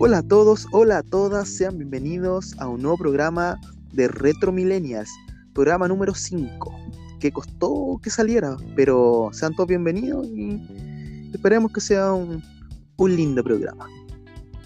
[0.00, 3.58] Hola a todos, hola a todas, sean bienvenidos a un nuevo programa
[3.92, 5.10] de Retro Millennials,
[5.52, 6.72] programa número 5,
[7.18, 12.40] que costó que saliera, pero sean todos bienvenidos y esperemos que sea un,
[12.96, 13.88] un lindo programa.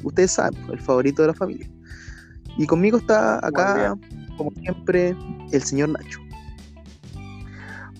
[0.03, 1.71] Ustedes saben, el favorito de la familia.
[2.59, 3.97] Y conmigo está acá,
[4.37, 5.17] como siempre,
[5.51, 6.21] el señor Nacho.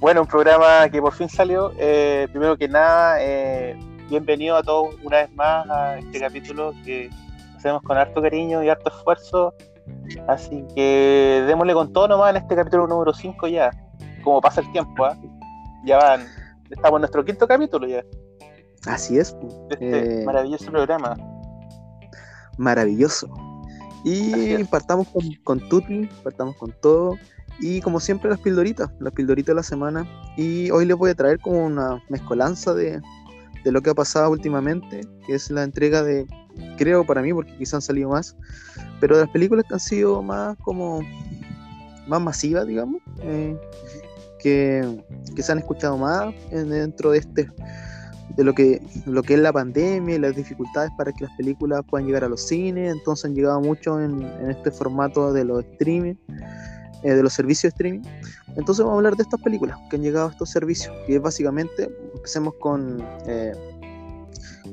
[0.01, 1.73] Bueno, un programa que por fin salió.
[1.79, 3.79] Eh, primero que nada, eh,
[4.13, 7.09] bienvenido a todos una vez más a este capítulo que
[7.57, 9.55] hacemos con harto cariño y harto esfuerzo.
[10.29, 13.71] Así que démosle con todo nomás en este capítulo número 5 ya.
[14.23, 15.17] Como pasa el tiempo, ¿ah?
[15.87, 16.27] ya van,
[16.71, 18.05] estamos en nuestro quinto capítulo ya.
[18.87, 19.35] Así es.
[19.41, 21.17] De este eh, maravilloso programa.
[22.59, 23.31] maravilloso.
[24.05, 27.17] Y partamos con, con Tuti, partamos con todo.
[27.61, 30.07] Y como siempre, las pildoritas, las pildoritas de la semana.
[30.37, 33.01] Y hoy les voy a traer como una mezcolanza de,
[33.65, 36.27] de lo que ha pasado últimamente, que es la entrega de,
[36.77, 38.37] creo para mí, porque quizás han salido más,
[39.01, 41.01] pero de las películas que han sido más como,
[42.09, 43.57] más masivas, digamos, eh,
[44.41, 45.03] que,
[45.37, 47.49] que se han escuchado más en- dentro de este
[48.37, 51.83] de lo que, lo que es la pandemia y las dificultades para que las películas
[51.87, 55.63] puedan llegar a los cines, entonces han llegado mucho en, en este formato de los
[55.73, 56.15] streaming,
[57.03, 58.01] eh, de los servicios de streaming.
[58.57, 61.23] Entonces vamos a hablar de estas películas que han llegado a estos servicios, que es
[61.23, 63.53] básicamente, empecemos con, eh,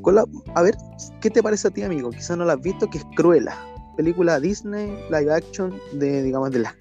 [0.02, 0.76] con la, a ver,
[1.22, 2.10] ¿qué te parece a ti amigo?
[2.10, 3.56] Quizás no la has visto, que es Cruella,
[3.98, 6.76] película Disney, live action, de, digamos, de la,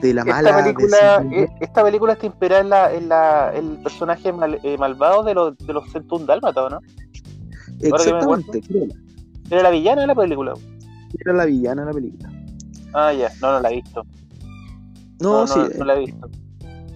[0.00, 0.50] de la mala.
[0.50, 4.76] Esta película, eh, esta película está inspirada en, la, en la, el personaje mal- eh,
[4.78, 6.80] malvado de los, de los 101 Dálmatas, ¿o ¿no?
[7.80, 8.94] Exactamente, Cruella,
[9.50, 10.54] Era la villana de la película.
[11.18, 12.31] era la villana de la película.
[12.94, 14.02] Ah, ya, no, no la he visto.
[15.20, 16.30] No, No, sí, no, no la he visto.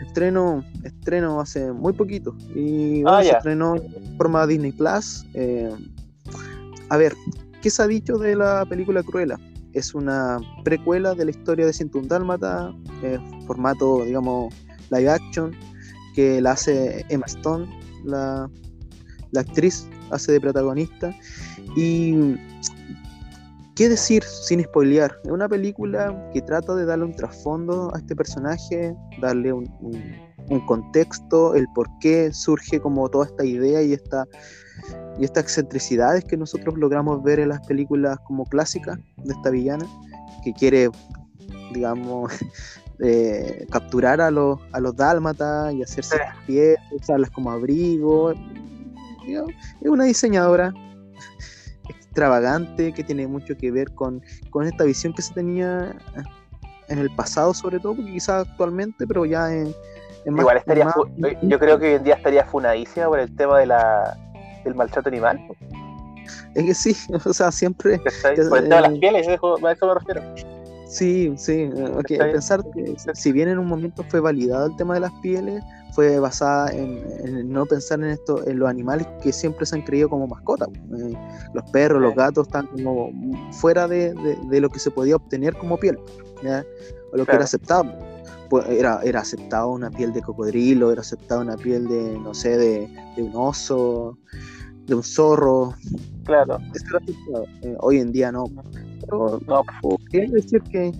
[0.00, 2.34] estreno, estreno hace muy poquito.
[2.55, 3.36] Y Ah, bueno, se ya.
[3.39, 5.24] estrenó en forma Disney Plus.
[5.34, 5.70] eh,
[6.91, 7.14] a ver,
[7.62, 9.39] ¿qué se ha dicho de la película Cruella?
[9.72, 14.55] Es una precuela de la historia de 101 Dálmata, eh, formato, digamos,
[14.90, 15.51] live action,
[16.14, 17.67] que la hace Emma Stone,
[18.05, 18.48] la,
[19.33, 21.14] la actriz, hace de protagonista.
[21.77, 22.14] Y
[23.77, 25.19] ¿Qué decir sin spoilear?
[25.25, 30.27] Es una película que trata de darle un trasfondo a este personaje, darle un, un-
[30.48, 34.25] un contexto, el por qué surge como toda esta idea y, esta,
[35.19, 39.85] y estas excentricidades que nosotros logramos ver en las películas como clásicas de esta villana,
[40.45, 40.89] que quiere,
[41.75, 42.33] digamos,
[43.01, 46.23] eh, capturar a los, a los dálmatas y hacerse Sí.
[46.47, 48.31] pies, usarlas como abrigo.
[48.31, 50.73] Es una diseñadora
[52.20, 55.94] extravagante que tiene mucho que ver con, con esta visión que se tenía
[56.88, 59.74] en el pasado sobre todo, porque quizás actualmente, pero ya en,
[60.24, 60.94] en más- Igual estaría, más-
[61.42, 64.16] yo creo que hoy en día estaría funadísima por el tema de la,
[64.64, 65.38] del maltrato animal.
[66.54, 66.96] Es que sí,
[67.27, 70.22] o sea, siempre, Por el tema de eh, las pieles, eso- a eso me refiero.
[70.86, 72.33] Sí, sí, eh, ok, Está bien.
[72.33, 76.19] pensar que si bien en un momento fue validado el tema de las pieles, fue
[76.19, 80.08] basada en, en no pensar en esto, en los animales que siempre se han creído
[80.08, 80.69] como mascotas.
[80.69, 81.14] eh,
[81.52, 83.11] los perros, los gatos están como
[83.52, 85.98] fuera de, de- de lo que se podía obtener como piel,
[86.42, 86.64] ¿ya?
[87.13, 87.92] o lo que era aceptable.
[88.51, 92.57] Pues era, era aceptado una piel de cocodrilo, era aceptado una piel de, no sé,
[92.57, 94.19] de, de un oso,
[94.86, 95.74] de un zorro.
[96.24, 96.58] Claro.
[97.63, 98.45] Eh, hoy en día no.
[99.01, 99.63] Pero No,
[100.11, 100.92] Quería decir que,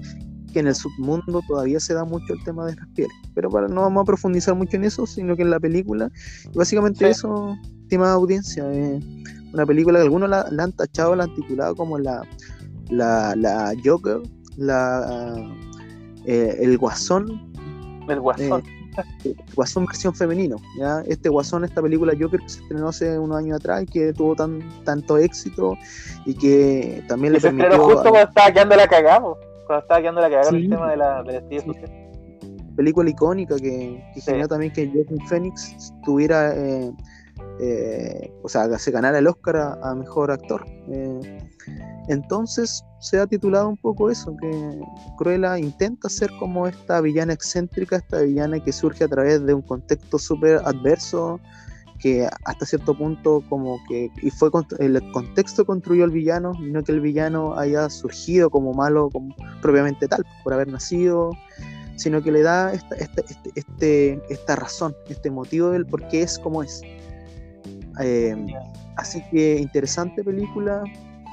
[0.53, 3.69] que en el submundo todavía se da mucho el tema de las pieles, pero para,
[3.69, 6.11] no vamos a profundizar mucho en eso, sino que en la película,
[6.55, 7.11] básicamente Sí.
[7.11, 9.01] eso, estimada audiencia, eh,
[9.53, 12.23] una película que algunos la, la han tachado, la han titulado como la,
[12.91, 14.21] la, la Joker,
[14.57, 15.51] la,
[16.25, 17.53] eh, el Guasón,
[18.09, 18.63] el guasón.
[19.55, 21.03] Guasón versión femenino, ¿ya?
[21.07, 24.35] Este Guasón, esta película Joker que se estrenó hace unos años atrás y que tuvo
[24.35, 25.75] tan, tanto éxito
[26.25, 27.95] y que también Y le se estrenó permitió...
[27.95, 29.21] justo cuando estaba quedando la cagada,
[29.67, 30.65] cuando estaba quedando la cagada con Sí.
[30.65, 31.93] el tema de la, de la social.
[32.77, 34.23] película icónica que, que Sí.
[34.23, 36.93] generó también que Joaquin Phoenix tuviera, eh,
[37.61, 40.65] eh, o sea, que se ganara el Oscar a, a mejor actor.
[40.91, 41.39] Eh,
[42.09, 44.81] entonces se ha titulado un poco eso, que
[45.17, 49.63] Cruella intenta ser como esta villana excéntrica, esta villana que surge a través de un
[49.63, 51.39] contexto súper adverso,
[52.01, 54.51] que hasta cierto punto como que y fue
[54.81, 60.07] el contexto construyó al villano no que el villano haya surgido como malo como propiamente
[60.07, 61.31] tal por haber nacido
[61.97, 66.21] sino que le da esta, esta, este, este- esta razón, este motivo del por qué
[66.23, 66.83] es como es.
[68.01, 68.37] Eh,
[68.97, 70.85] así que interesante película.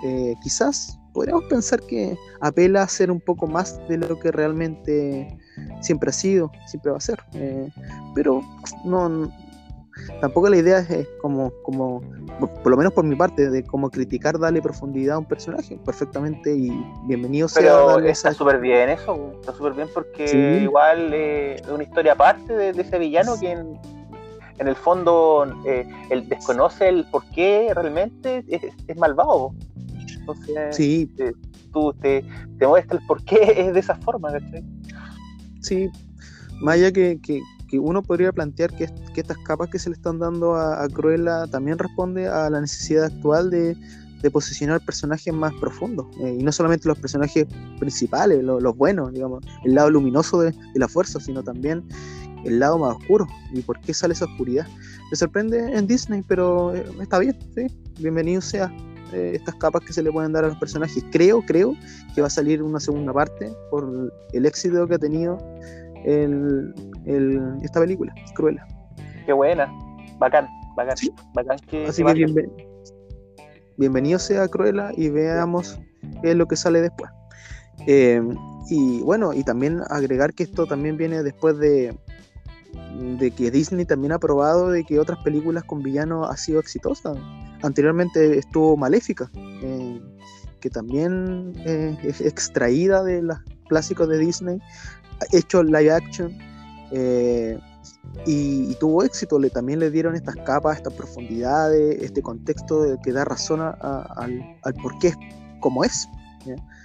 [0.05, 5.37] Eh, quizás podríamos pensar que apela a ser un poco más de lo que realmente
[5.81, 7.19] siempre ha sido, siempre va a ser.
[7.33, 7.69] Eh,
[8.15, 8.41] pero
[8.83, 9.31] no, no-
[10.19, 12.01] tampoco la idea es, como, como
[12.39, 16.55] por lo menos por mi parte, de cómo criticar, darle profundidad a un personaje perfectamente
[16.55, 16.71] y
[17.05, 17.97] bienvenido sea.
[18.05, 22.81] Está súper bien eso, está súper bien porque igual eh, es una historia aparte de,
[22.81, 23.79] ese villano que en,
[24.59, 29.53] el fondo eh, él desconoce el por qué realmente es, malvado.
[30.23, 31.11] Entonces, sí.
[31.17, 31.33] Eh,
[31.73, 32.23] tú te,
[32.57, 34.63] te muestra el por qué es de esa forma, ¿cachai?
[35.59, 35.89] Sí,
[36.61, 37.41] más allá que, que,
[37.79, 42.27] uno podría plantear que, estas capas que se le están dando a, Cruella también responde
[42.27, 43.75] a la necesidad actual de,
[44.31, 46.05] posicionar personajes más profundos.
[46.21, 47.45] Eh, y no solamente los personajes
[47.77, 51.83] principales, los buenos, digamos, el lado luminoso de, la fuerza, sino también
[52.45, 53.27] el lado más oscuro.
[53.51, 54.65] ¿Y por qué sale esa oscuridad?
[55.11, 57.67] Me sorprende en Disney, pero eh, está bien, ¿sí?
[57.99, 58.71] Bienvenido sea
[59.13, 61.03] eh, estas capas que se le pueden dar a los personajes.
[61.11, 61.73] Creo, creo
[62.15, 65.37] que va a salir una segunda parte por el éxito que ha tenido
[66.05, 66.73] el,
[67.61, 68.65] esta película, Cruella.
[69.25, 69.71] Qué buena,
[70.19, 70.95] bacán, bacán,
[71.33, 72.49] bacán que, Así que,
[73.77, 75.79] bienvenido sea Cruella y veamos
[76.21, 77.09] qué es lo que sale después.
[77.87, 78.21] Eh,
[78.69, 81.95] y bueno, y también agregar que esto también viene después de,
[83.19, 87.13] de que Disney también ha probado de que otras películas con villanos ha sido exitosa.
[87.61, 90.01] Anteriormente estuvo Maléfica, eh,
[90.59, 93.37] que también eh, es extraída de los
[93.67, 94.59] clásicos de Disney,
[95.31, 96.37] hecho live action
[96.91, 97.57] eh,
[98.25, 99.39] y, tuvo éxito.
[99.39, 104.73] Le, también le dieron estas capas, estas profundidades, este contexto que da razón al, al
[104.81, 105.17] por qué es
[105.59, 106.07] como es.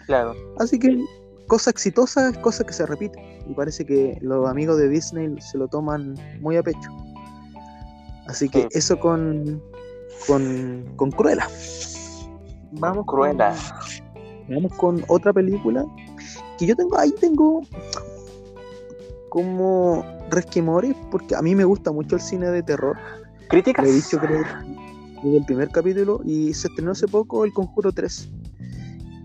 [0.07, 0.35] Claro.
[0.59, 1.05] Así que
[1.49, 3.21] cosa exitosa es cosa que se repite.
[3.49, 6.91] Y parece que los amigos de Disney se lo toman muy a pecho.
[8.29, 9.61] Así que eso con,
[10.27, 11.49] con, con Cruella.
[12.73, 13.55] Vamos Cruella.
[14.49, 15.85] vamos con otra película
[16.59, 17.63] que yo tengo ahí tengo
[19.31, 22.97] como resquemores, porque a mí me gusta mucho el cine de terror.
[23.49, 23.85] ¿Críticas?
[23.85, 24.45] Lo he dicho creo
[25.23, 28.29] desde el primer capítulo y se estrenó hace poco El Conjuro 3,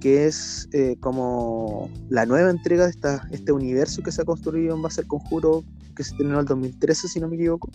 [0.03, 4.75] que es eh, como la nueva entrega de esta, este universo que se ha construido
[4.75, 5.63] en base al Conjuro,
[5.95, 7.69] que se estrenó en el 2013, si no me equivoco.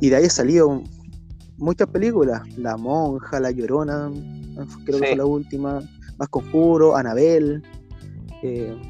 [0.00, 0.80] Y de ahí ha salido
[1.58, 4.12] muchas películas, La Monja, La Llorona,
[4.84, 5.80] creo que fue la última,
[6.18, 7.64] Más Conjuro, Anabel,
[8.44, 8.80] eh,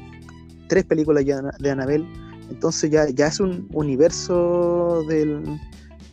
[0.69, 2.05] tres películas ya de Anabel
[2.51, 5.57] entonces ya, ya es un universo del,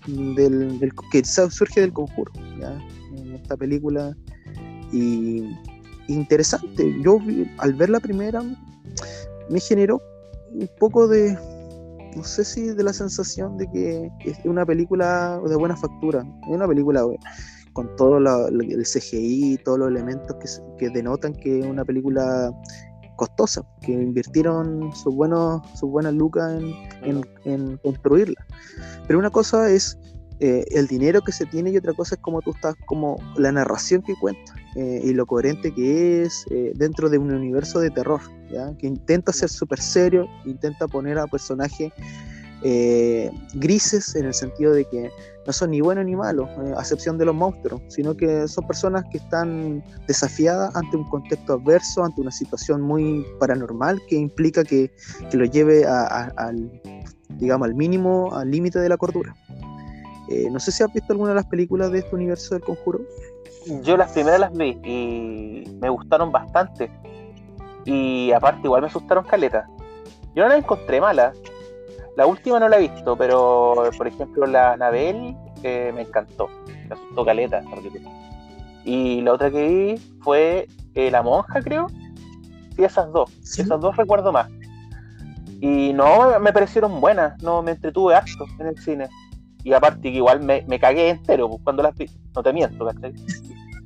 [0.07, 2.33] del, que surge del conjuro,
[3.17, 4.17] en esta película.
[4.93, 5.43] Y
[6.09, 7.19] interesante, yo
[7.59, 8.43] al ver la primera
[9.51, 10.03] me generó
[10.53, 11.37] un poco de,
[12.17, 16.55] no sé si de la sensación de que es una película de buena factura, es
[16.55, 17.05] una película
[17.73, 22.51] con todo el CGI, todos los elementos que, que denotan que es una película
[23.19, 26.63] costosa, que invirtieron sus, buenos, sus buenas lucas
[27.03, 28.47] en, construirla.
[29.07, 29.99] Pero una cosa es
[30.41, 33.51] eh, el dinero que se tiene y otra cosa es como tú estás, como la
[33.51, 37.91] narración que cuenta eh, y lo coherente que es eh, dentro de un universo de
[37.91, 38.21] terror,
[38.79, 41.93] que intenta ser súper serio, intenta poner a personajes
[43.55, 45.11] grises en el sentido de que
[45.47, 49.05] no son ni buenos ni malos, a excepción de los monstruos, sino que son personas
[49.13, 54.91] que están desafiadas ante un contexto adverso, ante una situación muy paranormal que implica que,
[55.31, 56.81] que lo lleve al,
[57.39, 59.35] digamos, al mínimo, al límite de la cordura.
[60.31, 63.01] Eh, no sé si has visto alguna de las películas de este universo del conjuro.
[63.83, 66.91] Yo las primeras las vi y me gustaron bastante.
[67.85, 69.69] Y aparte igual me asustaron caleta.
[70.35, 71.35] Yo no las encontré malas,
[72.19, 76.49] la última no la he visto, pero por ejemplo la Anabel eh, me encantó.
[76.67, 77.63] Me asustó caleta.
[78.85, 81.87] Y la otra que vi fue eh, La Monja, creo.
[82.75, 83.31] Sí, esas dos.
[83.41, 84.51] Esas dos recuerdo más.
[85.61, 87.41] Y no, me parecieron buenas.
[87.41, 89.09] No, me entretuve harto en el cine.
[89.69, 92.07] Y aparte que igual me, cagué entero pues, cuando las vi.
[92.35, 93.13] No te miento, ¿cachai?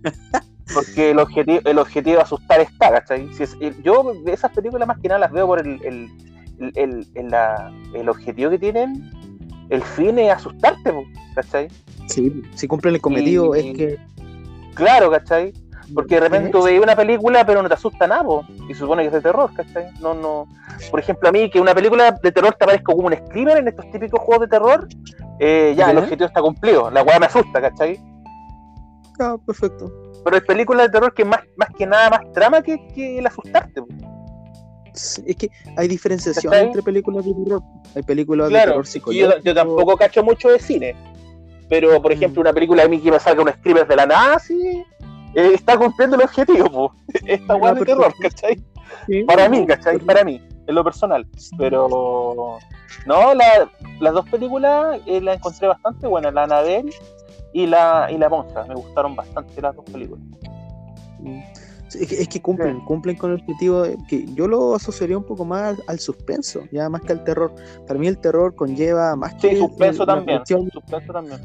[0.75, 3.29] Porque el objetivo, el objetivo de asustar está, ¿cachai?
[3.35, 6.09] Si es, yo esas películas más que nada las veo por el
[6.75, 7.07] el,
[7.95, 9.11] el, objetivo que tienen,
[9.71, 10.93] el fin es asustarte,
[11.35, 11.69] ¿cachai?
[12.07, 13.99] Sí, si cumplen el cometido es que...
[14.75, 15.53] Claro, ¿cachai?
[15.95, 18.25] Porque de repente tú ves una película pero no te asusta nada,
[18.69, 19.91] y se supone que es de terror, ¿cachai?
[20.01, 20.47] No, no...
[20.91, 23.69] Por ejemplo, a mí que una película de terror te parezca como un screamer en
[23.69, 24.89] estos típicos juegos de terror,
[25.39, 28.01] eh, ya, el objetivo está cumplido, la weá me asusta, ¿cachai?
[29.21, 29.93] Ah, perfecto.
[30.25, 33.27] Pero hay películas de terror que más, más que nada más trama que, que el
[33.27, 33.83] asustarte
[34.95, 37.63] es que hay diferenciación entre películas de terror.
[37.95, 39.41] Hay películas de terror psicológico.
[39.43, 40.95] Yo, tampoco cacho mucho de cine.
[41.69, 42.45] Pero, por ejemplo, mm.
[42.45, 44.85] una película de mí que me salga un screamer de la nada, sí,
[45.35, 46.95] eh, está cumpliendo el objetivo, po.
[47.27, 48.63] Esta weá de terror, ¿cachai?
[49.27, 49.99] Para mí, ¿cachai?
[49.99, 51.27] Para mí, en lo personal.
[51.59, 52.59] Pero,
[53.07, 56.35] no, las dos películas eh, las encontré bastante buenas.
[56.35, 56.93] La Anabel
[57.53, 58.65] y la, y la Monza.
[58.65, 60.25] Me gustaron bastante las dos películas.
[61.95, 65.99] Es que, cumplen, cumplen con el objetivo que yo lo asociaría un poco más al,
[65.99, 67.53] suspenso, ya más que al terror.
[67.87, 70.43] Para mí el terror conlleva más que suspenso también.
[70.47, 71.41] suspenso también.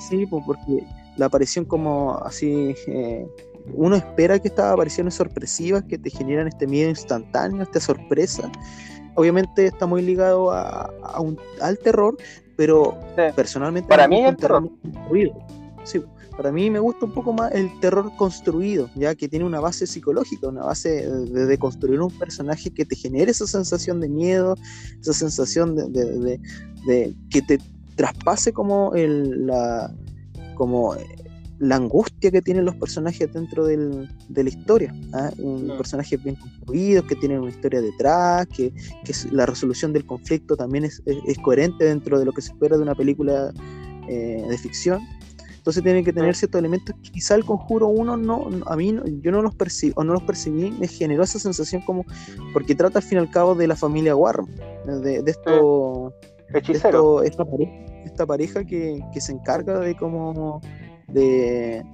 [0.00, 0.84] sí, pues porque
[1.16, 3.26] la aparición como así eh,
[3.74, 8.50] uno espera que estas apariciones sorpresivas que te generan este miedo instantáneo, esta sorpresa,
[9.14, 12.16] obviamente está muy ligado a, un, al terror,
[12.56, 12.98] pero
[13.36, 14.68] personalmente para mí es el terror.
[15.84, 16.02] Sí,
[16.36, 19.86] para mí me gusta un poco más el terror construido, ya que tiene una base
[19.86, 24.56] psicológica, una base de, construir un personaje que te genere esa sensación de miedo,
[25.00, 26.40] esa sensación de,
[26.86, 27.58] de que te
[27.96, 29.92] traspase como el, la,
[30.54, 30.96] como
[31.62, 34.92] la angustia que tienen los personajes dentro del, de la historia.
[35.12, 35.30] ¿ah?
[35.38, 38.72] Un personaje bien construidos, que tienen una historia detrás, que,
[39.04, 42.76] que la resolución del conflicto también es, es, coherente dentro de lo que se espera
[42.76, 43.52] de una película
[44.08, 45.00] eh, de ficción.
[45.56, 49.30] Entonces tienen que tener ciertos elementos que quizá el conjuro uno no, a mí yo
[49.30, 52.04] no los percibí, o no los percibí, me generó esa sensación como,
[52.52, 54.46] porque trata al fin y al cabo de la familia Warren,
[55.04, 56.12] de, de esto,
[56.52, 57.72] esta, pareja,
[58.04, 60.60] esta pareja que, que se encarga de cómo
[61.08, 61.84] de,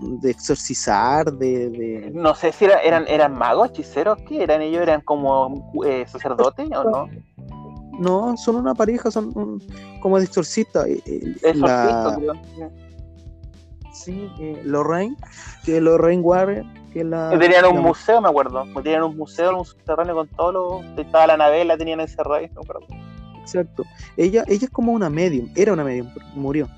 [0.00, 4.82] de exorcizar, de, No sé si eran, eran magos, hechiceros, ¿qué eran ellos?
[4.82, 7.08] ¿Eran como eh, sacerdotes o no?
[7.98, 9.60] No, son una pareja, son
[10.00, 10.86] como de exorcista.
[10.86, 12.18] Eh, eh, la...
[13.92, 14.28] Sí,
[14.64, 15.16] Lorraine,
[15.64, 17.38] que Lorraine Warren, que la...
[17.38, 18.64] Tenían un museo, me acuerdo.
[18.82, 21.00] Tenían un museo, un subterráneo con todo lo...
[21.00, 23.11] Estaba la nave, la tenían encerrada, no me acuerdo.
[23.42, 23.84] Exacto.
[24.16, 26.68] Ella, ella es como una medium, era una medium, murió.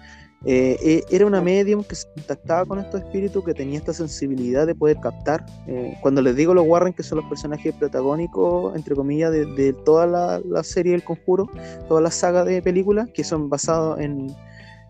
[0.47, 4.67] Eh, eh, era una medium que se contactaba con estos espíritus, que tenía esta sensibilidad
[4.67, 5.45] de poder captar.
[5.67, 10.07] Eh, cuando les digo los Warren, que son los personajes protagónicos, entre comillas, de, toda
[10.07, 11.49] la, serie del Conjuro,
[11.89, 14.35] toda la saga de películas, que son basados en,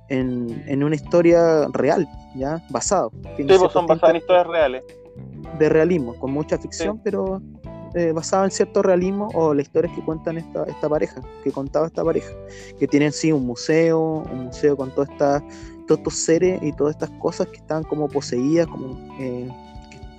[0.09, 2.61] en, una historia real, ¿ya?
[2.71, 3.13] Basado.
[3.37, 4.85] Sí, pues son basados en historias reales.
[5.59, 7.41] De realismo, con mucha ficción, pero
[7.95, 11.87] eh, basada en cierto realismo o las historias que cuentan esta, esta pareja, que contaba
[11.87, 12.31] esta pareja,
[12.79, 15.43] que tienen sí un museo, un museo con todas estas
[15.87, 19.49] todos estos seres y todas estas cosas que estaban como poseídas, como eh,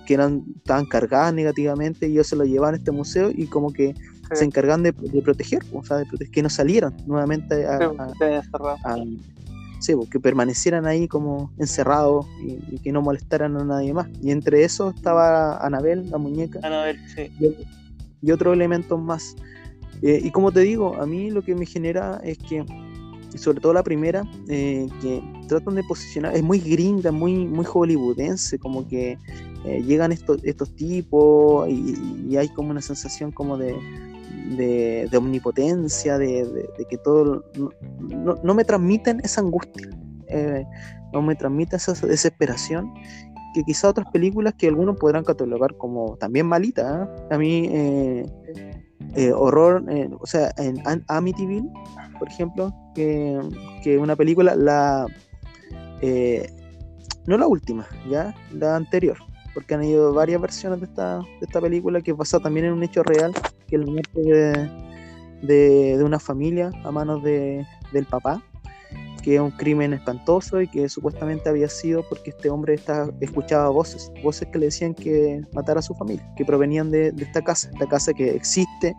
[0.05, 3.71] que, eran, estaban cargadas negativamente y ellos se lo llevaban a este museo y como
[3.71, 3.95] que
[4.33, 7.77] se encargan de, proteger, o sea, de proteger, que no salieran nuevamente a,
[10.09, 14.07] que permanecieran ahí como encerrados y, que no molestaran a nadie más.
[14.21, 16.59] Y entre eso estaba Anabel, la muñeca.
[16.63, 17.31] Anabel, sí.
[18.21, 19.35] Y, otros elementos más.
[20.01, 22.65] Eh, y como te digo, a mí lo que me genera es que,
[23.35, 28.57] sobre todo la primera, eh, que tratan de posicionar, es muy gringa, muy, muy hollywoodense,
[28.57, 29.17] como que
[29.65, 33.75] eh, llegan estos, estos tipos y, hay como una sensación como de,
[34.49, 37.43] de, omnipotencia, de, que todo...
[38.43, 39.89] No, me transmiten esa angustia,
[40.27, 40.65] eh,
[41.13, 42.93] no me transmiten esa desesperación
[43.53, 47.07] que quizá otras películas que algunos podrán catalogar como también malitas.
[47.07, 47.27] ¿eh?
[47.31, 48.25] A mí, eh,
[49.33, 49.85] horror,
[50.19, 51.69] o sea, en Amityville,
[52.19, 53.39] por ejemplo, que,
[53.81, 55.07] que una película, la...
[57.27, 59.17] no la última, ya, la anterior,
[59.53, 62.83] porque han ido varias versiones de esta, de esta película que pasa también en un
[62.83, 63.33] hecho real,
[63.75, 64.21] que la muerte
[65.41, 68.41] de, de, una familia a manos de, del papá,
[69.21, 73.69] que es un crimen espantoso y que supuestamente había sido porque este hombre está, escuchaba
[73.69, 77.41] voces, voces que le decían que matara a su familia, que provenían de, de esta
[77.41, 78.95] casa, esta casa que existe,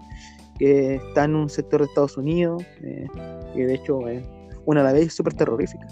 [0.59, 3.07] que está en un sector de Estados Unidos, eh,
[3.55, 4.25] que de hecho es
[4.65, 5.87] una a la vez súper terrorífica.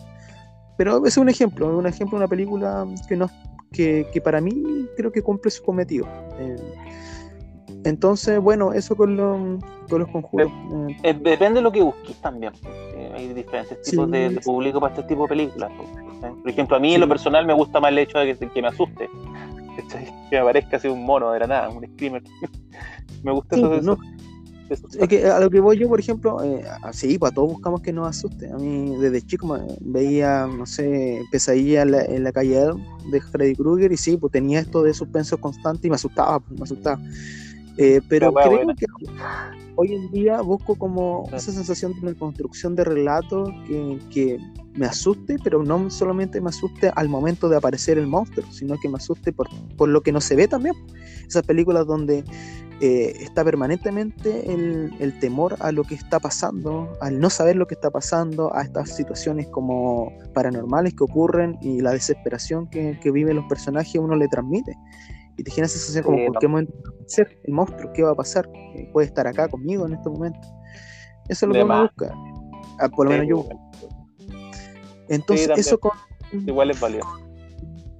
[0.76, 3.30] Pero es un ejemplo, un ejemplo de una película que no
[3.74, 6.06] que, para mí creo que cumple su cometido.
[6.38, 6.56] Eh,
[7.84, 10.50] entonces, bueno, eso con, con los conjuros.
[11.02, 12.52] Eh, depende de lo que busques también.
[13.14, 15.70] hay diferentes tipos de, público para este tipo de películas.
[16.42, 18.68] Por ejemplo, a mí en lo personal me gusta más el hecho de que, me
[18.68, 19.08] asuste.
[20.30, 22.22] Que me parezca así un mono de la nada, un screamer.
[23.22, 23.98] me gusta eso.
[24.70, 27.92] Es que a lo que voy yo, por ejemplo, eh, así, pues todos buscamos que
[27.92, 28.50] nos asuste.
[28.50, 32.70] A mí desde chico veía, no sé, pesadilla en la, en la calle
[33.10, 36.58] de Freddy Krueger y sí, pues tenía esto de suspenso constante y me asustaba, pues,
[36.58, 36.98] me asustaba.
[37.76, 38.86] Eh, pero creo que
[39.74, 44.38] hoy en día busco como esa sensación de una construcción de relato que, que,
[44.76, 48.88] me asuste, pero no solamente me asuste al momento de aparecer el monstruo, sino que
[48.88, 50.74] me asuste por, por lo que no se ve también.
[51.28, 52.24] Esas películas donde
[52.80, 57.74] eh, está permanentemente el, temor a lo que está pasando, al no saber lo que
[57.74, 63.44] está pasando, a estas situaciones como paranormales que ocurren y la desesperación que, viven los
[63.46, 64.76] personajes uno le transmite.
[65.36, 67.92] Y te genera esa sensación como, ¿por qué momento va a ser el monstruo?
[67.92, 68.48] ¿Qué va a pasar?
[68.74, 70.40] Eh, ¿Puede estar acá conmigo en este momento?
[71.28, 72.14] Eso es lo que uno busca.
[72.78, 73.48] Ah, por lo menos yo
[75.08, 75.92] Entonces, eso con,
[76.32, 77.06] igual es válido.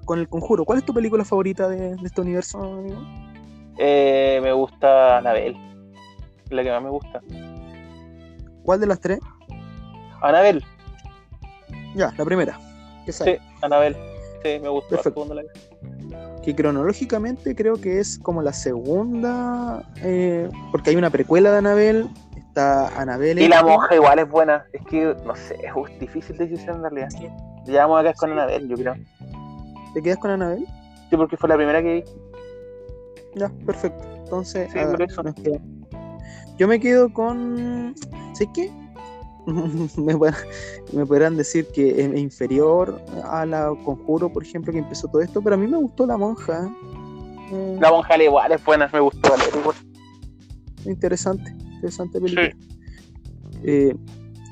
[0.05, 3.01] Con el conjuro, ¿cuál es tu película favorita de, de este universo, amigo?
[3.79, 5.57] Eh, me gusta Anabel.
[6.51, 7.21] La que más me gusta.
[8.63, 9.19] ¿Cuál de las tres?
[10.21, 10.65] Anabel.
[11.95, 12.59] Ya, la primera.
[13.05, 13.37] ¿Qué Sí?
[13.63, 13.97] Anabel.
[14.43, 14.91] Sí, me gustó.
[14.91, 15.35] Perfecto.
[15.35, 15.43] la.
[16.45, 22.11] Que cronológicamente creo que es como la segunda, eh, porque hay una precuela de Anabel,
[22.37, 23.39] está Anabel.
[23.39, 24.65] Y la monja igual es buena.
[24.73, 27.09] Es que, no sé, es difícil decisión en realidad.
[27.65, 28.95] Ya vamos a quedar con Anabel, yo creo.
[29.95, 30.67] ¿Te quedas con Anabel?
[31.09, 32.05] Sí, porque fue la primera que vi.
[33.37, 34.07] Ya, perfecto.
[34.17, 35.23] Entonces, Sí, ah, por eso.
[35.23, 35.35] nos
[36.57, 37.95] yo me quedo con.
[38.33, 38.71] ¿Sabes qué?
[39.97, 40.35] me, pod-
[40.93, 45.43] me podrán decir que es inferior a la Conjuro, por ejemplo, que empezó todo esto,
[45.43, 46.71] pero a mí me gustó la monja.
[47.53, 49.35] Eh, La monja igual es buena, me gustó.
[50.87, 52.51] Interesante, interesante película.
[53.63, 53.95] Eh,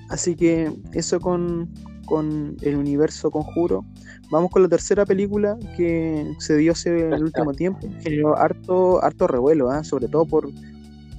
[0.08, 1.68] así que eso con,
[2.06, 3.84] con el universo conjuro.
[4.30, 7.86] Vamos con la tercera película que se dio hace el último tiempo.
[8.02, 9.84] Generó harto, harto revuelo, ¿ah?
[9.84, 10.48] sobre todo por,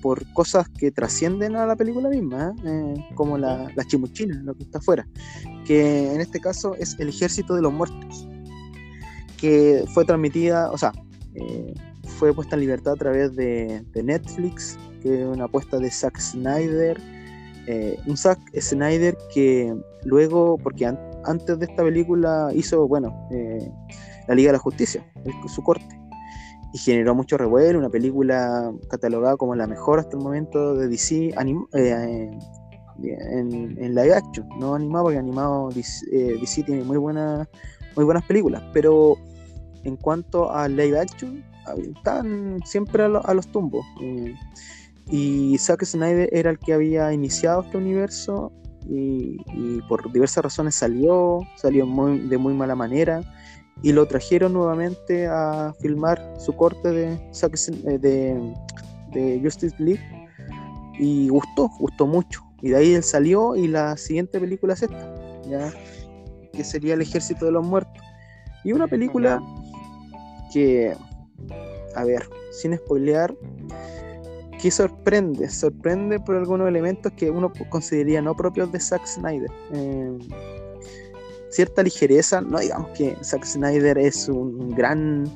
[0.03, 2.53] por cosas que trascienden a la película misma, ¿ah?
[2.65, 5.07] Eh, como la, la chimuchina, lo que está afuera.
[5.65, 8.27] Que en este caso es El Ejército de los Muertos.
[9.39, 10.91] Que fue transmitida, o sea,
[11.35, 11.73] eh,
[12.17, 16.99] fue puesta en libertad a través de, Netflix, que es una apuesta de Zack Snyder.
[17.67, 23.71] Eh, un Zack Snyder que luego, porque an- antes de esta película hizo, bueno, eh,
[24.27, 25.01] La Liga de la Justicia,
[25.47, 25.87] su corte,
[26.73, 31.31] y generó mucho revuelo, una película catalogada como la mejor hasta el momento de DC
[31.35, 32.31] anim- eh,
[33.03, 37.47] eh, en, live action, no animado, porque animado DC, eh, tiene muy, buena,
[37.95, 39.15] muy buenas películas, pero
[39.83, 43.85] en cuanto a live action, ah, están siempre a, lo- a los tumbos.
[45.11, 48.51] y Zack Snyder era el que había iniciado este universo
[48.89, 53.21] y, y por diversas razones salió, salió muy, de muy mala manera
[53.81, 60.01] y lo trajeron nuevamente a filmar su corte eh, de, Justice League
[60.99, 62.41] y gustó, gustó mucho.
[62.61, 65.13] Y de ahí él salió y la siguiente película es esta,
[66.53, 68.01] que sería El Ejército de los Muertos.
[68.63, 69.41] Y una película
[70.53, 70.95] que,
[71.95, 73.35] a ver, sin spoilear,
[74.61, 79.51] que sorprende, sorprende por algunos elementos que uno consideraría no propios de Zack Snyder.
[79.73, 80.17] Eh,
[81.53, 85.31] cierta ligereza, no digamos que Zack Snyder es un gran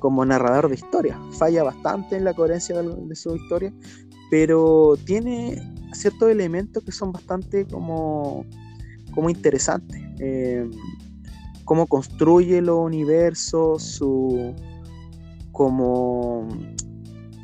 [0.00, 3.72] como narrador de historia, falla bastante en la coherencia de, su historia,
[4.30, 8.44] pero tiene ciertos elementos que son bastante como,
[9.14, 10.00] como interesantes.
[10.18, 10.68] Eh,
[11.64, 14.54] cómo construye los universos, su
[15.52, 16.48] como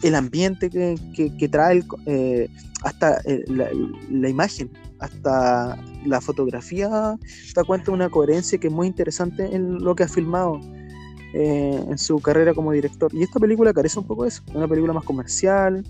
[0.02, 2.48] el ambiente que, que- trae, el eh,
[2.82, 3.44] hasta eh,
[4.10, 6.88] la imagen, hasta la fotografía,
[7.54, 10.60] da cuenta de una coherencia que es muy interesante en lo que ha filmado
[11.34, 13.12] eh, en su carrera como director.
[13.14, 15.84] Y esta película carece un poco de eso, una película más comercial,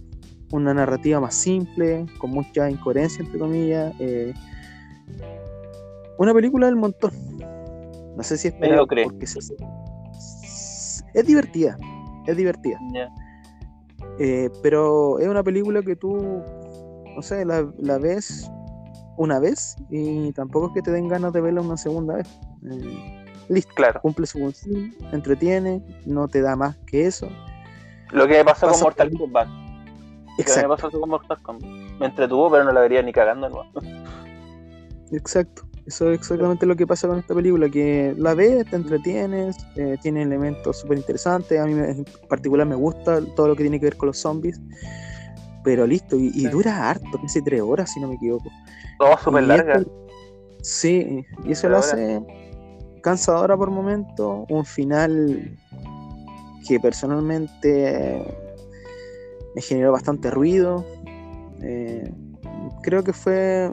[0.50, 3.94] una narrativa más simple, con mucha incoherencia, entre comillas.
[4.00, 4.32] eh,
[6.18, 7.12] una película del montón.
[8.16, 8.54] No sé si es
[9.04, 9.56] porque se-
[11.14, 11.78] es divertida,
[12.26, 12.78] es divertida.
[14.18, 16.42] Eh, pero es una película que tú,
[17.14, 18.50] no sé, la, la ves
[19.18, 22.28] una vez y tampoco es que te den ganas de verla una segunda vez.
[22.64, 24.00] Eh, listo, Claro.
[24.00, 27.28] cumple su función, entretiene, no te da más que eso.
[28.12, 29.48] Lo que me pasó con Pasa Mortal por- Kombat.
[29.48, 31.70] Lo que me Exacto, pasó con Mortal Kombat.
[32.00, 33.48] Me entretuvo, pero no la vería ni cagando.
[33.50, 33.64] ¿no?
[35.12, 35.62] exacto.
[35.86, 39.96] Eso es exactamente lo que pasa con esta película, que la ves, te entretienes, eh,
[40.02, 43.80] tiene elementos súper interesantes, a mí me- en particular me gusta todo lo que tiene
[43.80, 44.60] que ver con los zombies,
[45.62, 48.48] pero listo, y, dura harto, casi tres horas si no me equivoco.
[48.98, 49.78] Todo súper larga.
[49.78, 50.06] esto-
[50.62, 52.20] sí, y eso lo hace
[53.02, 55.56] cansadora por momento, un final
[56.66, 58.24] que personalmente
[59.54, 60.84] me generó bastante ruido.
[61.60, 62.12] eh,
[62.82, 63.70] creo que fue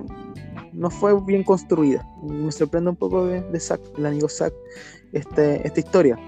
[0.76, 2.08] no fue bien construida.
[2.24, 4.54] Me sorprende un poco de, de Zack, el amigo Zack,
[5.14, 6.20] este, esta historia.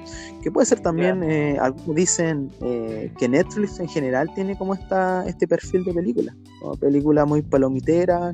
[0.41, 5.27] Que puede ser también, eh, algunos dicen eh, que Netflix en general tiene como esta,
[5.27, 6.35] este perfil de película.
[6.61, 8.33] Como película muy palomitera,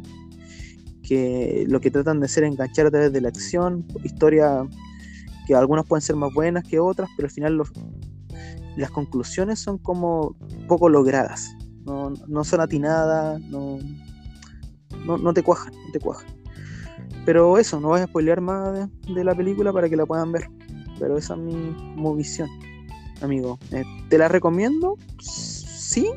[1.02, 4.68] que lo que tratan de hacer es enganchar a través de la acción, historia
[5.46, 7.72] que algunas pueden ser más buenas que otras, pero al final los,
[8.78, 10.36] las conclusiones son como
[10.68, 13.80] poco logradas, no, no son atinadas, no,
[15.06, 16.28] no, no te cuajan, no te cuajan.
[17.26, 20.32] Pero eso, no voy a spoilear más de, de la película para que la puedan
[20.32, 20.48] ver.
[21.00, 22.50] Pero esa es mi, como visión,
[23.22, 23.58] amigo.
[23.72, 24.98] Eh, ¿Te la recomiendo?
[25.20, 26.10] Sí,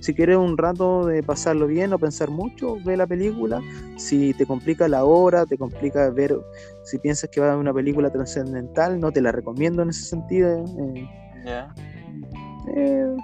[0.00, 3.60] Si quieres un rato de pasarlo bien, no pensar mucho, ve la película.
[3.96, 6.36] Si te complica la hora, te complica ver,
[6.84, 10.04] si piensas que va a haber una película trascendental, no te la recomiendo en ese
[10.04, 10.64] sentido.
[10.78, 11.08] eh,
[12.76, 13.16] eh,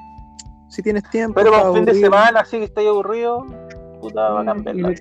[0.68, 1.34] si tienes tiempo.
[1.34, 3.44] Pero para estás un fin de semana, así que estoy aburrido,
[4.00, 4.88] puta, bacán y, verla.
[4.90, 4.94] no,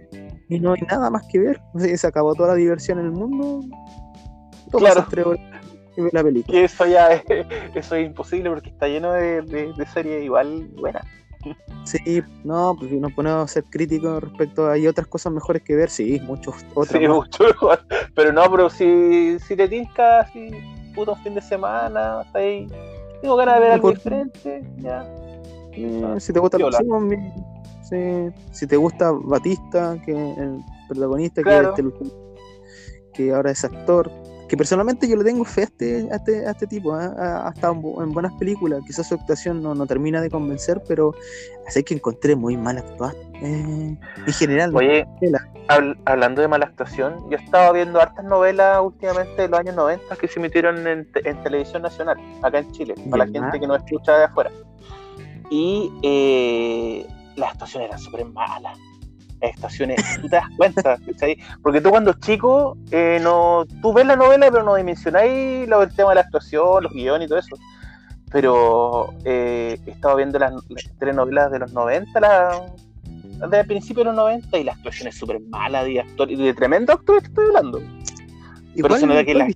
[0.50, 1.62] y no hay nada más que ver.
[1.74, 3.62] O sea, se acabó toda la diversión en el mundo.
[4.72, 5.08] Toma Claro.
[5.10, 5.42] tres horas
[5.96, 6.60] y la película.
[6.60, 7.24] Eso ya es,
[7.76, 11.06] eso es imposible porque está lleno de, de, de series igual buenas.
[11.86, 15.62] Sí, no, pues si nos ponemos a ser críticos respecto a hay otras cosas mejores
[15.64, 17.02] que ver, sí, muchos otras.
[17.02, 17.80] Sí, mucho mejor.
[18.16, 20.50] Pero no, pero si, si te tinca así,
[20.94, 22.68] puto un fin de semana, está ahí.
[23.22, 25.06] Tengo ganas de ver ¿Y algo por diferente, ya.
[25.72, 27.16] Eh, si te gusta sí, mi-
[27.90, 31.74] sí, si te gusta Batista, que el protagonista, Claro.
[31.74, 32.16] que, es este-
[33.14, 34.12] que ahora es actor,
[34.48, 37.04] que personalmente yo le tengo fe a este, a este, a este tipo, ¿eh?
[37.18, 40.30] ha, ha estado en, bu- en buenas películas, quizás su actuación no, no termina de
[40.30, 41.14] convencer, pero
[41.68, 43.14] así que encontré muy mal actuado.
[43.42, 45.40] eh, en general, Oye, Tela.
[45.68, 50.16] habl- hablando de mala actuación, yo estaba viendo hartas novelas últimamente de los años 90
[50.16, 53.68] que se emitieron en, te- en televisión nacional, acá en Chile, para la gente que
[53.68, 54.52] no escucha de afuera.
[55.50, 57.06] Y eh,
[57.38, 58.78] las actuaciones eran súper malas.
[59.42, 60.98] Las actuaciones, tú te das cuenta.
[61.62, 66.10] Porque tú cuando chico, eh, no, tú ves la novela, pero no dimensionáis del tema
[66.10, 67.56] de la actuación, los guiones y todo eso.
[68.32, 72.66] Pero eh, he estado viendo las, las telenovelas de los 90, la,
[73.40, 76.36] las de principios de los 90, y la actuación es súper mala de actor, y
[76.36, 77.82] de tremendo actor estoy hablando.
[78.82, 79.56] Pero Igual, se nota que ¿cuál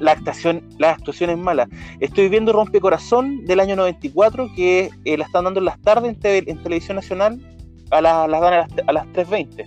[0.00, 1.68] la- actuación, la actuación es mala.
[2.00, 6.62] Estoy viendo Rompecorazón del año 94, que eh, la están dando en las tardes en,
[6.62, 7.38] televisión nacional,
[7.90, 9.66] a la- las dan a las, a las 3.20.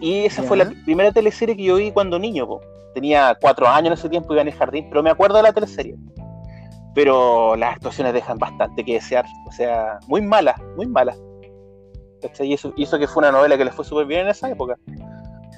[0.00, 2.46] Y esa fue la primera teleserie que yo vi cuando niño.
[2.46, 2.60] po.
[2.94, 5.52] Tenía cuatro años en ese tiempo, iba en el jardín, pero me acuerdo de la
[5.52, 5.96] teleserie.
[6.94, 11.18] Pero las actuaciones dejan bastante que desear, o sea, muy malas, muy malas.
[12.40, 14.50] Y eso, y eso que fue una novela que le fue súper bien en esa
[14.50, 14.76] época.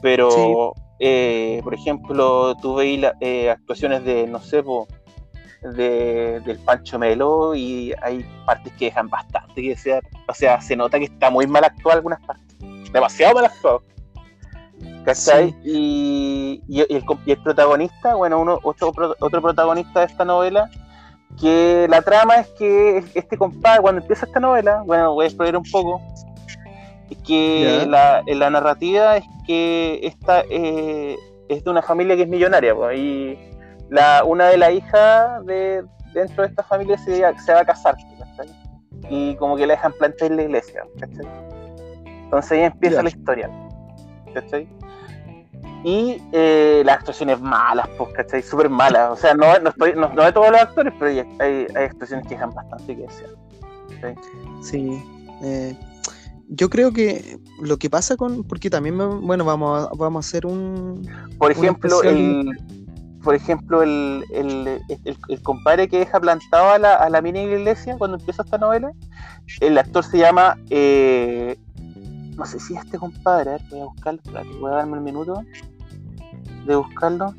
[0.03, 4.87] Pero, eh, por ejemplo, tú veis la- eh, actuaciones de, no sé, po,
[5.63, 10.03] de, del Pancho Melo y hay partes que dejan bastante que desear.
[10.29, 12.57] O sea, se nota que está muy mal actuado algunas partes.
[12.93, 13.83] Demasiado mal actuado.
[15.05, 15.55] ¿Cachai?
[15.65, 20.71] Y, y- y el, y el protagonista, bueno, uno, otro, otro protagonista de esta novela,
[21.41, 25.57] que la trama es que este compadre, cuando empieza esta novela, bueno, voy a explorar
[25.57, 26.01] un poco,
[27.17, 31.17] que la, la narrativa es que esta eh,
[31.49, 33.39] es de una familia que es millonaria, pues, y
[33.89, 37.97] la, una de las hijas de, dentro de esta familia se, se va a casar,
[38.19, 38.49] ¿cachai?
[39.09, 41.27] Y como que la dejan plantar en la iglesia, ¿cachai?
[42.07, 43.03] Entonces ahí empieza Ya.
[43.03, 43.51] la historia,
[44.35, 44.69] ¿cachai?
[45.83, 48.43] Y eh, las actuaciones malas, pues, ¿cachai?
[48.43, 49.11] Súper malas.
[49.11, 51.85] O sea, no, no, estoy, no, no de todos los actores, pero hay, hay, hay
[51.87, 53.31] actuaciones que dejan bastante que desear.
[54.63, 55.03] Sí.
[55.43, 55.75] eh,
[56.53, 58.45] yo creo que lo que pasa con.
[58.45, 61.09] Porque también, me- bueno, vamos a, vamos a hacer un.
[61.39, 62.59] Por ejemplo, el,
[63.23, 67.41] por ejemplo el, el, el, el compadre que deja plantado a la, a la mini
[67.43, 68.93] iglesia cuando empieza esta novela,
[69.61, 70.59] el actor se llama.
[70.71, 71.57] eh,
[72.37, 74.21] no sé si este compadre, a ver, voy a buscarlo,
[74.61, 75.43] voy a darme un minuto
[76.67, 77.35] de buscarlo.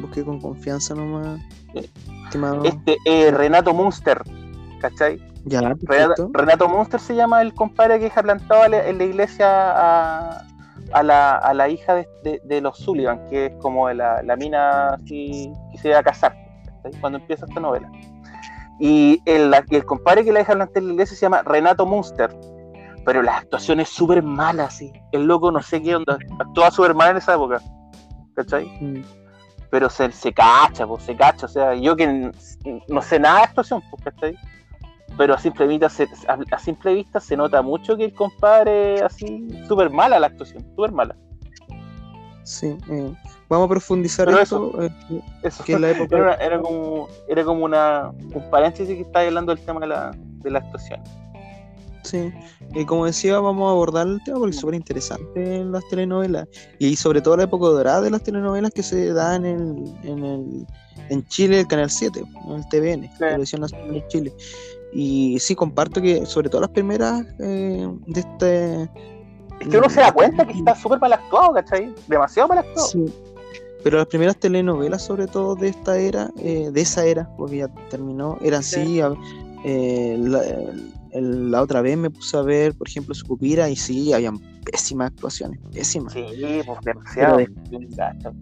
[0.00, 1.40] Busqué con confianza nomás.
[2.24, 2.64] Estimado.
[2.64, 4.22] Este, eh, Renato Munster,
[4.80, 5.20] ¿cachai?
[5.44, 6.30] Ya, Renato.
[6.32, 10.44] Renato Munster se llama el compadre que deja plantado la- en la iglesia a,
[10.92, 14.36] a la, a la hija de, de- de los Sullivan, que es como la, la
[14.36, 16.36] mina así, que se va a casar,
[17.00, 17.90] cuando empieza esta novela.
[18.78, 21.86] Y el, la- el compadre que la deja plantar en la iglesia se llama Renato
[21.86, 22.34] Munster,
[23.04, 24.92] pero las actuaciones súper malas, sí.
[25.12, 27.60] El loco no sé qué onda, actuaba súper mal en esa época,
[28.36, 28.66] ¿cachai?
[28.80, 29.02] Mm,
[29.70, 31.46] pero se, se cacha, pues, se cacha.
[31.46, 32.30] O sea, yo que
[32.88, 34.36] no sé nada de actuación, pues, ¿cachai?
[35.16, 39.02] Pero a simple vista se, a, a simple vista se nota mucho que el compadre
[39.02, 41.16] así, súper mala la actuación, súper mala.
[42.42, 42.76] Sí.
[42.88, 43.14] eh,
[43.48, 44.82] vamos a profundizar Pero esto.
[44.82, 44.90] eh,
[45.42, 46.34] Eso que en la época.
[46.34, 50.50] era, como, era como una, un paréntesis que estaba hablando del tema de la, de
[50.50, 51.00] la actuación.
[52.02, 52.32] Sí,
[52.74, 56.48] y como decía, vamos a abordar el tema porque es súper interesante en las telenovelas
[56.78, 60.24] y sobre todo la época dorada de las telenovelas que se da en el, en
[60.24, 60.66] el
[61.10, 64.32] en Chile, el Canal 7, en el TVN, Televisión Nacional de Chile.
[64.92, 68.82] Y sí, comparto que sobre todo las primeras eh, de este...
[69.60, 71.94] Es que uno se da cuenta que está súper mal actuado, ¿cachai?
[72.08, 72.88] Demasiado mal actuado.
[72.88, 73.04] Sí,
[73.84, 77.68] pero las primeras telenovelas, sobre todo de esta era, eh, de esa era, porque ya
[77.90, 78.84] terminó, eran Sí.
[78.84, 79.12] sí, a-
[79.64, 80.42] eh, la,
[81.12, 85.10] el- la otra vez me puse a ver, por ejemplo, Sucupira y sí, habían pésimas
[85.10, 86.12] actuaciones, pésimas.
[86.12, 86.24] Sí,
[86.66, 87.40] pues demasiado.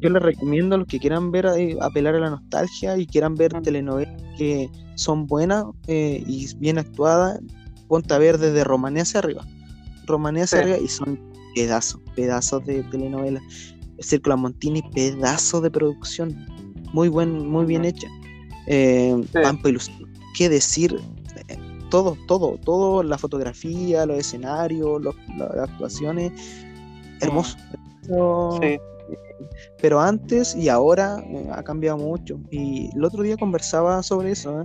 [0.01, 3.35] yo les recomiendo a los que quieran ver, eh, apelar a la nostalgia y quieran
[3.35, 3.63] ver mm.
[3.63, 7.41] telenovelas que son buenas eh, y bien actuadas,
[7.89, 9.45] ponte a ver desde Romanía hacia arriba.
[10.07, 11.19] Romanía hacia arriba y son
[11.55, 13.43] pedazos, pedazos de telenovelas.
[13.97, 16.47] El Círculo Montini, pedazos de producción.
[16.93, 18.09] Muy buen, muy bien hecha.
[18.69, 20.09] Eh, Pampa Ilusión.
[20.37, 21.01] ¿Qué decir?
[21.91, 25.15] Todo, todo, todo, la fotografía, los escenarios, las
[25.59, 26.33] actuaciones,
[27.21, 27.57] hermoso.
[28.61, 28.79] Sí.
[29.81, 32.41] Pero antes y ahora eh, ha cambiado mucho.
[32.51, 34.63] Y el otro día conversaba sobre eso.
[34.63, 34.65] ¿eh?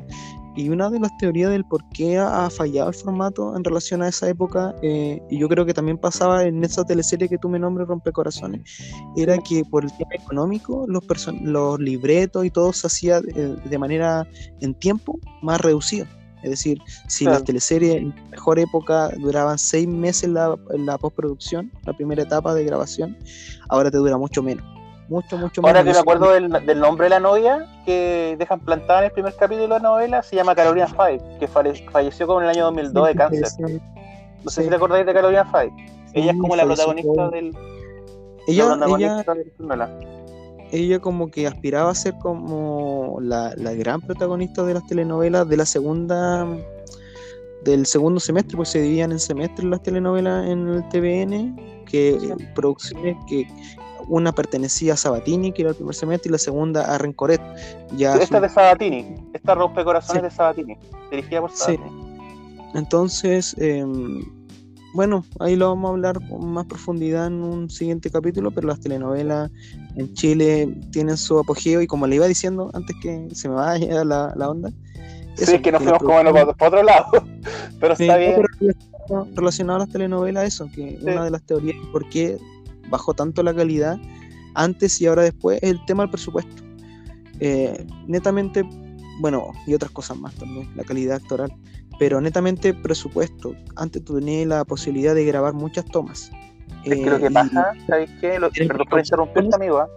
[0.55, 4.07] Y una de las teorías del por qué ha, fallado el formato en relación a
[4.07, 7.57] esa época, eh, y yo creo que también pasaba en esa teleserie que tú me
[7.57, 8.61] nombres, Rompecorazones,
[9.15, 11.03] era que por el tema económico, los,
[11.41, 14.27] los libretos y todo se hacía de manera
[14.61, 16.05] en tiempo más reducido.
[16.43, 16.77] Es decir,
[17.07, 22.53] si las teleseries en mejor época duraban seis meses la, la postproducción, la primera etapa
[22.53, 23.17] de grabación,
[23.69, 24.65] ahora te dura mucho menos.
[25.07, 25.77] Mucho, mucho menos.
[25.77, 29.35] Ahora que me acuerdo del, nombre de la novia que dejan plantada en el primer
[29.35, 33.07] capítulo de la novela, se llama Carolina Five, que falleció como en el año 2002
[33.07, 33.47] de cáncer.
[34.43, 35.73] No sé si te acordáis de Carolina Five.
[36.13, 37.55] ella es como la protagonista del.
[38.47, 39.23] Ella, ella,
[40.73, 45.65] ella como que aspiraba a ser como la, gran protagonista de las telenovelas de la
[45.65, 46.47] segunda
[47.63, 53.15] del segundo semestre, pues se dividían en semestres las telenovelas en el TVN, que producciones
[53.29, 53.47] que
[54.09, 57.39] una pertenecía a Sabatini, que era el primer semestre, y la segunda a Rencoret.
[57.95, 60.75] Ya esta es de Sabatini, esta rompe corazones de Sabatini,
[61.09, 61.89] dirigida por Sabatini.
[62.73, 63.85] Entonces, eh,
[64.93, 68.79] bueno, ahí lo vamos a hablar con más profundidad en un siguiente capítulo, pero las
[68.79, 69.49] telenovelas
[69.95, 74.03] en Chile tienen su apogeo y como le iba diciendo antes que se me vaya
[74.05, 74.71] la, la onda.
[75.35, 77.11] Sí, es que nos fuimos como otro lado,
[77.79, 78.41] pero está bien.
[79.35, 82.37] Relacionado a las telenovelas, eso, que una de las teorías por qué
[82.89, 83.97] bajó tanto la calidad
[84.53, 86.63] antes y ahora después es el tema del presupuesto.
[87.39, 88.63] Eh, netamente,
[89.19, 91.51] bueno, y otras cosas más también, la calidad actoral
[91.99, 93.55] pero netamente presupuesto.
[93.75, 96.31] Antes tú tenías la posibilidad de grabar muchas tomas.
[96.83, 98.39] Es que lo que eh, pasa, ¿sabes qué?
[98.39, 99.87] Lo, perdón por interrumpirte, amigo, ¿eh?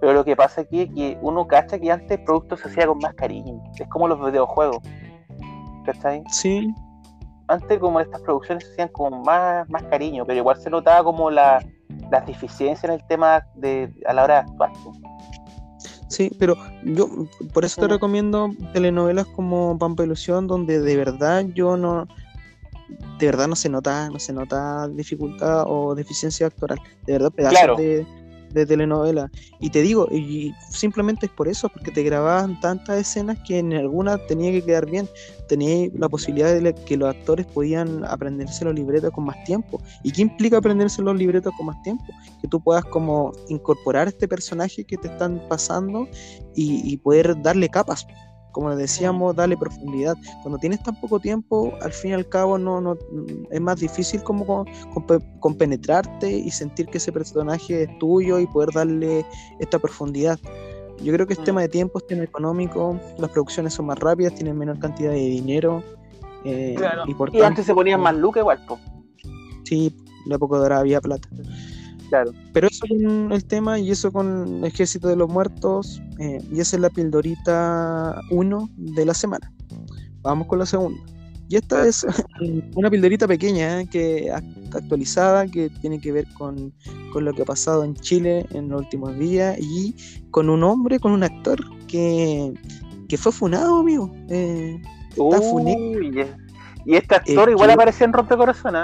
[0.00, 2.86] pero lo que pasa aquí es que uno cacha que antes el producto se hacía
[2.86, 3.62] con más cariño.
[3.78, 4.78] Es como los videojuegos.
[5.86, 6.22] ¿Cachai?
[6.30, 6.74] Sí.
[7.48, 11.30] Antes como estas producciones se hacían con más, más cariño, pero igual se notaba como
[11.30, 11.64] la,
[12.10, 14.70] las deficiencias en el tema de a la hora de actuar.
[14.74, 14.90] Sí,
[16.38, 17.08] pero yo
[17.52, 22.06] por eso te recomiendo telenovelas como Pampa Ilusión, donde de verdad yo no,
[23.18, 27.78] de verdad no se nota, no se nota dificultad o deficiencia actoral, de verdad pedazos
[27.78, 28.06] de,
[28.54, 29.30] de telenovela.
[29.60, 33.72] Y te digo, y simplemente es por eso, porque te grababan tantas escenas que en
[33.72, 35.08] alguna tenía que quedar bien.
[35.48, 39.80] Tenía la posibilidad de que los actores podían aprenderse los libretos con más tiempo.
[40.02, 42.04] ¿Y qué implica aprenderse los libretos con más tiempo?
[42.40, 46.08] Que tú puedas como incorporar este personaje que te están pasando
[46.54, 48.06] y, y poder darle capas
[48.54, 50.16] como decíamos, darle profundidad.
[50.42, 52.96] Cuando tienes tan poco tiempo, al fin y al cabo no, no
[53.50, 54.64] es más difícil como
[55.40, 59.26] compenetrarte y sentir que ese personaje es tuyo y poder darle
[59.58, 60.38] esta profundidad.
[61.02, 61.44] Yo creo que es mm.
[61.44, 65.16] tema de tiempo, es tema económico, las producciones son más rápidas, tienen menor cantidad de
[65.16, 65.82] dinero.
[66.44, 66.76] Eh,
[67.32, 68.78] y, antes se ponían más look igual, po.
[69.64, 69.92] Sí,
[70.26, 71.28] la época dorada había plata.
[72.52, 76.76] Pero eso con el tema y eso con Ejército de los Muertos, eh, y esa
[76.76, 79.52] es la pildorita 1 de la semana.
[80.22, 81.00] Vamos con la segunda.
[81.48, 82.06] Y esta es
[82.76, 84.32] una pildorita pequeña, eh, que
[84.72, 86.72] actualizada, que tiene que ver con,
[87.14, 89.94] lo que ha pasado en Chile en los últimos días y
[90.30, 92.54] con un hombre, con un actor que,
[93.16, 94.10] fue funado, amigo.
[94.28, 95.38] Eh, está
[96.84, 98.74] y este actor igual apareció en Rompecorazón,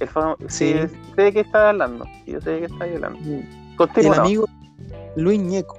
[0.00, 0.08] El
[0.48, 0.74] sí.
[1.14, 2.04] sé de qué está hablando.
[2.26, 3.18] Yo sé de qué está hablando.
[3.96, 4.46] El amigo
[5.16, 5.78] Luis Ñeco,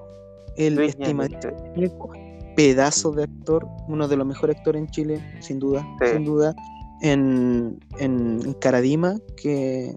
[0.56, 1.30] el estimado
[1.76, 2.12] Ñeco,
[2.56, 6.56] pedazo de actor, uno de los mejores actores en Chile, sin duda, sin duda.
[7.02, 9.96] En, en, Caradima, que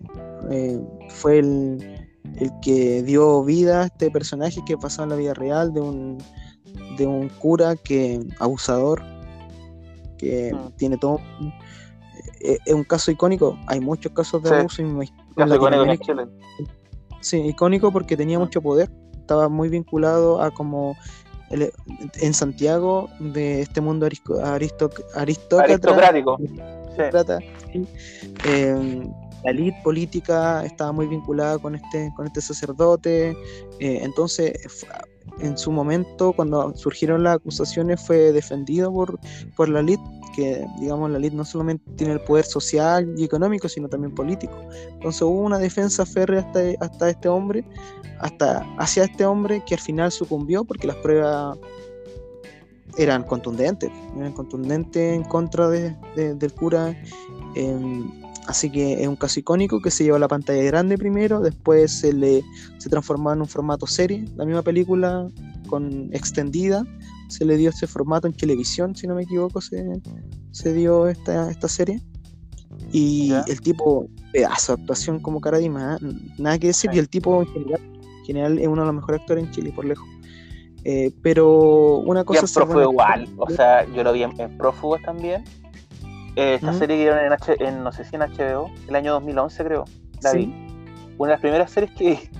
[0.50, 5.32] eh, fue el, el, que dio vida a este personaje que pasó en la vida
[5.32, 6.18] real de un,
[6.98, 9.02] de un cura que abusador,
[10.18, 10.76] que mm.
[10.76, 11.20] tiene todo
[12.40, 13.58] es un caso icónico.
[13.66, 14.82] Hay muchos casos de abuso.
[15.36, 16.28] Caso icónico
[17.20, 18.42] Sí, icónico porque tenía mm.
[18.42, 18.90] mucho poder.
[19.14, 20.96] Estaba muy vinculado a como
[21.50, 25.20] en Santiago de este mundo aristócrata.
[25.20, 26.38] Aristocrático.
[28.44, 29.12] Em,
[29.44, 33.30] la elite política estaba muy vinculada con este, con este sacerdote.
[33.80, 34.86] Eh, entonces,
[35.38, 39.18] en su momento, cuando surgieron las acusaciones, fue defendido por,
[39.56, 40.02] por la elite
[40.34, 44.54] que, digamos, la elite no solamente tiene el poder social y económico, sino también político.
[44.92, 47.64] Entonces hubo una defensa férrea hasta, hasta este hombre,
[48.20, 51.58] hasta hacia este hombre que al final sucumbió porque las pruebas
[52.96, 56.96] eran contundentes, eran contundentes en contra de, del cura.
[57.54, 58.19] Em,
[58.50, 61.92] así que es un caso icónico que se llevó a la pantalla grande primero, después
[61.92, 62.44] se le
[62.78, 65.28] se transformó en un formato serie, la misma película
[65.68, 66.84] con extendida,
[67.28, 69.84] se le dio ese formato en televisión, si no me equivoco, se,
[70.50, 72.00] se dio esta, esta serie.
[72.92, 76.06] Y el tipo, pedazo de actuación como Caradima, ¿eh?
[76.38, 79.20] nada que decir, y el tipo en general, en general es uno de los mejores
[79.20, 80.08] actores en Chile, por lejos.
[80.84, 82.52] Eh, pero una cosa es.
[82.52, 85.44] Prófugo igual, o sea, yo lo vi en, Prófugos también.
[86.36, 89.12] Eh, esta serie que dieron en, H, en, no sé si en HBO, el año
[89.14, 89.84] 2011 creo,
[90.22, 90.44] la vi.
[91.18, 92.30] Una de las primeras series que.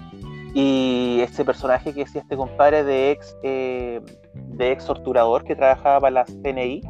[0.53, 4.01] Y este personaje que decía este compadre de ex eh,
[4.35, 6.81] de ex torturador que trabajaba para la CNI.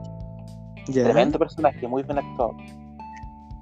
[0.92, 2.56] Tremendo personaje, muy bien actuado.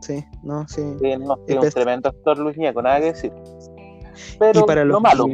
[0.01, 0.81] Sí, no, sí.
[0.83, 3.33] un tremendo actor Luis Ñeco, nada que decir.
[4.39, 5.27] Pero y para lo malo.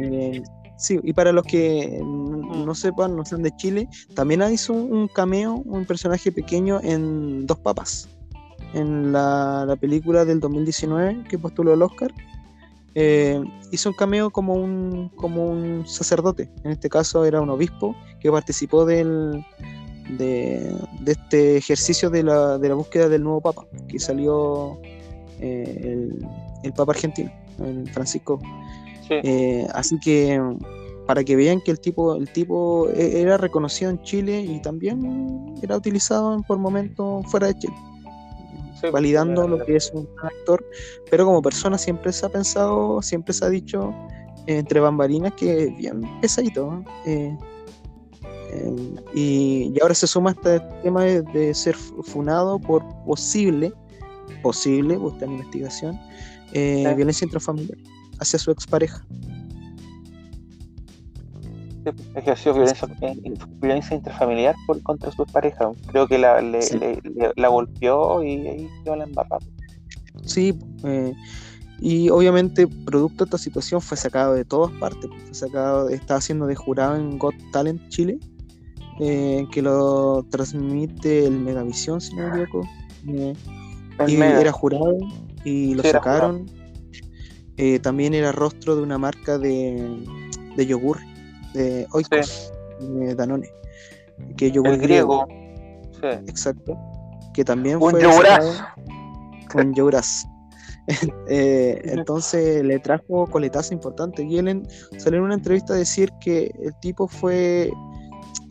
[0.77, 2.75] Sí, y para los que no mm.
[2.75, 8.09] sepan, no sean de Chile, también hizo un cameo, un personaje pequeño en Dos Papas,
[8.73, 12.13] en la, película del 2019 que postuló el Oscar.
[12.97, 17.95] Eh, hizo un cameo como un, como un sacerdote, en este caso era un obispo
[18.21, 19.45] que participó del,
[20.17, 24.79] de, este ejercicio de la, de la, búsqueda del nuevo Papa, que salió
[25.41, 26.25] eh, el,
[26.63, 28.39] el, Papa argentino, el Francisco
[29.09, 30.41] eh, así que
[31.05, 35.53] para que vean que el tipo, el tipo e, era reconocido en Chile y también
[35.61, 37.75] era utilizado por momentos fuera de Chile.
[38.91, 40.63] validando lo que es un actor,
[41.09, 43.93] pero como persona siempre se ha pensado, siempre se ha dicho
[44.47, 46.83] entre bambalinas que es bien pesadito.
[47.05, 47.35] Eh,
[48.51, 53.73] eh, y, ahora se suma este tema de, ser funado por posible,
[54.43, 55.99] posible, busca en investigación,
[56.53, 57.77] violencia intrafamiliar
[58.19, 59.05] hacia su expareja.
[62.15, 65.71] Ejerció violencia, eh, violencia intrafamiliar por, contra su expareja.
[65.87, 69.45] Creo que la, la golpeó y ahí quedó la embarrada.
[70.25, 71.13] Sí, eh,
[71.79, 75.09] y obviamente, producto de esta situación, fue sacado de todas partes.
[75.25, 78.17] Fue sacado, estaba siendo de jurado en Got Talent Chile,
[78.99, 82.67] eh, que lo transmite el Megavisión, si no me equivoco.
[84.07, 84.97] y era jurado
[85.43, 86.45] y lo sacaron.
[87.57, 90.03] Eh, también era rostro de una marca de,
[90.55, 90.99] de yogur,
[91.53, 93.49] de Oikos, de Danone.
[94.35, 95.25] Que yogur El griego.
[96.01, 96.07] Sí.
[96.27, 96.77] Exacto.
[97.33, 98.05] Que también un fue.
[99.55, 100.25] Un yoguraz.
[101.27, 104.23] eh, entonces le trajo coletazo importante.
[104.23, 107.71] Y él salió en una entrevista a decir que el tipo fue.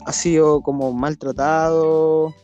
[0.07, 2.35] ha sido como maltratado,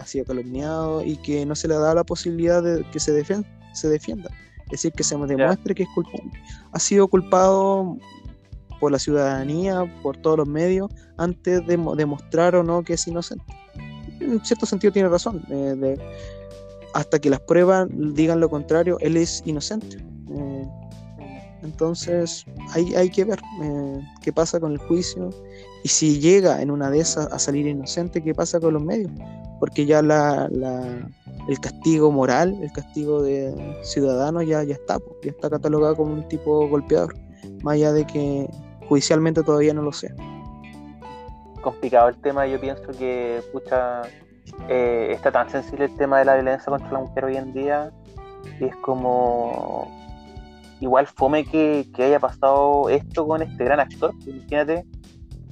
[0.00, 3.24] ha sido calumniado y que no se le da la posibilidad de que se,
[3.72, 4.30] se defienda
[4.72, 6.32] es decir, que se demuestre que es culpable.
[6.72, 7.98] Ha sido culpado
[8.80, 13.44] por la ciudadanía, por todos los medios, antes de demostrar o no que es inocente.
[14.20, 15.44] En cierto sentido tiene razón.
[15.50, 15.96] Eh,
[16.94, 19.98] hasta que las pruebas digan lo contrario, él es inocente.
[20.30, 20.68] Eh,
[21.62, 25.30] entonces hay, hay que ver eh, qué pasa con el juicio
[25.82, 29.10] y si llega en una de esas a salir inocente, qué pasa con los medios.
[29.58, 30.48] Porque ya la
[31.48, 36.28] el castigo moral, el castigo de ciudadano ya, ya está, ya está catalogado como un
[36.28, 37.14] tipo golpeador,
[37.62, 38.48] más allá de que
[38.88, 40.14] judicialmente todavía no lo sea.
[41.62, 44.02] Complicado el tema, yo pienso que pucha,
[44.68, 47.92] eh, está tan sensible el tema de la violencia contra la mujer hoy en día,
[48.60, 49.88] y es como
[50.80, 54.84] igual fome que, haya pasado esto con este gran actor, imagínate,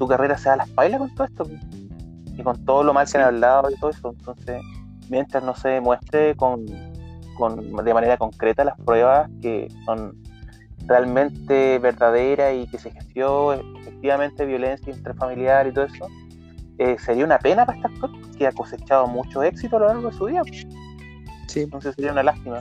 [0.00, 1.44] tu carrera se da a las pailas con todo esto,
[2.34, 4.62] y con todo lo mal que han hablado y todo eso, entonces
[5.10, 10.16] mientras no se demuestre con, de manera concreta las pruebas que son
[10.86, 16.08] realmente verdaderas y que se ejerció efectivamente violencia intrafamiliar y todo eso,
[16.78, 20.10] eh, sería una pena para este actor que ha cosechado mucho éxito a lo largo
[20.10, 20.42] de su vida.
[21.46, 21.60] Sí.
[21.60, 22.60] Entonces sería una lástima.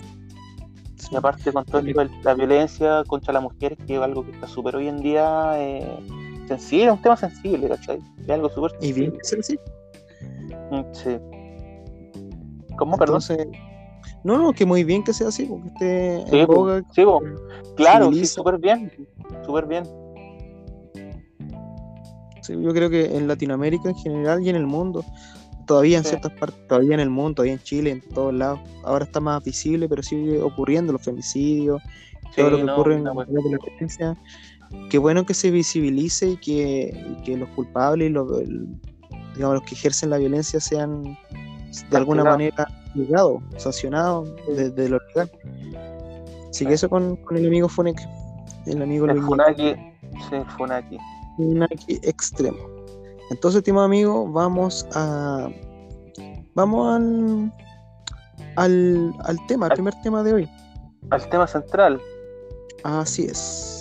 [1.10, 4.46] Y aparte con todo esto la violencia contra la mujer, que es algo que está
[4.46, 8.00] súper hoy en día eh, sensible, es un tema sensible, ¿cachai?
[8.22, 9.62] Es algo súper Y bien sensible.
[10.72, 11.18] Mm, sí.
[12.78, 13.22] ¿Cómo, perdón?
[14.24, 17.04] no, no, que muy bien que sea así, porque esté sí, en boga, sí,
[17.76, 18.92] claro, sí, súper bien,
[19.46, 19.84] súper bien.
[22.42, 25.04] Sí, yo creo que en Latinoamérica en general y en el mundo,
[25.68, 29.06] todavía en ciertas partes, todavía en el mundo, todavía en Chile, en todos lados, ahora
[29.06, 31.82] está más visible, pero sigue ocurriendo los femicidios,
[32.36, 34.18] todo lo que ocurre en la violencia.
[34.90, 38.28] Qué bueno que se visibilice y que, que los culpables y los,
[39.36, 41.18] digamos, los que ejercen la violencia sean
[41.90, 45.32] de alguna manera juzgado, sancionado desde lo legal.
[46.50, 48.04] Así que eso con, con el amigo Funeki.
[48.66, 49.76] El amigo el Funaki,
[50.30, 50.98] sí, Funaki.
[51.38, 52.58] Funaki extremo.
[53.30, 55.50] Entonces, último amigo, vamos a.
[56.56, 57.54] Vamos al.
[58.56, 60.50] Al, al tema, al primer tema de hoy.
[61.12, 62.02] Al tema central.
[62.84, 63.79] Así es.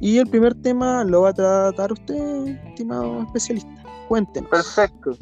[0.00, 3.70] Y el primer tema lo va a tratar usted, estimado especialista.
[4.08, 4.50] Cuéntenos.
[4.50, 5.16] Perfecto.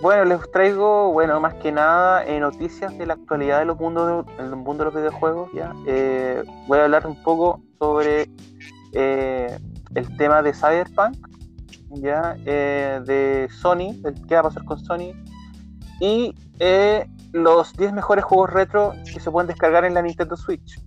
[0.00, 4.26] Bueno, les traigo, bueno, más que nada eh, noticias de la actualidad de los mundos
[4.36, 5.50] del mundo de los videojuegos.
[5.52, 5.74] ¿ya?
[5.86, 8.30] Eh, voy a hablar un poco sobre
[8.92, 9.58] eh,
[9.94, 11.16] el tema de Cyberpunk,
[11.90, 15.14] ya de Sony, el qué va a pasar con Sony,
[16.00, 16.34] y
[17.32, 20.80] los 10 mejores juegos retro que se pueden descargar en la Nintendo Switch.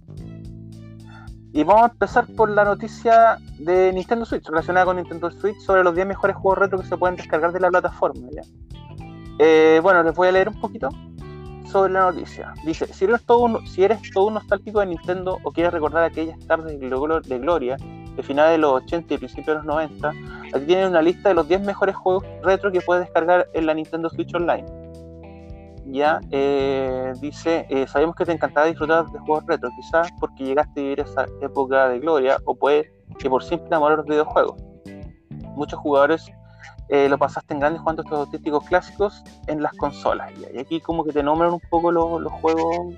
[1.53, 5.83] Y vamos a empezar por la noticia de Nintendo Switch, relacionada con Nintendo Switch, sobre
[5.83, 8.27] los 10 mejores juegos retro que se pueden descargar de la plataforma.
[9.37, 10.89] Eh, bueno, les voy a leer un poquito
[11.65, 12.53] sobre la noticia.
[12.65, 16.03] Dice, si eres, todo un, si eres todo un nostálgico de Nintendo o quieres recordar
[16.03, 17.77] aquellas tardes de gloria
[18.15, 20.09] de finales de los 80 y principios de los 90,
[20.53, 23.73] aquí tienen una lista de los 10 mejores juegos retro que puedes descargar en la
[23.73, 24.65] Nintendo Switch Online.
[25.85, 30.79] Ya, eh, dice, eh, sabemos que te encantaba disfrutar de juegos retro, quizás porque llegaste
[30.79, 34.61] a vivir esa época de gloria o puede que por simple amor a los videojuegos.
[35.55, 36.31] Muchos jugadores
[36.89, 40.31] eh, lo pasaste en grande jugando estos auténticos clásicos en las consolas.
[40.53, 42.95] Y aquí como que te nombran un poco los, juegos,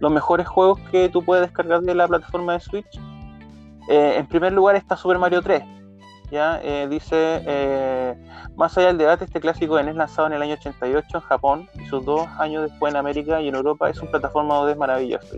[0.00, 3.00] los mejores juegos que tú puedes descargar de la plataforma de Switch.
[3.88, 5.62] Eh, en primer lugar está Super Mario 3.
[6.30, 6.60] ¿Ya?
[6.62, 8.16] Eh, dice,
[8.56, 11.68] más allá del debate, este clásico de NES lanzado en el año 88 en Japón
[11.74, 15.36] y sus dos años después en América y en Europa es un plataforma 2D maravilloso.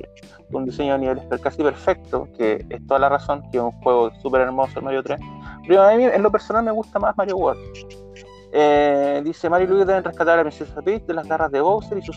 [0.51, 3.72] Con un diseño a niveles casi perfecto, que es toda la razón, que es un
[3.82, 5.20] juego súper hermoso el Mario 3
[5.66, 7.61] pero a mí, en lo personal, me gusta más Mario World.
[8.53, 11.61] Eh, dice Mario y Luigi deben rescatar a la princesa Peach de las garras de
[11.61, 12.16] Bowser y sus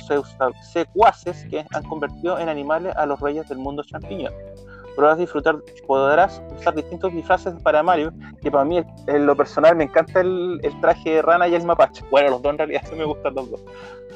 [0.72, 4.34] secuaces que han convertido en animales a los reyes del mundo champiñón.
[5.00, 5.56] Podrás disfrutar,
[5.88, 10.60] podrás usar distintos disfraces para Mario, que para mí en lo personal me encanta el,
[10.82, 12.04] traje de rana y el mapache.
[12.12, 13.62] Bueno, los dos en realidad sí me gustan los dos.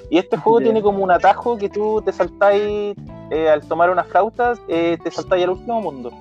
[0.10, 2.96] Y este juego tiene como un atajo que tú te saltáis
[3.32, 6.12] eh, al tomar una flauta, eh, te saltáis al último mundo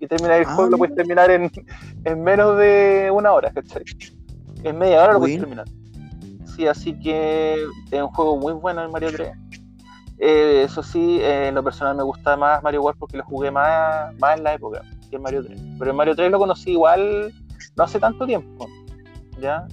[0.00, 0.96] y terminar el juego lo puedes ah.
[0.96, 1.50] terminar en,
[2.04, 3.84] en, menos de una hora, ¿cachai?
[4.64, 5.66] En media hora lo puedes terminar.
[6.56, 9.30] Sí, así que es un juego muy bueno el Mario 3.
[10.24, 13.50] Eh, eso sí, eh, en lo personal me gusta más Mario World porque lo jugué
[13.50, 15.60] más, más en la época que el Mario 3.
[15.80, 17.34] Pero el Mario 3 lo conocí igual
[17.76, 18.68] no hace tanto tiempo.
[19.40, 19.66] ¿Ya?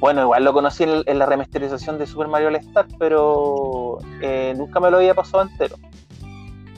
[0.00, 4.80] Bueno, igual lo conocí en, la remasterización de Super Mario All Star, pero eh, nunca
[4.80, 5.76] me lo había pasado entero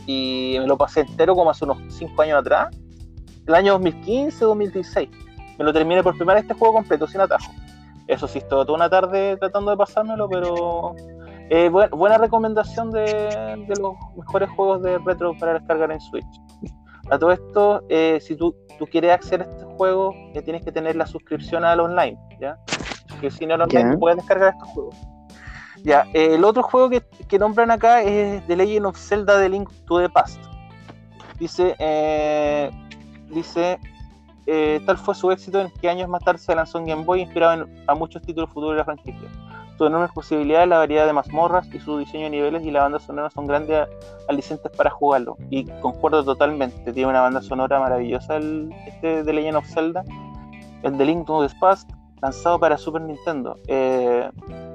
[0.07, 2.77] y me lo pasé entero como hace unos 5 años atrás,
[3.47, 5.09] el año 2015, 2016.
[5.59, 7.53] Me lo terminé por primera vez este juego completo, sin atajo.
[8.09, 10.95] Eso sí, estuve toda una tarde tratando de pasármelo, pero
[11.51, 16.27] eh, buena recomendación de, los mejores juegos de retro para descargar en Switch.
[17.11, 20.73] A todo esto, eh, si tú, tú, quieres acceder a este juego, eh, tienes que
[20.73, 22.59] tener la suscripción al online, ¿ya?
[23.09, 24.97] Porque si no, al online puedes descargar estos juegos.
[25.85, 30.01] Ya, el otro juego que, nombran acá es The Legend of Zelda The Link to
[30.01, 30.41] the Past.
[31.39, 32.71] Dice, eh,
[33.31, 33.79] dice
[34.47, 37.23] eh, tal fue su éxito en que años más tarde se lanzó en Game Boy,
[37.23, 39.29] inspirado a muchos títulos futuros de la franquicia.
[39.77, 42.99] Sus enormes posibilidades, la variedad de mazmorras y su diseño de niveles y la banda
[42.99, 43.87] sonora son grandes
[44.27, 45.37] alicientes para jugarlo.
[45.51, 50.03] Y concuerdo totalmente, tiene una banda sonora maravillosa el, este The Legend of Zelda.
[50.83, 51.91] El The Link to the Past,
[52.23, 53.57] lanzado para Super Nintendo.
[53.67, 54.31] Eh,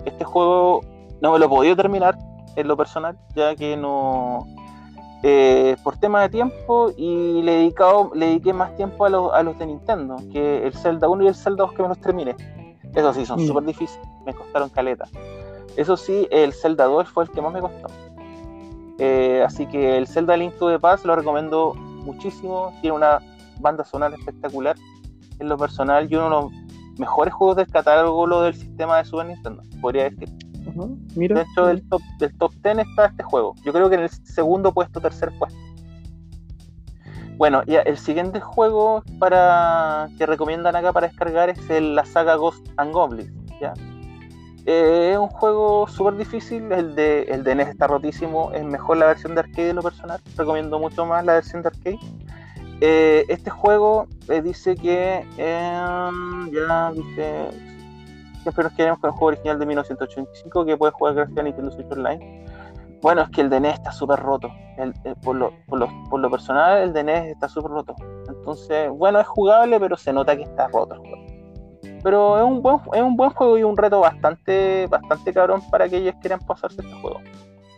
[0.06, 0.82] este juego
[1.22, 2.18] no me lo he podido terminar
[2.56, 4.46] en lo personal, ya que no.
[5.24, 9.58] Eh, por tema de tiempo y le, dedicado, le dediqué más tiempo a, a los
[9.60, 12.36] de Nintendo, que el Zelda 1 y el Zelda 2 que me los terminé.
[12.96, 13.48] Eso sí, son mm.
[13.48, 15.06] súper difíciles, me costaron caleta.
[15.78, 17.88] Eso sí, el Zelda 2 fue el que más me costó.
[19.00, 22.74] Eh, así que el Zelda Link to the Past lo recomiendo muchísimo.
[22.82, 23.20] Tiene una
[23.60, 24.76] banda sonora espectacular.
[25.40, 29.26] En lo personal, y uno de los mejores juegos del catálogo del sistema de Super
[29.26, 30.30] Nintendo, podría decir
[31.16, 31.36] mira.
[31.36, 33.56] De hecho, del top, del top 10 está este juego.
[33.64, 35.58] Yo creo que en el segundo puesto, tercer puesto.
[37.42, 42.36] Bueno, ya el siguiente juego para que recomiendan acá para descargar es el, la saga
[42.36, 43.32] Ghost and Goblins.
[43.60, 43.74] ¿ya?
[44.68, 48.98] Eh, es un juego súper difícil, el de, el de NES está rotísimo, es mejor
[48.98, 52.00] la versión de arcade de lo personal, recomiendo mucho más la versión de arcade.
[52.80, 57.50] Eh, este juego eh, dice que ya dice
[58.44, 61.72] siempre nos quedamos con el juego original de 1985 que puede jugar gracias a Nintendo
[61.72, 62.46] Switch Online.
[63.02, 64.50] Bueno, es que el de NES está súper roto.
[64.78, 67.96] El, eh, por, lo, por, lo, por, lo, personal, el de NES está súper roto.
[68.28, 71.26] Entonces, bueno, es jugable, pero se nota que está roto el juego.
[72.04, 75.86] Pero es un buen, es un buen juego y un reto bastante, bastante cabrón para
[75.86, 77.20] aquellos que quieran pasarse este juego.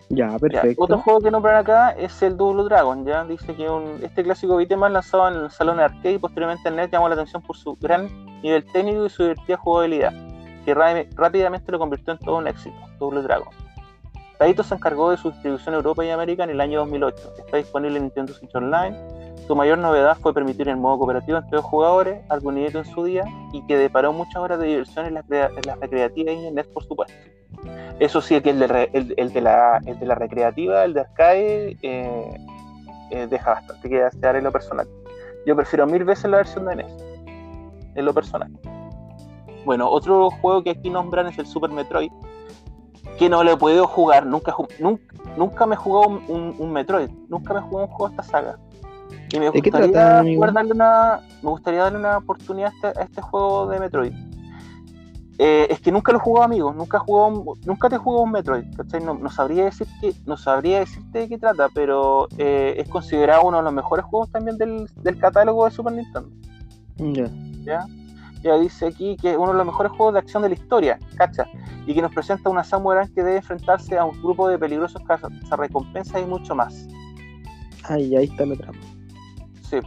[0.09, 0.83] Ya, perfecto.
[0.83, 3.67] otro juego que nombran acá es el Double Dragon, ya dice que
[4.03, 7.15] este clásico más lanzado en el salón de arcade y posteriormente en net llamó la
[7.15, 8.07] atención por su gran
[8.43, 10.13] nivel técnico y su divertida jugabilidad,
[10.65, 13.62] que rápidamente lo convirtió en todo un éxito, Double Dragon.
[14.37, 17.33] Taito se encargó de su distribución en Europa y América en el año 2008.
[17.39, 18.97] Está disponible en Nintendo Switch Online.
[19.47, 23.03] Su mayor novedad fue permitir el modo cooperativo entre dos jugadores, algo inédito en su
[23.03, 25.27] día y que deparó muchas horas de diversión en las,
[25.79, 27.13] recreativas y en NES, por supuesto.
[27.99, 31.77] Eso sí, que el de, el, de, la, el de la recreativa, el de arcade,
[31.81, 32.37] eh,
[33.11, 34.87] eh, deja bastante que desear en lo personal.
[35.45, 37.05] Yo prefiero mil veces la versión de NES,
[37.95, 38.51] en lo personal.
[39.65, 42.11] Bueno, otro juego que aquí nombran es el Super Metroid,
[43.17, 47.53] que no le he podido jugar, nunca, nunca, nunca me he jugado un, Metroid, nunca
[47.53, 48.59] me he jugado un juego de esta saga.
[49.31, 53.79] Y me gustaría, darle una, me gustaría darle una oportunidad a este, este juego de
[53.79, 54.13] Metroid.
[55.39, 58.31] Eh, es que nunca lo he jugado, amigo, nunca, jugado, nunca te he jugado un
[58.31, 58.65] Metroid,
[59.03, 63.57] No, sabría decir que, no sabría decirte de qué trata, pero eh, es considerado uno
[63.57, 64.87] de los mejores juegos también del,
[65.19, 66.29] catálogo de Super Nintendo.
[67.63, 67.87] ¿Ya?
[68.43, 70.99] Ya dice aquí que es uno de los mejores juegos de acción de la historia,
[71.15, 71.47] ¿cacha?
[71.85, 75.01] Y que nos presenta una samurai que debe enfrentarse a un grupo de peligrosos
[75.51, 76.87] recompensas y mucho más.
[77.83, 78.79] Ay, ahí está la trama.
[79.69, 79.79] Sí.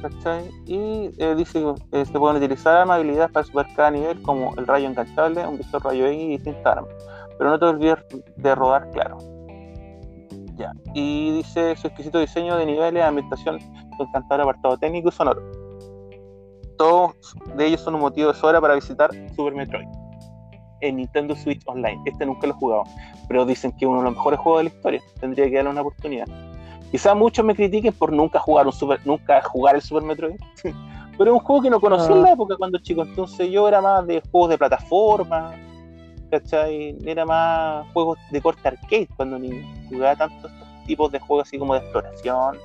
[0.00, 0.50] ¿Cachai?
[0.66, 4.66] Y eh, dice que eh, se pueden utilizar habilidades para superar cada nivel, como el
[4.66, 6.90] rayo enganchable, un visor rayo X y distintas armas.
[7.36, 7.98] Pero no te olvides
[8.36, 9.18] de rodar claro.
[10.56, 10.72] Ya.
[10.94, 15.42] Y dice su exquisito diseño de niveles, ambientación, su encantador apartado técnico y sonoro
[16.80, 17.12] todos
[17.56, 19.86] de ellos son un motivo de sobra para visitar Super Metroid
[20.80, 22.00] en Nintendo Switch Online.
[22.04, 22.84] Este nunca lo he jugado,
[23.28, 25.02] pero dicen que es uno de los mejores juegos de la historia.
[25.20, 26.26] Tendría que darle una oportunidad.
[26.90, 30.36] Quizás muchos me critiquen por nunca jugar un Super, nunca jugar el Super Metroid.
[31.18, 32.32] pero es un juego que no conocí en la ah.
[32.32, 33.02] época cuando chico.
[33.02, 35.54] Entonces yo era más de juegos de plataforma,
[36.30, 36.96] ¿cachai?
[37.04, 40.50] Era más juegos de corte arcade cuando ni jugaba tantos
[40.86, 42.56] tipos de juegos así como de exploración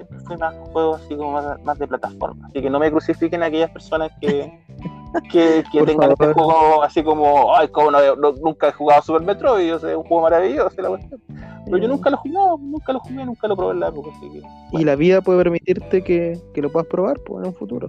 [0.00, 2.46] siempre fui más juegos así como más, de plataforma.
[2.48, 4.50] Así que no me crucifiquen aquellas personas que,
[5.30, 8.00] que, tengan este juego así como, ay, como no,
[8.40, 11.20] nunca he jugado Super Metroid, yo sé, un juego maravilloso, la cuestión.
[11.64, 14.10] Pero yo nunca lo he jugado, nunca lo jugué, nunca lo probé en la época.
[14.16, 14.42] Así que,
[14.72, 17.88] Y la vida puede permitirte que, que, lo puedas probar pues, en un futuro.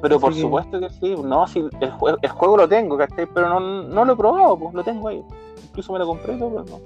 [0.00, 3.26] Pero por supuesto que sí, no, sí, el, juego, el juego lo tengo, ¿cachai?
[3.32, 5.22] Pero no, no lo he probado, pues lo tengo ahí.
[5.62, 6.80] Incluso me lo compré, pero no.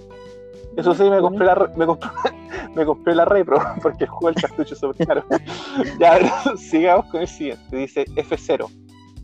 [0.77, 2.11] Eso sí, me compré la, me compré,
[2.75, 5.25] me compré la repro porque el juego del cartucho súper caro.
[5.99, 6.19] ya,
[6.57, 7.77] sigamos con el siguiente.
[7.77, 8.69] Dice F0.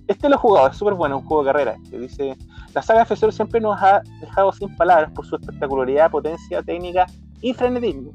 [0.06, 1.76] Este lo he jugado, es súper bueno, un juego de carrera.
[1.90, 2.36] dice,
[2.74, 7.06] la saga F0 siempre nos ha dejado sin palabras por su espectacularidad, potencia, técnica
[7.40, 8.12] y frenetismo.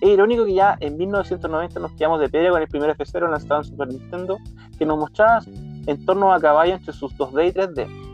[0.00, 3.60] Es irónico que ya en 1990 nos quedamos de piedra con el primer F0 lanzado
[3.60, 4.38] en Super Nintendo,
[4.78, 5.40] que nos mostraba
[5.86, 8.04] entornos a caballo entre sus 2D y 3D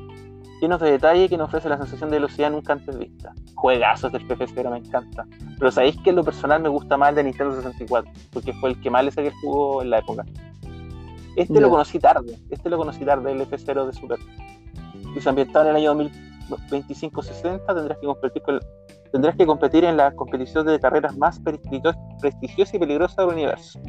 [0.61, 3.33] llenos de detalle que nos ofrece la sensación de velocidad nunca antes vista.
[3.55, 5.27] Juegazos del PP0 me encanta.
[5.59, 8.71] Pero sabéis que en lo personal me gusta más el de Nintendo 64, porque fue
[8.71, 10.25] el que más le saqué el juego en la época.
[11.37, 14.19] Este lo conocí tarde, este lo conocí tarde, el F0 de Super.
[15.17, 15.95] Y se ambientaba en el año
[16.49, 18.43] 2025-60, tendrás que competir
[19.13, 23.81] tendrás que competir en la competición de carreras más prestigiosa y peligrosa del universo.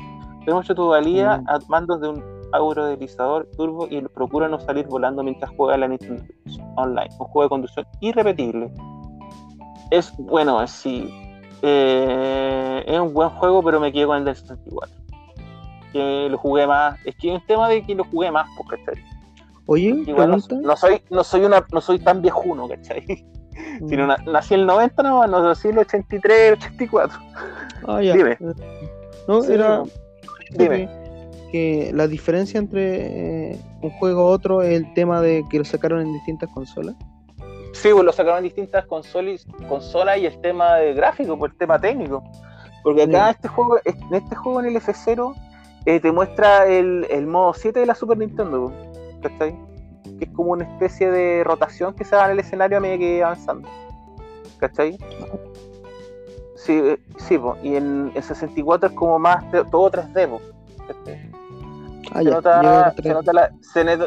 [0.46, 1.50] Tenemos hecho tu valía mm.
[1.50, 2.24] a mandos de un
[2.54, 6.24] aerodeslizador turbo y procura no salir volando mientras juega la Nintendo
[6.76, 8.72] Online, un juego de conducción irrepetible.
[9.92, 11.10] Es bueno, sí,
[11.62, 15.01] eh, es un buen juego, pero me quedo con el del 64.
[15.92, 18.80] Que lo jugué más, es que es un tema de que lo jugué más, pues,
[18.80, 19.04] ¿cachai?
[19.66, 23.26] Oye, no, soy, no soy una, no soy tan viejuno, ¿cachai?
[23.82, 23.90] Mm.
[23.90, 27.20] Sino nací en el 90 no, no nací en el 83, 84.
[27.86, 28.14] Ah, ya.
[28.14, 28.38] Dime.
[29.28, 29.84] No, era.
[30.52, 30.90] Dime
[31.52, 35.66] que la diferencia entre eh, un juego u otro es el tema de que lo
[35.66, 36.96] sacaron en distintas consolas.
[37.74, 41.58] Sí, pues lo sacaron en distintas consolas, consolas y el tema de gráfico, pues el
[41.58, 42.24] tema técnico.
[42.84, 45.36] Porque acá este juego, en este juego en el F0
[45.86, 48.72] eh, te muestra el, el, modo 7 de la Super Nintendo,
[49.22, 49.56] ¿cachai?
[50.20, 53.00] Que es como una especie de rotación que se da en el escenario a medida
[53.00, 53.68] que avanzando.
[54.60, 54.98] ¿Cachai?
[56.56, 60.40] Sí, eh, sí pues, y en, el 64 es como más todo 3D,
[60.88, 61.32] ¿cachai?
[62.14, 62.30] Ah, se,
[63.14, 63.52] nota,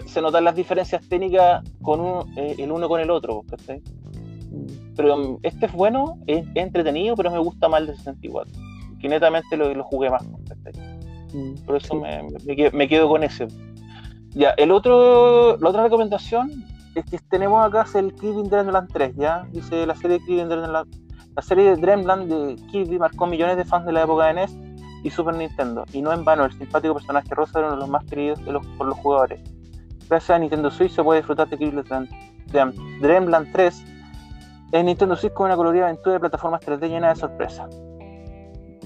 [0.07, 4.95] se, notan las diferencias técnicas con eh, el uno con el otro, mm.
[4.95, 8.53] Pero um, este es bueno, es, entretenido, pero me gusta más el de 64.
[9.01, 10.94] Que netamente lo, lo jugué más, mm,
[11.67, 13.49] Por eso me, quedo, con ese.
[14.31, 16.65] Ya, el otro, la otra recomendación
[16.95, 19.47] es que tenemos acá el Kirby Dreamland 3, ¿ya?
[19.51, 21.05] Dice la serie Kirby Dreamland.
[21.37, 24.57] La serie de Dreamland de Kirby marcó millones de fans de la época de NES
[25.03, 25.85] y Super Nintendo.
[25.93, 28.41] Y no en vano, el simpático personaje rosa era uno de los más queridos
[28.79, 29.41] por los jugadores.
[30.09, 31.57] Gracias a Nintendo Switch se puede disfrutar de
[33.01, 33.85] Dreamland 3
[34.73, 37.69] en Nintendo Switch con una colorida aventura de plataformas 3D llena de sorpresas.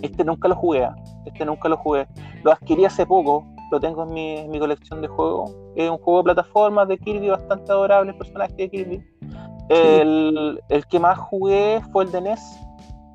[0.00, 0.94] Este nunca lo jugué, ¿ah?
[1.28, 2.06] Este nunca lo jugué.
[2.42, 5.54] Lo adquirí hace poco, lo tengo en mi, colección de juegos.
[5.76, 9.04] Es un juego de plataformas de Kirby bastante adorable, el personaje de Kirby.
[9.68, 10.60] El,
[10.90, 12.40] que más jugué fue el de NES,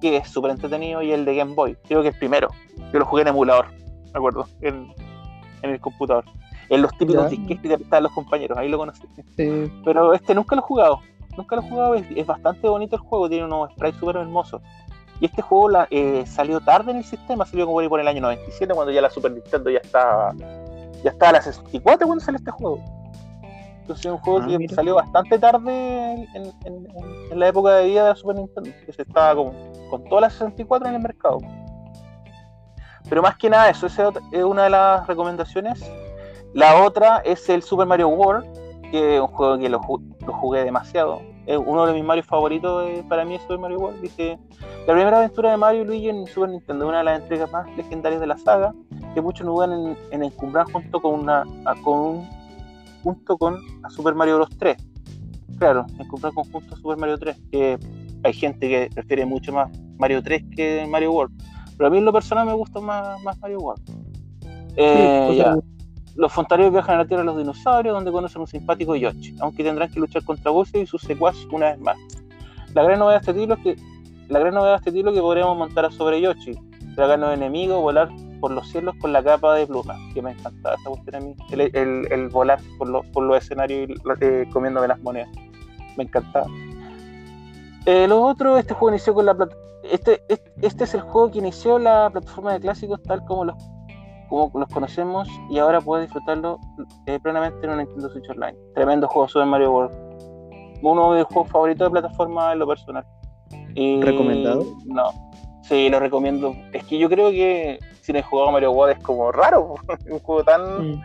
[0.01, 2.49] que es súper entretenido, y el de Game Boy, creo que es el primero.
[2.91, 4.93] Yo lo jugué en emulador, me acuerdo, en,
[5.63, 6.25] el computador.
[6.69, 9.03] En los típicos disques que te los compañeros, ahí lo conocí.
[9.35, 10.99] Pero este nunca lo he jugado,
[11.37, 14.61] nunca lo he jugado, es, bastante bonito el juego, tiene unos sprites súper hermosos.
[15.23, 18.19] Y este juego la, eh, salió tarde en el sistema, salió como por el año
[18.19, 20.33] 97, cuando ya la Super Nintendo ya estaba,
[21.01, 22.83] ya estaba a la 64 cuando salió este juego.
[23.79, 28.09] Entonces es un juego ah, que salió bastante tarde en, la época de vida de
[28.09, 29.53] la Super Nintendo, que se estaba con,
[29.89, 31.37] con todas las 64 en el mercado.
[33.07, 35.89] Pero más que nada eso, esa es una de las recomendaciones.
[36.53, 38.45] La otra es el Super Mario World,
[38.91, 41.21] que es un juego que lo, lo jugué demasiado.
[41.47, 44.01] Uno de mis Mario favoritos para mí es Super Mario World.
[44.01, 44.39] Dice,
[44.87, 47.67] la primera aventura de Mario y Luigi en Super Nintendo, una de las entregas más
[47.75, 48.73] legendarias de la saga,
[49.13, 51.43] que muchos no dudan en, en encumbrar junto con una
[51.83, 52.29] con un,
[53.03, 54.77] junto con a Super Mario Bros 3.
[55.59, 57.77] Claro, encumbrar conjunto a Super Mario 3, que
[58.23, 61.33] hay gente que prefiere mucho más Mario 3 que Mario World.
[61.77, 63.81] Pero a mí en lo personal me gusta más, más Mario World.
[64.75, 65.43] Eh,
[66.15, 69.63] los fontaneros viajan a la Tierra de los dinosaurios, donde conocen un simpático Yoshi, aunque
[69.63, 71.97] tendrán que luchar contra Bowser y sus secuaces una vez más.
[72.73, 73.75] La gran novedad de este título es que
[74.29, 76.57] la gran novedad este podríamos montar sobre Yoshi,
[76.95, 78.09] tragarnos enemigos, volar
[78.39, 81.35] por los cielos con la capa de plumas, que me encantaba esa cuestión a mí,
[81.51, 85.29] el, volar por, los escenarios y eh, comiéndome las monedas,
[85.97, 86.47] me encantaba.
[87.85, 89.35] Eh, lo otro, este juego inició con la
[89.83, 93.55] este, este, este es el juego que inició la plataforma de clásicos tal como los
[94.33, 96.59] como los conocemos y ahora puedes disfrutarlo
[97.05, 98.57] eh, plenamente en una Nintendo Switch Online.
[98.73, 99.93] Tremendo juego Super Mario World.
[100.81, 103.05] Uno de mis juegos favoritos de plataforma en lo personal.
[103.75, 104.65] ¿Recomendado?
[104.85, 105.11] No.
[105.63, 106.55] Sí, lo recomiendo.
[106.73, 109.75] Es que yo creo que si no he jugado Mario World es como raro.
[110.09, 110.91] un juego tan.
[110.91, 111.03] Mm.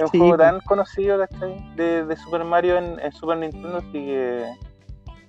[0.00, 4.46] un juego tan conocido de, de, Super Mario en, Super Nintendo, así que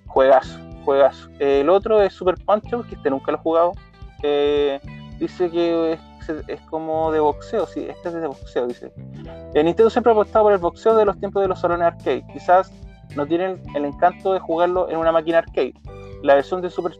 [0.06, 1.28] juegas, juegas.
[1.40, 3.72] el otro es Super Punch que este nunca lo he jugado.
[4.22, 4.80] Eh,
[5.18, 8.92] dice que es es como de boxeo, sí, este es de boxeo, dice.
[9.54, 12.24] El Nintendo siempre ha apostado por el boxeo de los tiempos de los salones arcade.
[12.32, 12.72] Quizás
[13.16, 15.74] no tienen el encanto de jugarlo en una máquina arcade.
[16.22, 16.92] La versión de Super,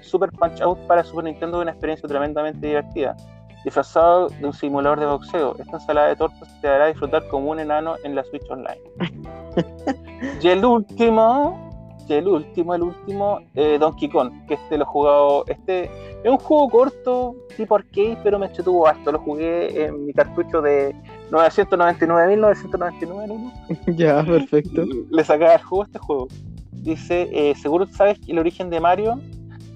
[0.00, 3.16] Super Punch Out para Super Nintendo es una experiencia tremendamente divertida.
[3.64, 7.60] Disfrazado de un simulador de boxeo, esta ensalada de tortas te hará disfrutar como un
[7.60, 8.80] enano en la Switch Online.
[10.40, 11.67] y el último,
[12.16, 15.90] el último, el último, eh, Donkey Kong, que este lo he jugado, este
[16.24, 19.12] es un juego corto, tipo arcade, pero me entretuvo harto.
[19.12, 20.96] Lo jugué en mi cartucho de
[21.30, 23.52] 999.999
[23.96, 24.86] Ya, perfecto.
[25.10, 26.28] Le sacaba el juego a este juego.
[26.72, 29.20] Dice, eh, seguro sabes que el origen de Mario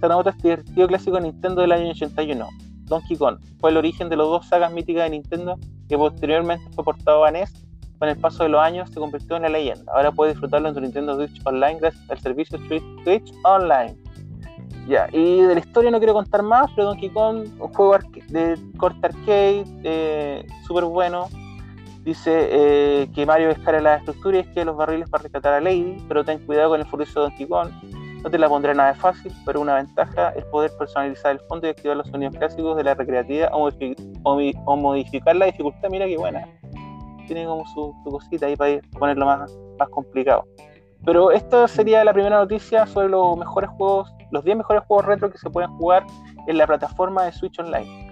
[0.07, 2.49] en otro divertido clásico de Nintendo del año 81.
[2.85, 5.59] Donkey Kong fue el origen de las dos sagas míticas de Nintendo
[5.89, 7.53] que posteriormente fue portado a NES.
[8.03, 9.92] Con el paso de los años se convirtió en la leyenda.
[9.94, 12.59] Ahora puedes disfrutarlo en tu Nintendo Switch Online gracias al servicio
[13.05, 13.96] Switch Online.
[14.88, 17.96] Ya, y de la historia no quiero contar más, pero Donkey Kong, un juego
[18.26, 21.28] de corte arcade, eh, súper bueno.
[22.03, 25.61] Dice eh, que Mario escala las estructuras y es que los barriles para rescatar a
[25.61, 27.70] Lady, pero ten cuidado con el furioso Donkey Kong.
[28.24, 31.70] No te la pondré nada fácil, pero una ventaja es poder personalizar el fondo y
[31.70, 33.70] activar los sonidos clásicos de la recreativa o,
[34.76, 35.88] modificar la dificultad.
[35.88, 36.48] Mira qué buena.
[37.27, 40.47] Tiene como su, cosita ahí para ponerlo más, más complicado.
[41.05, 45.31] Pero esta sería la primera noticia sobre los mejores juegos los 10 mejores juegos retro
[45.31, 46.05] que se pueden jugar
[46.49, 48.11] en la plataforma de Switch Online.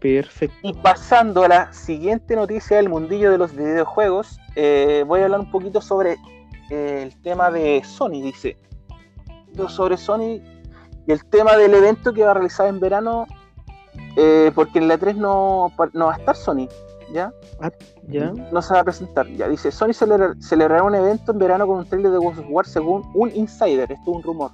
[0.00, 0.56] Perfecto.
[0.62, 5.40] Y pasando a la siguiente noticia del mundillo de los videojuegos, eh, voy a hablar
[5.40, 6.16] un poquito sobre
[6.70, 8.56] eh, el tema de Sony, dice.
[9.68, 10.40] Sobre Sony
[11.06, 13.26] y el tema del evento que va a realizar en verano,
[14.16, 16.68] eh, porque en la 3 no, no va a estar Sony,
[17.12, 17.32] ¿ya?
[17.60, 17.70] Ah,
[18.08, 18.32] ¿ya?
[18.52, 19.48] No se va a presentar, ya.
[19.48, 23.10] Dice, Sony celebrará un evento en verano con un trailer de Ghost of War según
[23.14, 24.50] un insider, esto es un rumor.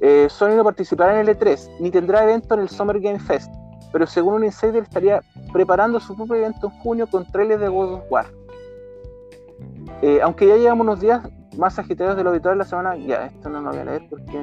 [0.00, 3.52] Eh, Sony no participará en el E3, ni tendrá evento en el Summer Game Fest,
[3.92, 5.22] pero según un insider estaría
[5.52, 8.26] preparando su propio evento en junio con trailers de God of War.
[10.00, 11.22] Eh, aunque ya llevamos unos días
[11.56, 14.42] más agitados de lo habitual la semana, ya, esto no lo voy a leer porque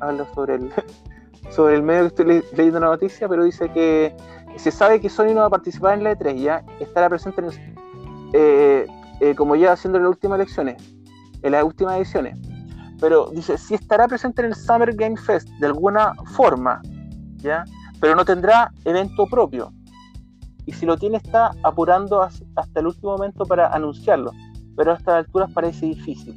[0.00, 0.72] habla sobre el,
[1.50, 4.16] sobre el medio que estoy leyendo la noticia, pero dice que
[4.56, 7.50] se sabe que Sony no va a participar en la E3, ya estará presente en
[8.32, 8.86] eh,
[9.36, 10.76] como ya haciendo las últimas elecciones,
[11.42, 12.38] en las últimas ediciones
[13.00, 16.82] pero dice, sí estará presente en el Summer Game Fest de alguna forma,
[17.36, 17.64] ¿ya?
[18.00, 19.72] Pero no tendrá evento propio.
[20.66, 24.32] y si lo tiene está apurando hasta el último momento para anunciarlo,
[24.76, 26.34] pero a estas alturas parece difícil.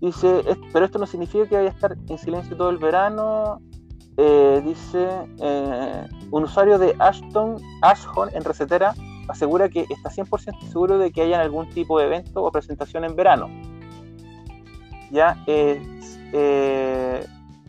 [0.00, 3.60] Dice, pero esto no significa que vaya a estar en silencio todo el verano.
[4.20, 5.08] Eh, dice,
[5.40, 8.92] eh, un usuario de Ashton, Ashton en Recetera
[9.28, 13.14] asegura que está 100% seguro de que haya algún tipo de evento o presentación en
[13.14, 13.48] verano.
[15.12, 15.80] Ya eh,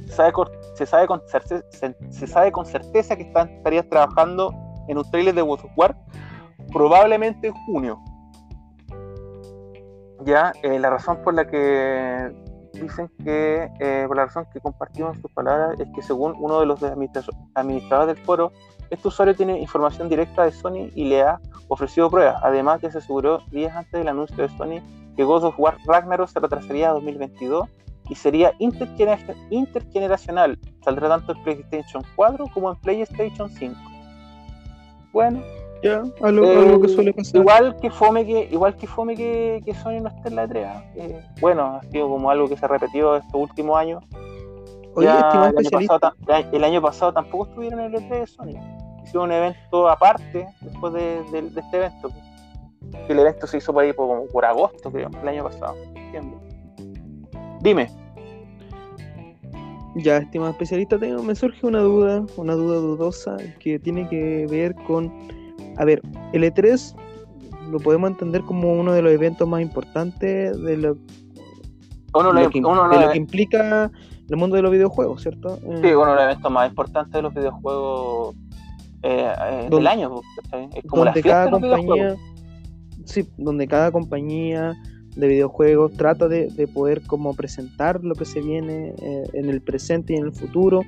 [0.08, 0.34] se, sabe,
[0.74, 1.64] se, sabe con certeza,
[2.10, 4.52] se, sabe con certeza que están, estarías trabajando
[4.88, 5.96] en un trailer de World War
[6.74, 8.00] probablemente en junio.
[10.26, 12.34] Ya, eh, la razón por la que
[12.74, 16.66] dicen que, eh, por la razón que compartimos sus palabras, es que según uno de
[16.66, 18.52] los administradores del foro,
[18.90, 22.42] este usuario tiene información directa de Sony y le ha ofrecido pruebas.
[22.44, 24.82] Además, ya se aseguró días antes del anuncio de Sony
[25.16, 27.68] que God of War Ragnarok se retrasaría a 2022
[28.10, 30.58] y sería intergeneracional.
[30.84, 33.76] Saldrá tanto en PlayStation 4 como en PlayStation 5.
[35.12, 35.42] Bueno,
[35.84, 37.42] ya, algo, que eh, suele pasar.
[37.42, 40.84] Igual que fome que, igual que fome que, que Sony no esté en la E3.
[40.96, 44.04] Eh, bueno, ha sido como algo que se ha repetido estos últimos años.
[44.96, 46.14] Oye, el, año pasado,
[46.52, 49.04] el, año pasado, tampoco estuvieron en el E3 de Sony.
[49.04, 51.20] Hicieron un evento aparte después de,
[51.56, 52.10] este evento.
[53.08, 55.76] El evento se hizo por ahí por, por agosto, creo, el año pasado.
[57.62, 57.88] Dime.
[59.96, 64.76] Ya, estimado especialista, tengo, me surge una duda, una duda dudosa que tiene que ver
[64.76, 65.12] con
[65.80, 66.02] a ver,
[66.34, 66.94] el E3
[67.72, 70.96] lo podemos entender como uno de los eventos más importantes de lo,
[72.52, 73.90] que, implica
[74.30, 75.58] el mundo de los videojuegos, ¿cierto?
[75.58, 78.36] Sí, uno de los eventos más importantes de los videojuegos
[79.04, 80.22] eh, eh, del año.
[80.76, 82.16] Es como donde cada compañía,
[83.06, 84.76] sí, donde cada compañía
[85.16, 90.14] de videojuegos trata de, poder como presentar lo que se viene eh, en el presente
[90.14, 90.82] y en el futuro,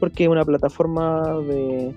[0.00, 1.94] porque es una plataforma de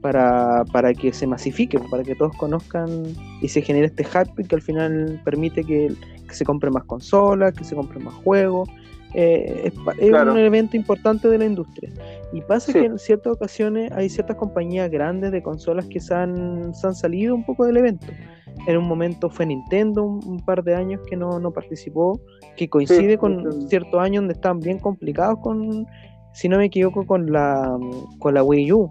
[0.00, 2.88] para, para que se masifique, para que todos conozcan
[3.40, 5.92] y se genere este hype que al final permite que,
[6.30, 8.68] se compre más consolas, que se compre más juegos.
[9.14, 11.90] Eh, es, un evento importante de la industria.
[12.32, 16.74] Y pasa que en ciertas ocasiones hay ciertas compañías grandes de consolas que se han,
[16.74, 18.06] se han salido un poco del evento.
[18.66, 22.20] En un momento fue Nintendo, un, par de años que no, no participó,
[22.56, 25.86] que coincide con ciertos años donde están bien complicados con,
[26.34, 27.78] si no me equivoco, con la,
[28.18, 28.90] con la Wii U.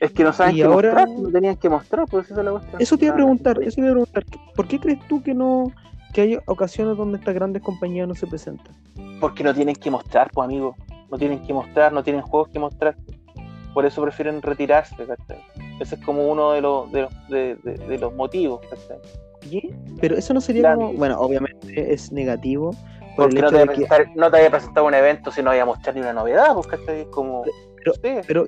[0.00, 0.92] Es que no saben qué ahora...
[0.92, 2.82] mostrar, no tenían que mostrar, por eso es la cuestión.
[2.82, 4.24] Eso te iba a preguntar, eso te iba a preguntar,
[4.54, 5.72] ¿por qué crees tú que no,
[6.12, 8.74] que hay ocasiones donde estas grandes compañías no se presentan?
[9.20, 10.76] Porque no tienen que mostrar, pues amigo,
[11.10, 12.96] no tienen que mostrar, no tienen juegos que mostrar.
[13.72, 14.94] Por eso prefieren retirarse,
[15.80, 18.60] Ese es como uno de los, de los, de, los motivos,
[19.42, 19.74] ¿Qué?
[20.00, 22.74] Pero eso no sería como, bueno, obviamente es negativo.
[23.16, 23.64] Porque no te,
[24.14, 27.06] no te, había presentado un evento si no había mostrar ni una novedad, pues, Es
[27.08, 27.44] como...
[28.02, 28.46] Pero,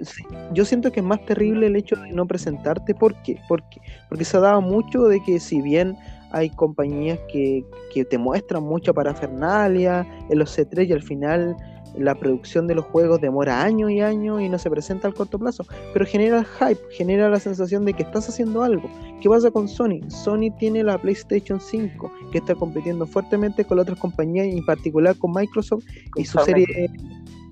[0.53, 2.95] yo siento que es más terrible el hecho de no presentarte.
[2.95, 3.41] ¿Por qué?
[3.49, 5.97] Porque, porque se ha dado mucho de que si bien
[6.31, 7.65] hay compañías que,
[8.09, 11.57] te muestran mucha parafernalia en los C3 y al final
[11.97, 15.39] la producción de los juegos demora años y años y no se presenta al corto
[15.39, 18.89] plazo, pero genera el hype, genera la sensación de que estás haciendo algo.
[19.21, 20.01] ¿Qué pasa con Sony?
[20.09, 25.33] Sony tiene la PlayStation 5 que está compitiendo fuertemente con otras compañías, en particular con
[25.33, 25.85] Microsoft
[26.15, 26.89] y su serie,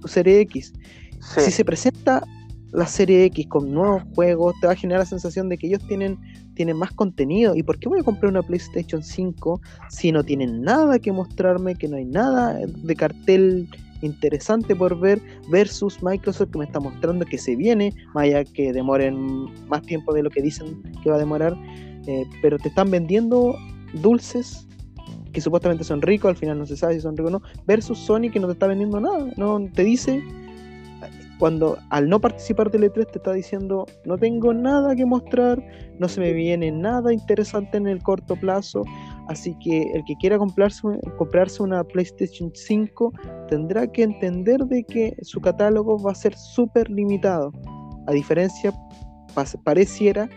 [0.02, 0.72] su serie X.
[1.20, 2.22] Si se presenta
[2.72, 5.86] la serie X con nuevos juegos, te va a generar la sensación de que ellos
[5.86, 6.18] tienen,
[6.54, 7.54] tienen más contenido.
[7.54, 11.74] ¿Y por qué voy a comprar una PlayStation 5 si no tienen nada que mostrarme,
[11.74, 13.68] que no hay nada de cartel
[14.02, 18.72] interesante por ver versus Microsoft que me está mostrando que se viene, más allá que
[18.72, 21.56] demoren más tiempo de lo que dicen que va a demorar,
[22.06, 23.56] eh, pero te están vendiendo
[23.94, 24.66] dulces
[25.32, 27.98] que supuestamente son ricos, al final no se sabe si son ricos o no, versus
[27.98, 30.22] Sony que no te está vendiendo nada, no te dice
[31.38, 35.62] cuando al no participar del E3 te está diciendo no tengo nada que mostrar,
[35.98, 38.82] no se me viene nada interesante en el corto plazo,
[39.28, 40.82] así que el que quiera comprarse,
[41.18, 43.12] comprarse una PlayStation 5
[43.48, 47.52] tendrá que entender de que su catálogo va a ser súper limitado,
[48.06, 48.72] a diferencia
[49.64, 50.28] pareciera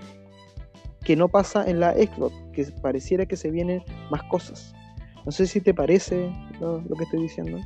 [1.06, 3.82] que no pasa en la Xbox, que pareciera que se vienen
[4.12, 4.74] más cosas.
[5.26, 7.60] No sé si te parece lo, que estoy diciendo.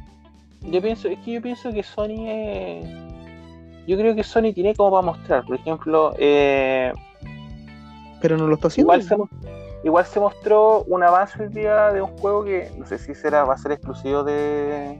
[0.62, 2.86] Yo pienso, es que yo pienso que Sony es
[3.88, 5.46] yo creo que Sony tiene como para mostrar.
[5.46, 6.94] Por ejemplo, eh,
[8.22, 8.94] pero no lo está haciendo.
[9.84, 13.44] Igual se, mostró un avance el día de un juego que no sé si será
[13.44, 14.98] va a ser exclusivo de,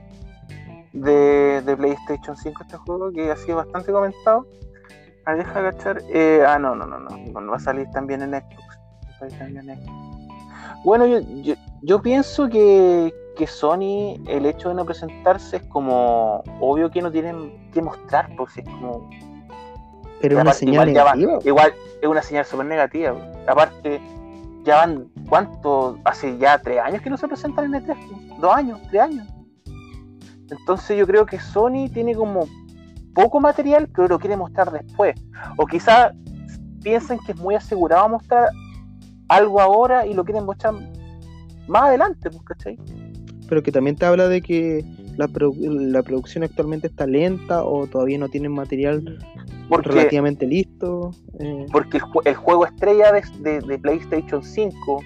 [0.92, 4.46] de, PlayStation 5 este juego que ha sido bastante comentado.
[5.24, 6.02] Ah, deja agachar.
[6.12, 8.78] Eh, ah, no, no, no, no, no, va a salir también en Xbox.
[9.38, 10.84] También en Xbox.
[10.84, 16.42] Bueno, yo, yo, yo pienso que, que Sony, el hecho de no presentarse es como
[16.60, 19.08] obvio que no tienen que mostrar, pues es como
[20.20, 21.38] Pero Y una señal igual, ya va- negativa.
[21.44, 23.14] igual es una señal súper negativa.
[23.46, 24.00] Aparte,
[24.64, 25.98] ya van, ¿cuánto?
[26.04, 27.94] Hace ya tres años que no se presentan en E3.
[27.94, 28.36] po.
[28.40, 29.26] Dos años, tres años.
[30.50, 32.46] Entonces yo creo que Sony tiene como
[33.14, 35.14] poco material, pero lo quiere mostrar después.
[35.58, 36.12] O quizás
[36.82, 38.48] piensan que es muy asegurado mostrar
[39.28, 40.74] algo ahora y lo quieren mostrar
[41.66, 42.78] más adelante, pues, ¿cachai?
[43.48, 44.84] Pero que también te habla de que
[45.16, 45.56] la, produ-
[45.90, 49.18] la producción actualmente está lenta o todavía no tienen material
[49.68, 51.10] Porque, relativamente listo.
[51.38, 55.02] eh, porque el, el juego estrella de, de- de PlayStation 5,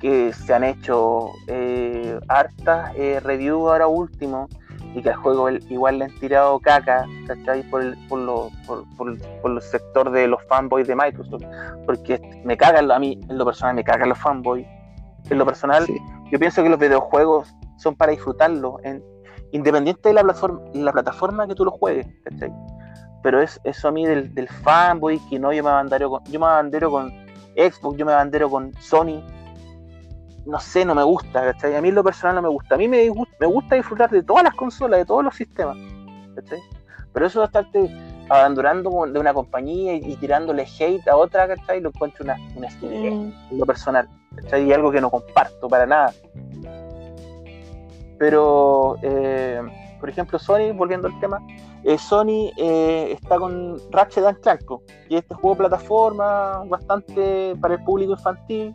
[0.00, 4.48] que se han hecho eh, hartas eh, reviews ahora último,
[4.94, 7.62] y que al juego el- igual le han tirado caca, ¿cachai?
[7.68, 11.42] Por el, por, lo- por, por- por el sector de los fanboys de Microsoft,
[11.86, 14.64] porque me cagan, a mí en lo personal me cagan los fanboys.
[15.30, 15.98] En lo personal, sí.
[16.30, 19.02] yo pienso que los videojuegos son para disfrutarlos, en,
[19.52, 22.52] independiente de la plataforma, la plataforma que tú lo juegues, ¿cachai?
[23.22, 26.40] Pero es eso a mí del, del fanboy, que no, yo me bandero con, yo
[26.40, 27.10] me bandero con
[27.56, 29.22] Xbox, yo me bandero con Sony.
[30.44, 31.74] No sé, no me gusta, ¿cachai?
[31.74, 32.74] A mí en lo personal no me gusta.
[32.74, 33.10] A mí me,
[33.40, 35.76] me gusta disfrutar de todas las consolas, de todos los sistemas,
[36.34, 36.60] ¿cachai?
[37.12, 41.80] Pero eso de estarte abandonando de una compañía y, y tirándole hate a otra, ¿cachai?
[41.80, 44.64] Lo encuentro una, una estupidez en lo personal, ¿cachai?
[44.64, 46.12] Y algo que no comparto para nada.
[48.18, 49.60] Pero, eh,
[50.00, 51.40] por ejemplo, Sony, volviendo al tema,
[51.82, 54.62] eh, Sony eh, está con Ratchet and Clank,
[55.08, 58.74] y este juego plataforma bastante para el público infantil,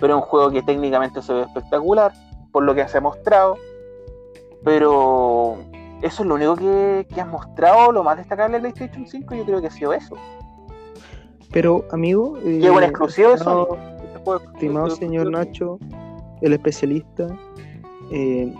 [0.00, 2.12] pero es un juego que técnicamente se ve espectacular,
[2.52, 3.56] por lo que se ha mostrado.
[4.64, 5.58] Pero
[6.02, 9.44] eso es lo único que, que han mostrado, lo más destacable de PlayStation 5, yo
[9.44, 10.16] creo que ha sido eso.
[11.52, 12.38] Pero, amigo.
[12.44, 13.76] eh, Qué buen exclusivo estimado- Sony.
[14.04, 15.78] Este juego es Estimado señor Nacho,
[16.42, 17.26] el especialista,
[18.12, 18.52] eh,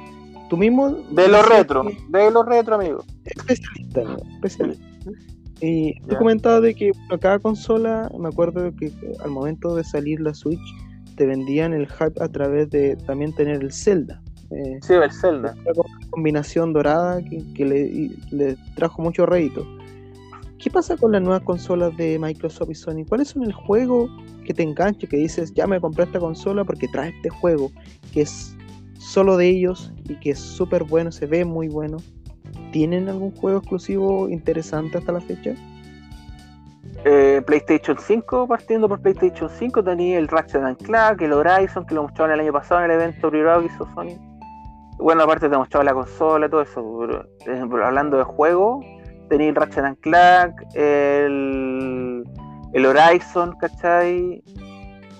[0.49, 0.91] tú mismo.
[1.11, 3.05] De lo retro, que- de lo retro, amigo.
[3.25, 4.85] Especialista, amigo, especialista.
[5.61, 6.19] Y tú Ya.
[6.19, 10.33] comentabas de que bueno, cada consola, me acuerdo que que al momento de salir la
[10.35, 10.59] Switch,
[11.17, 14.23] te vendían el hype a través de también tener el Zelda.
[14.51, 15.55] Eh, Sí, el Zelda.
[15.65, 19.65] una co- combinación dorada que, que le, y- le trajo mucho rédito.
[20.59, 23.05] ¿Qué pasa con las nuevas consolas de Microsoft y Sony?
[23.09, 24.09] ¿Cuáles son el juego
[24.45, 27.71] que te enganche, que dices, ya me compré esta consola porque trae este juego,
[28.13, 28.55] que es
[28.99, 31.97] solo de ellos y que es súper bueno, se ve muy bueno?
[32.73, 35.55] ¿Tienen algún juego exclusivo interesante hasta la fecha?
[37.05, 41.95] Eh, PlayStation 5, partiendo por PlayStation 5, tenía el Ratchet and Clank, el Horizon, que
[41.95, 44.19] lo mostraron el año pasado en el evento privado que hizo Sony.
[45.01, 48.81] Bueno, aparte te mostraba la consola, todo eso, pero, pero hablando de juego,
[49.29, 52.25] tenía el Ratchet and Clank, el,
[52.73, 54.43] el Horizon, ¿cachai?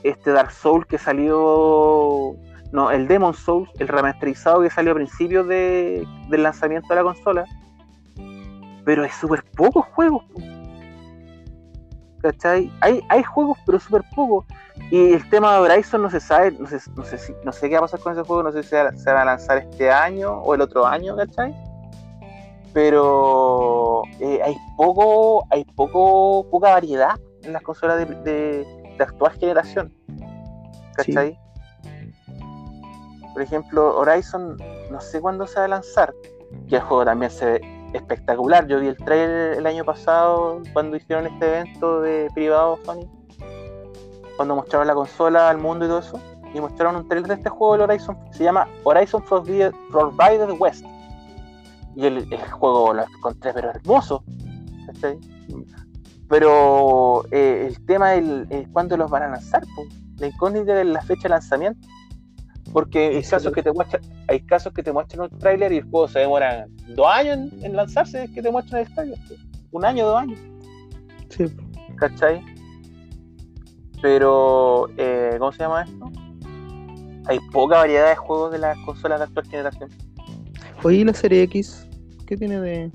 [0.03, 2.35] Este Dark Souls que salió,
[2.73, 7.03] no, el Demon Souls, el remasterizado que salió a principios de, del lanzamiento de la
[7.03, 7.45] consola.
[8.85, 10.25] Pero hay súper pocos juegos.
[12.21, 12.71] ¿cachai?
[12.81, 14.47] Hay, hay juegos, pero súper pocos.
[14.91, 17.69] Y el tema de Horizon no se sabe, no sé, no sé, si- no sé
[17.69, 19.25] qué va a pasar con ese juego, no sé si se va, se va a
[19.25, 21.55] lanzar este año o el otro año, ¿cachai?
[22.73, 28.65] Pero eh, hay poco, hay poco, poca variedad en las consolas de, de,
[28.97, 29.93] de actual generación.
[30.95, 31.39] ¿Cachai?
[33.33, 34.57] Por ejemplo, Horizon,
[34.91, 36.13] no sé cuándo se va a lanzar,
[36.69, 37.61] que el juego también se ve
[37.93, 38.67] espectacular.
[38.67, 43.09] Yo vi el trailer el año pasado cuando hicieron este evento de privado Sony,
[44.41, 46.19] cuando mostraron la consola al mundo y todo eso,
[46.55, 50.83] y mostraron un trailer de este juego, el Horizon, se llama Horizon Forbidden Forbidden West.
[51.95, 54.25] Y el, el juego lo encontré, pero hermoso.
[54.87, 55.19] ¿cachai?
[56.31, 59.85] Pero eh, el tema es cuándo los van a lanzar, po.
[60.17, 61.87] la incógnita es la fecha de lanzamiento.
[62.73, 65.91] Porque hay casos, que te muestran, hay casos que te muestran un tráiler y el
[65.91, 66.67] juego se demora
[66.97, 69.19] dos años en, en lanzarse, que te muestran el tráiler.
[69.71, 70.39] Un año, dos años,
[71.29, 71.45] Sí.
[71.97, 72.43] ¿cachai?
[74.03, 76.11] Pero, eh, ¿cómo se llama esto?
[77.27, 79.91] Hay poca variedad de juegos de las consolas de actual generación.
[80.83, 81.87] Oye, ¿y la serie X?
[82.27, 82.91] ¿Qué tiene de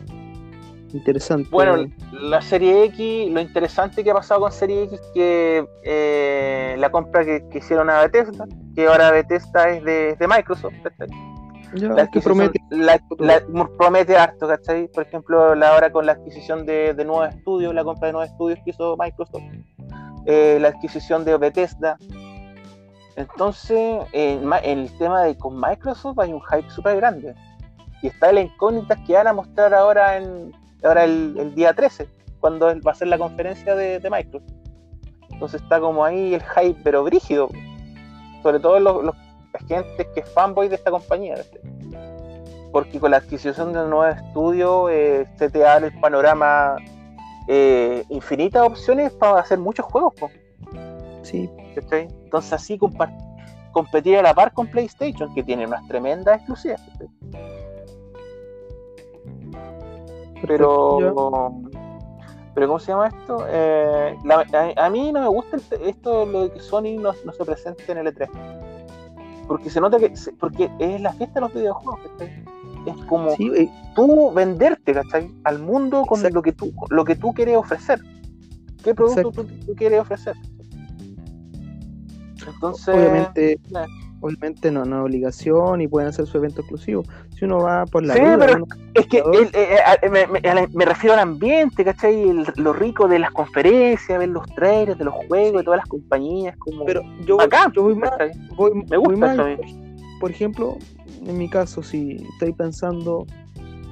[0.93, 1.47] interesante?
[1.51, 6.75] Bueno, la serie X, lo interesante que ha pasado con serie X es que eh,
[6.79, 8.45] la compra que, que hicieron a Bethesda,
[8.75, 10.73] que ahora Bethesda es de, de Microsoft,
[11.75, 12.59] ya, La ¿qué adquisición- promete?
[12.69, 14.87] la- la- promete harto, ¿cachai?
[14.87, 18.31] Por ejemplo, la, ahora con la adquisición de, de nuevos estudios, la compra de nuevos
[18.31, 19.43] estudios que hizo Microsoft,
[20.25, 21.97] eh, la adquisición de Bethesda.
[23.15, 27.33] Entonces, eh, el tema de con Microsoft hay un hype súper grande.
[28.01, 30.51] Y está la incógnita que van a mostrar ahora en
[30.83, 32.07] ahora el, día 13,
[32.39, 34.51] cuando va a ser la conferencia de, de Microsoft.
[35.31, 37.49] Entonces está como ahí el hype, pero brígido.
[38.43, 39.15] Sobre todo los, los
[39.59, 41.35] gente que es fanboy de esta compañía.
[42.71, 46.75] Porque con la adquisición de un nuevo estudio eh, se te abre el panorama
[47.47, 50.13] eh, infinitas opciones para hacer muchos juegos.
[50.15, 50.29] Po.
[51.23, 51.49] Sí.
[51.75, 52.07] ¿cachai?
[52.23, 52.79] Entonces así
[53.71, 56.81] competir a la par con PlayStation, que tiene unas tremendas exclusivas.
[60.41, 60.97] Pero,
[62.53, 63.45] pero ¿cómo se llama esto?
[63.49, 64.15] Eh,
[64.77, 67.99] a, mí no me gusta esto lo de que Sony no, no, se presente en
[67.99, 68.29] el E3.
[69.47, 71.99] Porque se nota que porque es la fiesta de los videojuegos,
[72.85, 73.69] Es como eh.
[73.95, 75.31] tú venderte, ¿cachai?
[75.43, 77.99] Al mundo con lo que tú lo que tú quieres ofrecer.
[78.83, 80.35] ¿Qué producto tú, tú, quieres ofrecer?
[82.47, 83.59] Entonces, obviamente,
[84.21, 87.03] obviamente no, no es obligación y pueden hacer su evento exclusivo.
[87.37, 88.13] Si uno va por la.
[88.13, 92.31] Sí, pero es que eh, eh, me, refiero al ambiente, ¿cachai?
[92.55, 96.55] lo rico de las conferencias, ver los trailers de los juegos, de todas las compañías.
[96.57, 98.11] Como pero yo, acá, yo voy más.
[98.89, 99.57] me gusta
[100.25, 100.79] Por ejemplo,
[101.27, 103.27] en mi caso, si estoy pensando,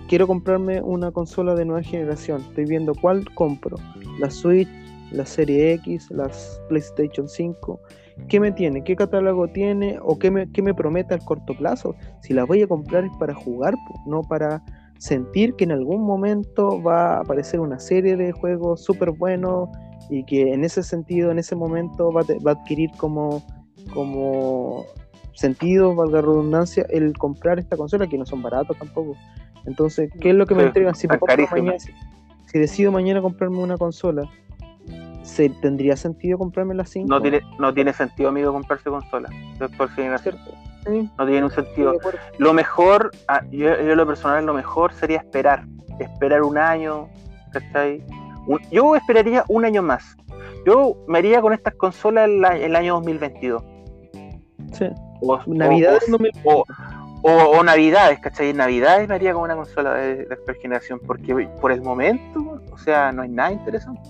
[0.07, 3.77] quiero comprarme una consola de nueva generación, estoy viendo cuál compro:
[4.17, 4.67] la Switch,
[5.11, 7.79] la Serie X, las PlayStation 5
[8.29, 8.84] ¿Qué me tiene?
[8.84, 9.99] ¿Qué catálogo tiene?
[10.01, 11.93] ¿O qué me, qué me promete al corto plazo?
[12.23, 13.75] Si la voy a comprar es para jugar,
[14.07, 14.63] no para
[14.97, 19.69] sentir que en algún momento va a aparecer una serie de juegos súper buenos
[20.09, 23.43] y que en ese sentido, en ese momento va, a adquirir como,
[23.93, 24.88] como
[25.34, 29.15] sentido, valga la redundancia, el comprar esta consola, que no son baratos tampoco.
[29.65, 30.95] Entonces, ¿qué es lo que me entregan?
[30.95, 31.07] Si,
[32.45, 34.29] si decido mañana comprarme una consola
[35.23, 37.07] ¿se tendría sentido comprarme la 5?
[37.09, 39.29] No tiene, no tiene sentido, amigo, comprarse consola.
[39.77, 39.89] Por
[41.17, 41.93] No tiene un sentido.
[42.38, 45.65] Lo mejor, ah, yo, yo, lo personal, lo mejor sería esperar.
[45.99, 47.07] Esperar un año,
[47.51, 48.03] ¿cachai?
[48.71, 50.17] yo esperaría un año más.
[50.65, 53.63] Yo me haría con estas consolas el, el año 2022.
[54.73, 54.86] Sí.
[55.26, 56.03] O, Navidades
[56.43, 56.65] o,
[57.21, 58.53] o, Navidades, ¿cachai?
[58.53, 62.78] Navidades me haría con una consola de, de esta generación, porque por el momento, o
[62.78, 64.01] sea, no hay nada interesante.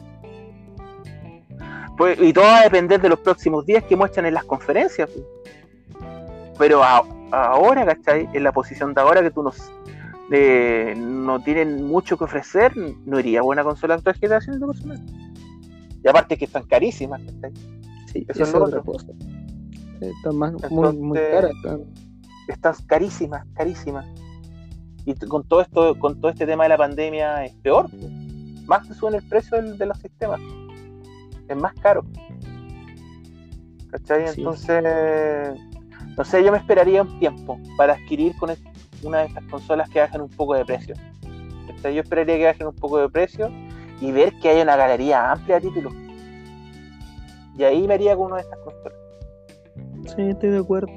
[1.98, 5.10] Pues, y todo va a depender de los próximos días que muestran en las conferencias.
[5.10, 5.26] Pues.
[6.58, 6.82] Pero
[7.32, 8.30] ahora, ¿cachai?
[8.34, 9.72] En la posición de ahora que tú nos,
[10.98, 12.74] no tienen mucho que ofrecer,
[13.06, 15.00] no iría buena consola de actual generación de
[16.04, 17.52] Y aparte que están carísimas, ¿cachai?
[18.12, 19.08] Sí, eso es otra cosa.
[20.10, 21.52] Están más, muy, muy caras.
[22.48, 22.74] Están.
[22.88, 24.06] carísimas, carísimas.
[25.06, 27.90] Y con todo esto, con todo este tema de la pandemia es peor.
[28.66, 30.40] Más te suben el precio de los sistemas
[31.48, 32.04] es más caro.
[33.92, 34.26] ¿Cachai?
[34.36, 34.84] Entonces,
[36.18, 38.52] no sé, yo me esperaría un tiempo para adquirir con
[39.04, 40.96] una de estas consolas que bajen un poco de precio.
[41.84, 43.52] Yo esperaría que bajen un poco de precio
[44.00, 45.94] y ver que hay una galería amplia de títulos.
[47.58, 48.93] Y ahí me haría con una de estas consolas.
[50.06, 50.92] Sí, estoy de acuerdo.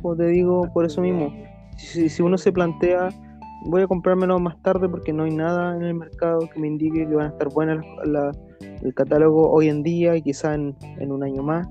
[0.00, 1.32] Como te digo, por eso mismo,
[1.76, 3.08] si, si uno se plantea
[3.64, 7.06] voy a comprármelo más tarde porque no hay nada en el mercado que me indique
[7.06, 7.84] que van a estar buenas
[8.82, 11.66] el catálogo hoy en día y quizá en, un año más,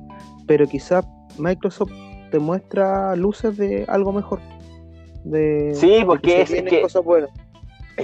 [0.48, 1.04] pero quizá
[1.38, 1.92] Microsoft
[2.32, 4.40] te muestra luces de algo mejor.
[5.24, 6.64] De, sí, porque es, que, es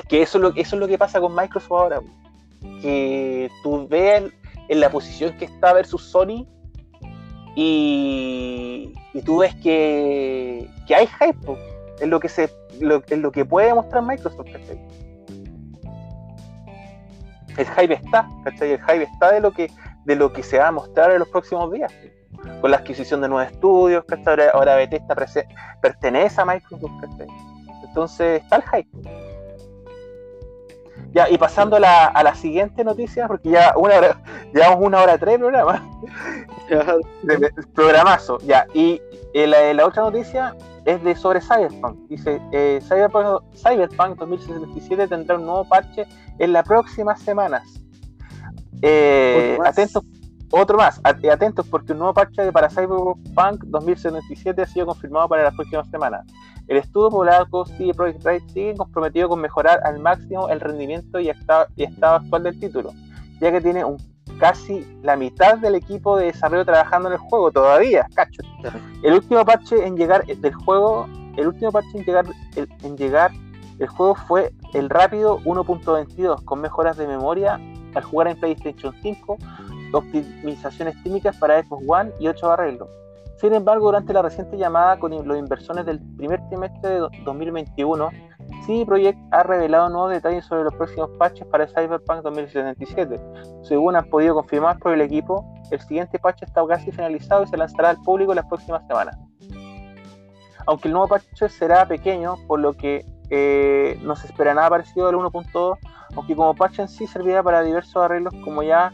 [0.05, 2.01] que eso es, lo, eso es lo que pasa con Microsoft ahora.
[2.81, 4.31] Que tú ves
[4.67, 6.45] en la posición que está versus Sony
[7.61, 8.93] y,
[9.25, 11.57] tú ves que, que hay hype
[11.99, 12.49] en lo que se
[12.79, 14.47] lo, lo que puede mostrar Microsoft
[17.57, 18.71] el hype está, ¿cachai?
[18.71, 19.69] El hype está de lo que,
[20.05, 21.91] de lo que se va a mostrar en los próximos días.
[22.61, 24.47] Con la adquisición de nuevos estudios, ¿cachai?
[24.53, 25.15] Ahora, Bethesda
[25.81, 27.27] pertenece a Microsoft, ¿cachai?
[27.83, 29.28] Entonces está el hype.
[31.11, 34.21] Ya, y pasando a la, a la siguiente noticia, porque ya una hora,
[34.53, 35.81] llevamos una hora tres programas.
[37.73, 38.67] Programazo, ya.
[38.73, 39.01] Y
[39.33, 40.55] eh, la, la, otra noticia
[40.85, 42.07] es de sobre Cyberpunk.
[42.07, 46.05] Dice, eh, Cyberpunk, Cyberpunk 2067 tendrá un nuevo parche
[46.37, 47.63] en las próximas semanas.
[48.81, 50.03] Eh, atentos,
[50.51, 55.55] otro más, atentos porque un nuevo parche para Cyberpunk 2077 ha sido confirmado para las
[55.55, 56.25] próximas semanas.
[56.69, 61.29] El estudio poblado CD Projekt Red sigue comprometido con mejorar al máximo el rendimiento y
[61.29, 61.65] estado,
[62.01, 62.91] actual del título,
[63.41, 63.83] ya que tiene
[64.39, 68.43] casi la mitad del equipo de desarrollo trabajando en el juego todavía, cacho.
[69.01, 71.47] El último parche en llegar del juego, el
[73.87, 77.59] juego fue el rápido 1.22 con mejoras de memoria
[77.95, 79.37] al jugar en PlayStation 5,
[79.91, 82.89] optimizaciones técnicas para Xbox One y 8 arreglos.
[83.39, 88.09] Sin embargo, durante la reciente llamada con los inversores del primer trimestre de 2021,
[88.65, 93.17] CD Projekt ha revelado nuevos detalles sobre los próximos patches para Cyberpunk 2077.
[93.63, 97.55] Según han podido confirmar por el equipo, el siguiente patch está casi finalizado y se
[97.55, 99.17] lanzará al público las próximas semanas.
[100.67, 105.07] Aunque el nuevo patch será pequeño, por lo que eh, no se espera nada parecido
[105.07, 105.77] al 1.2,
[106.15, 108.91] aunque como parche en sí servía para diversos arreglos como ya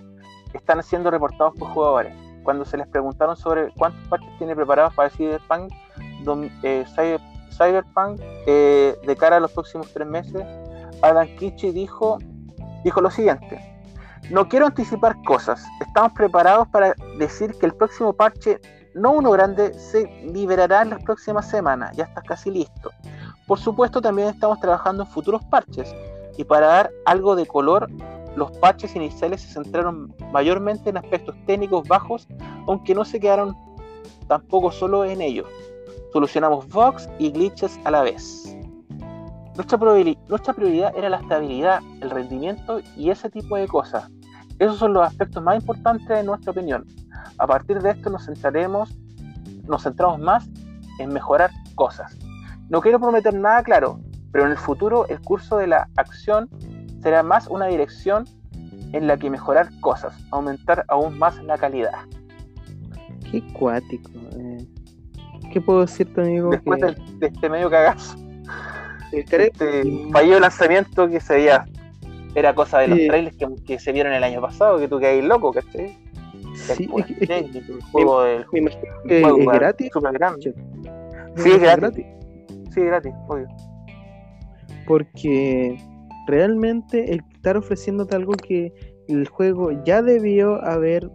[0.53, 2.24] están siendo reportados por jugadores.
[2.45, 5.73] Cuando se les preguntaron sobre cuántos parches tiene preparados para Cyberpunk,
[6.61, 6.85] eh,
[7.49, 10.45] Cyberpunk eh, de cara a los próximos tres meses,
[11.01, 12.19] Adam Kichi dijo,
[12.83, 13.59] dijo lo siguiente.
[14.29, 15.65] No quiero anticipar cosas.
[15.81, 18.61] Estamos preparados para decir que el próximo parche,
[18.93, 21.97] no uno grande, se liberará en las próximas semanas.
[21.97, 22.91] Ya está casi listo.
[23.47, 25.93] Por supuesto, también estamos trabajando en futuros parches.
[26.37, 27.89] Y para dar algo de color,
[28.35, 32.27] los parches iniciales se centraron mayormente en aspectos técnicos bajos,
[32.67, 33.55] aunque no se quedaron
[34.27, 35.45] tampoco solo en ello.
[36.11, 38.55] Solucionamos bugs y glitches a la vez.
[39.55, 44.11] Nuestra, prioridad era la estabilidad, el rendimiento y ese tipo de cosas.
[44.59, 46.85] Esos son los aspectos más importantes en nuestra opinión.
[47.37, 48.93] A partir de esto nos centraremos,
[49.63, 50.49] nos centramos más
[50.99, 52.17] en mejorar cosas.
[52.69, 53.99] No quiero prometer nada claro,
[54.31, 56.49] pero en el futuro el curso de la acción
[57.05, 58.25] será más una dirección
[58.91, 61.99] en la que mejorar cosas, aumentar aún más la calidad.
[63.29, 64.09] Qué cuático.
[64.35, 64.65] Eh.
[65.53, 66.49] ¿Qué puedo decirte, amigo?
[66.49, 68.17] Después de, este medio cagazo
[69.11, 69.51] este
[70.11, 71.65] fallido lanzamiento que se veía
[72.33, 73.37] era cosa de los trailers
[73.67, 75.95] que, se vieron el año pasado, que tú quedas loco, ¿cachai?
[76.55, 79.91] Sí, es que, el juego, del es gratis.
[81.35, 82.05] Sí, es gratis.
[82.73, 83.47] Sí, es gratis, obvio.
[84.87, 85.77] Porque
[86.27, 88.73] realmente el estar ofreciéndote algo que
[89.07, 91.09] el juego ya debió haber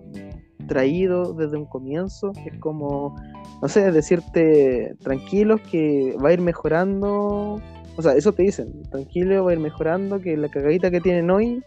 [0.69, 3.17] traído desde un comienzo, es como,
[3.61, 7.61] no sé, decirte tranquilos que va a ir mejorando
[8.01, 11.31] o sea, eso te dicen, tranquilo, va a ir mejorando, que la cagadita que tienen
[11.31, 11.63] hoy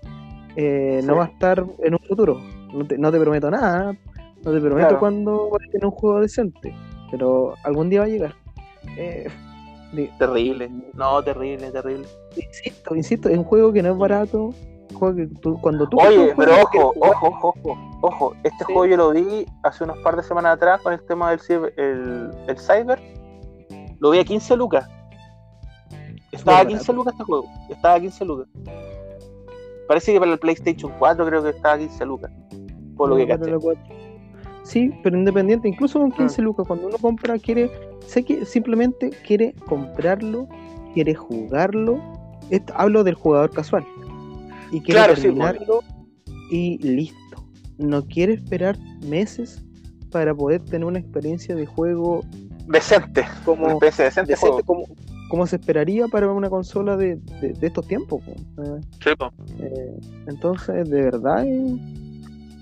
[0.55, 2.41] eh, no va a estar en un futuro.
[2.73, 3.95] No te, no te prometo nada,
[4.43, 6.73] no te prometo cuándo va a tener un juego decente,
[7.11, 8.35] pero algún día va a llegar.
[8.97, 9.27] Eh,
[10.17, 12.07] terrible, no, terrible, terrible.
[12.35, 14.49] Insisto, insisto, es un juego que no es barato.
[14.93, 18.97] Juego que tú, cuando tú Oye, pero ojo, ojo, ojo, ojo, ojo, este juego yo
[18.97, 21.39] lo vi hace unos par de semanas atrás con el tema del
[21.77, 22.99] el, el Cyber.
[23.99, 24.87] Lo vi a 15 lucas.
[26.31, 27.45] Estaba a 15 lucas este juego.
[27.69, 28.47] Estaba a 15 lucas.
[29.87, 32.31] Parece que para el PlayStation 4 creo que estaba a 15 lucas.
[32.95, 33.51] Por lo que caché.
[34.63, 36.43] Sí, pero independiente, incluso con 15 ah.
[36.43, 37.69] lucas, cuando uno compra, quiere,
[38.07, 40.47] sé que simplemente quiere comprarlo,
[40.93, 41.99] quiere jugarlo.
[42.73, 43.85] hablo del jugador casual.
[44.71, 45.81] Y quiere terminarlo
[46.49, 47.17] y listo.
[47.77, 49.63] No quiere esperar meses
[50.11, 52.23] para poder tener una experiencia de juego
[52.67, 53.25] decente.
[53.43, 54.85] Como, una especie decente, decente como,
[55.29, 57.19] como se esperaría para una consola de,
[57.61, 58.21] estos tiempos.
[59.59, 61.73] Eh, entonces, de verdad es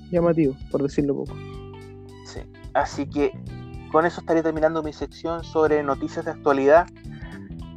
[0.10, 1.34] llamativo, por decirlo poco.
[2.72, 3.32] Sí, así que
[3.91, 6.88] con eso estaré terminando mi sección sobre noticias de actualidad.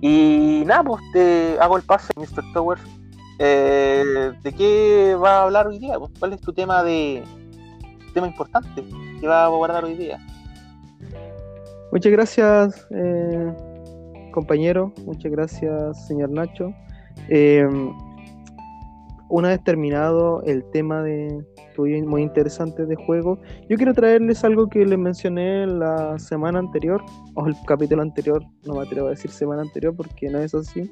[0.00, 2.52] Y nada, pues te hago el pase, Mr.
[2.52, 2.82] Towers.
[3.38, 5.98] Eh, ¿De qué va a hablar hoy día?
[5.98, 7.24] Pues, ¿Cuál es tu tema de
[8.12, 8.84] tema importante
[9.20, 10.18] que va a abordar hoy día?
[11.90, 13.52] Muchas gracias, eh,
[14.32, 14.92] compañero.
[15.04, 16.72] Muchas gracias, señor Nacho.
[17.28, 17.66] Eh,
[19.34, 21.44] una vez terminado el tema de
[21.76, 27.02] muy interesante de juego, yo quiero traerles algo que les mencioné la semana anterior,
[27.34, 30.88] o el capítulo anterior, no me atrevo a decir semana anterior porque no es así.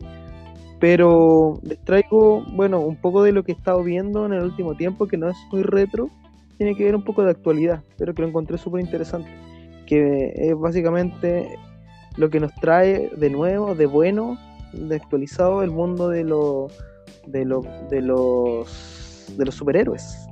[0.80, 4.76] Pero les traigo, bueno, un poco de lo que he estado viendo en el último
[4.76, 6.10] tiempo, que no es muy retro,
[6.56, 9.30] tiene que ver un poco de actualidad, pero que lo encontré súper interesante.
[9.86, 11.56] Que es básicamente
[12.16, 14.36] lo que nos trae de nuevo, de bueno,
[14.72, 16.66] de actualizado el mundo de, lo,
[17.26, 20.28] de, lo, de, los, de los superhéroes.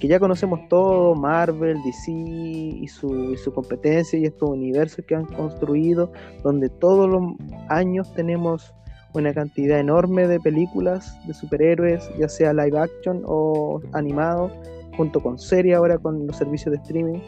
[0.00, 5.16] Que ya conocemos todo, Marvel, DC y su, y su competencia y estos universos que
[5.16, 6.12] han construido,
[6.44, 7.34] donde todos los
[7.68, 8.72] años tenemos
[9.14, 14.52] una cantidad enorme de películas de superhéroes, ya sea live action o animado,
[14.96, 17.18] junto con serie ahora con los servicios de streaming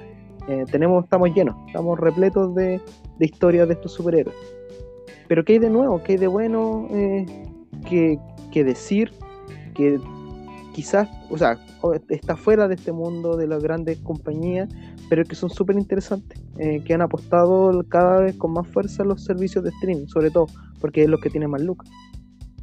[0.48, 2.80] eh, tenemos, estamos llenos, estamos repletos de,
[3.20, 4.36] historias de estos superhéroes.
[5.28, 6.02] Pero ¿qué hay de nuevo?
[6.02, 7.24] ¿Qué hay de bueno eh,
[7.88, 9.12] que, decir?
[9.74, 9.98] Que
[10.74, 11.58] quizás, o sea,
[12.08, 14.68] está fuera de este mundo de las grandes compañías,
[15.08, 19.24] pero que son súper interesantes, eh, que han apostado cada vez con más fuerza los
[19.24, 20.46] servicios de streaming, sobre todo,
[20.80, 21.88] porque es los que tienen más lucas.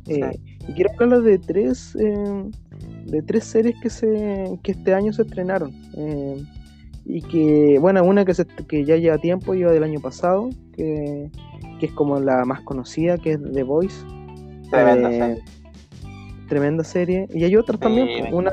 [0.06, 5.74] Y quiero hablar de tres, de tres series que, se, que este año se estrenaron
[7.10, 8.34] y que, bueno, una que,
[8.68, 11.32] que ya lleva tiempo, lleva del año pasado, que,
[11.82, 14.06] es como la más conocida, que es The Voice.
[14.70, 15.44] Tremenda eh, serie.
[16.48, 17.28] Tremenda serie.
[17.34, 18.52] Y hay otras también, una...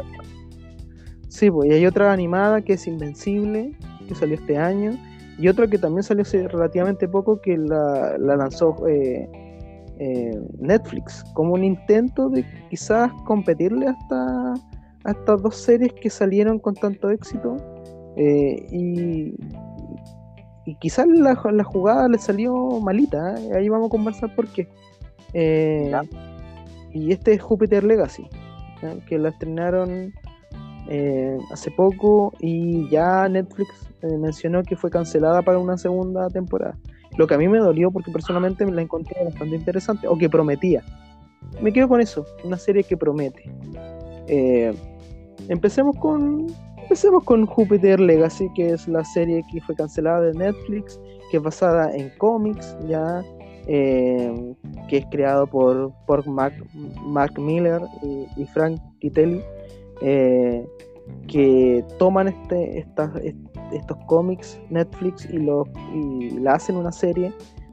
[1.29, 3.77] Sí, pues, y hay otra animada que es Invencible,
[4.07, 4.93] que salió este año,
[5.39, 9.29] y otra que también salió hace relativamente poco, que la, lanzó eh,
[9.99, 14.55] eh, Netflix, como un intento de quizás competirle hasta
[15.07, 17.57] a estas dos series que salieron con tanto éxito
[18.17, 19.35] y,
[20.67, 24.69] y quizás la, la, jugada le salió malita, ahí vamos a conversar por qué.
[25.35, 28.29] Y este es Jupiter Legacy,
[29.07, 30.13] que la estrenaron
[31.51, 36.77] hace poco y ya Netflix mencionó que fue cancelada para una segunda temporada.
[37.17, 40.29] Lo que a mí me dolió porque personalmente me la encontré bastante interesante o que
[40.29, 40.83] prometía.
[41.61, 43.51] Me quedo con eso, una serie que promete.
[44.27, 44.75] Eh,
[45.49, 46.47] empecemos con
[46.83, 51.01] empecemos con Jupiter Legacy, que es la serie que fue cancelada de Netflix,
[51.31, 53.23] que es basada en cómics, ya
[53.67, 54.55] eh,
[54.89, 56.55] que es creado por, por Mark,
[57.39, 57.83] Miller
[58.37, 59.41] y, Frank Kitelli,
[60.03, 60.67] eh,
[61.27, 63.11] que toman este, estas,
[63.73, 65.65] estos cómics Netflix y, lo,
[65.95, 67.33] y la hacen una serie,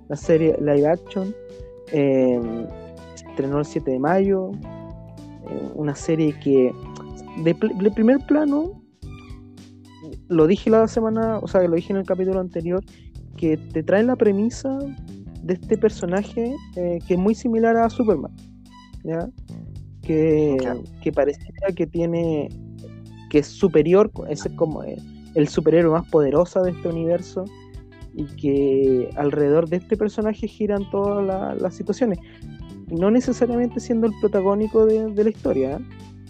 [0.09, 1.34] la serie live action.
[1.91, 2.68] Em,
[3.15, 4.51] se estrenó el 7 de mayo.
[4.51, 6.73] Eh, una serie que
[7.43, 7.55] de,
[7.91, 8.81] primer plano
[10.27, 12.84] lo dije la semana, o sea, lo dije en el capítulo anterior,
[13.38, 14.77] que te traen la premisa
[15.43, 18.31] de este personaje eh, que es muy similar a Superman,
[19.03, 19.30] ¿ya?
[20.01, 20.57] Que,
[21.01, 22.49] que pareciera que tiene,
[23.30, 24.97] que es superior, es como, eh,
[25.35, 27.45] el superhéroe más poderosa de este universo
[28.13, 32.19] y que alrededor de este personaje giran todas las situaciones,
[32.89, 35.80] no necesariamente siendo el protagónico de, la historia, ¿eh?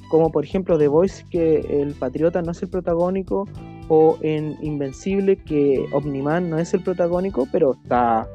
[0.09, 3.47] como por ejemplo The Voice, que el patriota no es el protagónico,
[3.87, 8.27] o en Invencible, que Omniman no es el protagónico, pero está,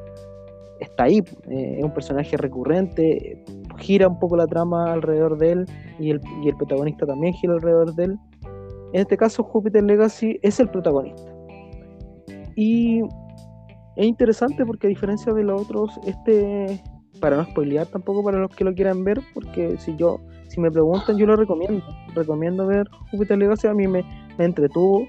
[0.79, 3.43] está ahí, eh, es un personaje recurrente,
[3.77, 5.65] gira un poco la trama alrededor de él,
[5.99, 8.19] y el, y el protagonista también gira alrededor de él,
[8.93, 11.31] en este caso, Jupiter Legacy es el protagonista.
[12.55, 13.01] Y
[13.95, 16.81] es interesante porque a diferencia de los otros, este,
[17.19, 20.71] para no spoilear tampoco para los que lo quieran ver, porque si yo, si me
[20.71, 21.83] preguntan, yo lo recomiendo.
[22.15, 24.03] Recomiendo ver Jupiter Legacy, a mí me,
[24.39, 25.05] entretuvo,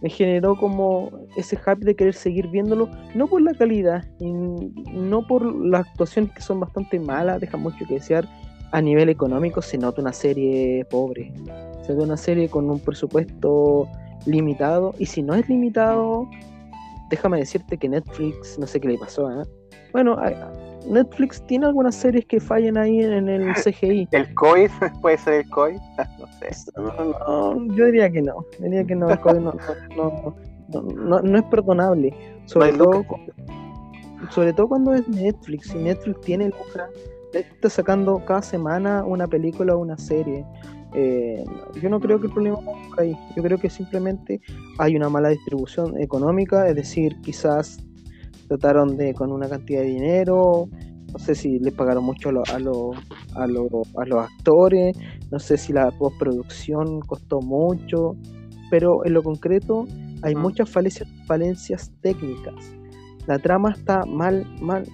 [0.00, 5.26] me generó como ese happy de querer seguir viéndolo, no por la calidad, y no
[5.26, 8.28] por las actuaciones que son bastante malas, deja mucho que desear.
[8.70, 11.32] A nivel económico se nota una serie pobre,
[11.88, 13.88] de una serie con un presupuesto
[14.26, 14.94] limitado.
[14.98, 16.28] Y si no es limitado,
[17.10, 19.30] déjame decirte que Netflix, no sé qué le pasó.
[19.30, 19.44] ¿eh?
[19.92, 20.18] Bueno,
[20.86, 24.08] Netflix tiene algunas series que fallan ahí en, el CGI.
[24.12, 24.68] ¿El COI?
[25.02, 25.76] ¿Puede ser el COI?
[26.18, 26.50] No sé.
[27.74, 28.44] yo diría que no.
[28.58, 29.54] Diría que no, el COI no,
[30.68, 32.14] no, es perdonable.
[32.46, 33.04] Sobre todo,
[34.30, 35.68] sobre todo cuando es Netflix.
[35.68, 36.88] Si Netflix tiene lucra,
[37.32, 40.44] está sacando cada semana una película o una serie.
[40.94, 41.44] Eh,
[41.80, 42.58] yo no creo que el problema
[42.98, 43.16] ahí.
[43.36, 44.40] Yo creo que simplemente
[44.78, 47.78] hay una mala distribución económica, es decir, quizás
[48.48, 50.68] trataron de con una cantidad de dinero,
[51.12, 54.96] no sé si les pagaron mucho a, a, a, a los actores,
[55.30, 58.16] no sé si la postproducción costó mucho,
[58.70, 59.86] pero en lo concreto
[60.22, 62.74] hay muchas falencias, falencias técnicas.
[63.26, 64.84] La trama está mal, mal,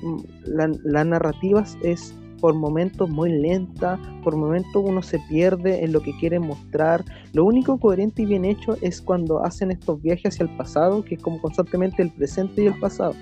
[0.44, 6.00] la, la narrativa es por momentos muy lenta, por momentos uno se pierde en lo
[6.00, 7.04] que quiere mostrar.
[7.32, 11.14] Lo único coherente y bien hecho es cuando hacen estos viajes hacia el pasado, que
[11.14, 13.14] es como constantemente el presente y el pasado,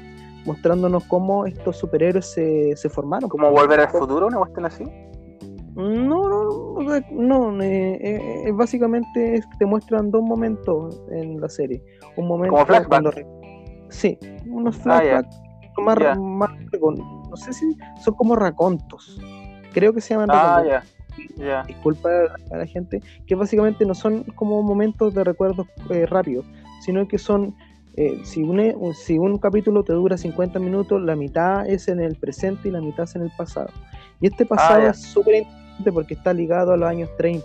[0.45, 3.29] mostrándonos cómo estos superhéroes se, se formaron.
[3.29, 4.85] ¿Como volver al futuro, una cuestión así?
[5.75, 11.83] No, no, no, eh, eh, básicamente te muestran dos momentos en la serie.
[12.17, 12.89] Un momento como flashback.
[12.89, 13.11] Cuando,
[13.89, 15.43] sí, unos ah, flashbacks
[15.79, 16.51] más, más,
[17.31, 19.19] no sé si son como racontos.
[19.73, 20.63] Creo que se llaman ah,
[21.37, 21.63] ya.
[21.67, 22.11] Disculpa
[22.51, 26.45] a la gente, que básicamente no son como momentos de recuerdos eh, rápidos,
[26.81, 27.55] sino que son,
[27.97, 32.17] eh, si, un, si un capítulo te dura 50 minutos, la mitad es en el
[32.17, 33.69] presente y la mitad es en el pasado.
[34.21, 37.45] Y este pasado ah, es súper importante porque está ligado a los años 30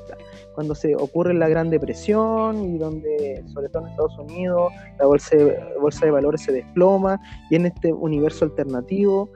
[0.54, 5.36] cuando se ocurre la Gran Depresión y donde, sobre todo en Estados Unidos, la bolsa
[5.36, 7.22] de, bolsa de valores se desploma
[7.52, 9.30] y en este universo alternativo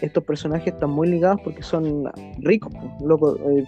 [0.00, 3.64] estos personajes están muy ligados porque son ricos, loco, eh,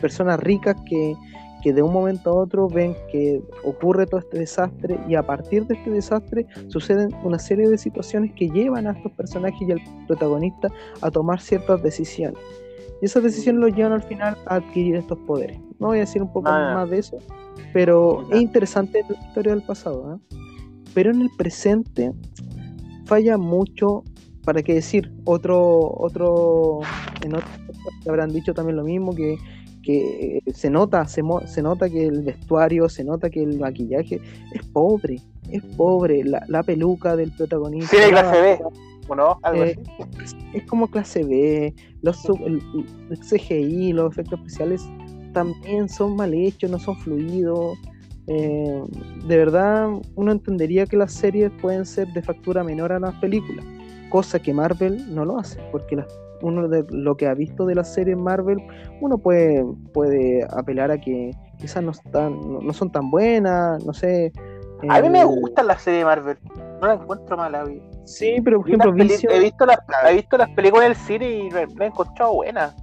[0.00, 1.14] personas ricas que,
[1.62, 5.66] que de un momento a otro ven que ocurre todo este desastre y a partir
[5.66, 9.80] de este desastre suceden una serie de situaciones que llevan a estos personajes y al
[10.06, 10.68] protagonista
[11.00, 12.38] a tomar ciertas decisiones.
[13.00, 15.58] Y esas decisiones los llevan al final a adquirir estos poderes.
[15.78, 17.18] No voy a decir un poco ah, más de eso,
[17.72, 20.14] pero es interesante la historia del pasado.
[20.14, 20.36] ¿eh?
[20.94, 22.12] Pero en el presente
[23.06, 24.04] falla mucho
[24.44, 26.80] para qué decir, otro, otro,
[27.22, 27.48] en otro
[28.08, 29.38] habrán dicho también lo mismo, que,
[29.82, 34.20] que se nota, se, se, nota que el vestuario, se nota que el maquillaje
[34.52, 35.16] es pobre,
[35.50, 37.96] es pobre, la, peluca del protagonista.
[37.96, 38.58] Sí, clase B.
[39.08, 39.38] ¿O no?
[39.42, 39.76] Algo Eh,
[40.22, 40.36] así.
[40.54, 42.62] es como clase B, los el
[43.18, 44.88] CGI, los efectos especiales
[45.32, 47.76] también son mal hechos, no son fluidos.
[48.28, 48.82] Eh,
[49.26, 53.64] de verdad, uno entendería que las series pueden ser de factura menor a las películas,
[54.10, 56.06] cosa que Marvel no lo hace, porque las-
[56.42, 58.58] uno de lo que ha visto de las series Marvel,
[59.00, 59.64] uno puede,
[59.94, 64.32] puede apelar a que quizás no, están, no, no son tan buenas, no sé.
[64.88, 66.36] A mí me el- gusta la serie de Marvel.
[66.80, 67.64] No la encuentro mala.
[67.64, 67.80] vi.
[68.04, 69.78] Sí, pero por ejemplo, Vision- he, visto las,
[70.10, 72.74] he visto las películas en el cine y me, me he encontrado buenas.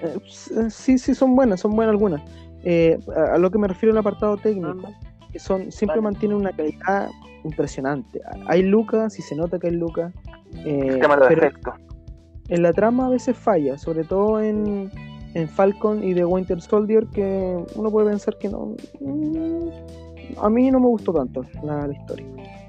[0.00, 2.22] Eh, s- Sí, sí, son buenas, son buenas algunas.
[2.62, 4.88] Eh, a a lo que me refiero al apartado técnico,
[5.32, 6.02] que son, siempre Vale.
[6.12, 7.08] mantienen una calidad
[7.44, 8.20] impresionante.
[8.46, 10.12] Hay lucas y se nota que hay lucas,
[10.64, 11.74] eh, El tema de pero efectos.
[12.48, 14.90] En la trama a veces falla, sobre todo en,
[15.34, 18.74] en Falcon y The Winter Soldier, que uno puede pensar que no.
[19.00, 19.68] mm,
[20.38, 22.26] A mí no me gustó tanto la, la historia.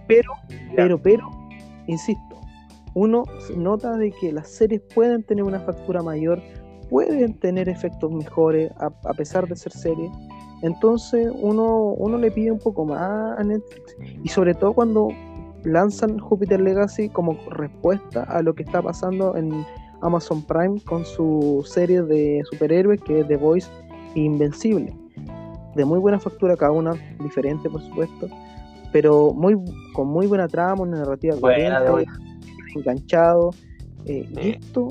[0.08, 0.32] Pero,
[0.76, 1.30] pero, pero,
[1.88, 2.42] insisto,
[2.94, 3.24] uno
[3.56, 6.42] nota de que las series pueden tener una factura mayor,
[6.90, 10.12] pueden tener efectos mejores a, a pesar de ser series.
[10.62, 13.96] Entonces uno, uno le pide un poco más a Netflix.
[14.24, 15.10] Y sobre todo cuando
[15.64, 19.66] lanzan Jupiter Legacy como respuesta a lo que está pasando en
[20.02, 23.70] Amazon Prime con su serie de superhéroes que es The Voice
[24.16, 24.96] Invencible.
[25.76, 28.28] De muy buena factura cada una, diferente por supuesto,
[28.92, 29.56] pero muy
[29.94, 32.12] con muy buena trama, una narrativa Buena, The coherente,
[32.76, 33.52] enganchado.
[34.06, 34.28] eh.
[34.42, 34.88] Y esto,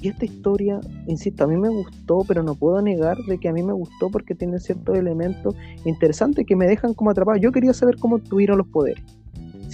[0.00, 3.52] y esta historia, insisto, a mí me gustó, pero no puedo negar de que a
[3.52, 5.54] mí me gustó porque tiene ciertos elementos
[5.84, 7.38] interesantes que me dejan como atrapado.
[7.38, 9.04] Yo quería saber cómo tuvieron los poderes.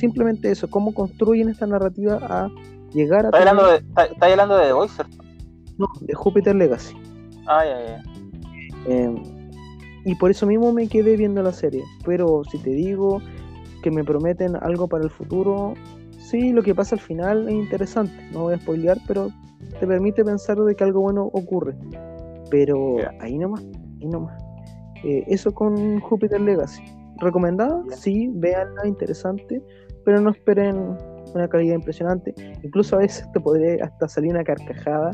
[0.01, 2.49] Simplemente eso, cómo construyen esta narrativa a
[2.95, 5.17] llegar a ¿Estás hablando de, está- hablando de The Voice, ¿cierto?
[5.79, 6.95] no, de Jupiter Legacy.
[7.47, 8.03] Ah, ya, ya.
[8.89, 9.15] Eh,
[10.07, 11.83] y por eso mismo me quedé viendo la serie.
[12.05, 13.21] Pero si te digo
[13.83, 15.75] que me prometen algo para el futuro,
[16.19, 18.13] sí, lo que pasa al final es interesante.
[18.33, 19.29] No voy a spoilear, pero
[19.79, 21.75] te permite pensar de que algo bueno ocurre.
[22.51, 23.13] Pero Ya.
[23.21, 23.63] ahí nomás,
[24.01, 24.43] ahí nomás.
[25.05, 26.83] Eh, eso con Jupiter Legacy.
[27.19, 27.83] ¿Recomendada?
[27.97, 29.63] Sí, véanla, interesante,
[30.05, 30.97] pero no esperen
[31.35, 32.35] una calidad impresionante.
[32.63, 35.13] Incluso a veces te podría hasta salir una carcajada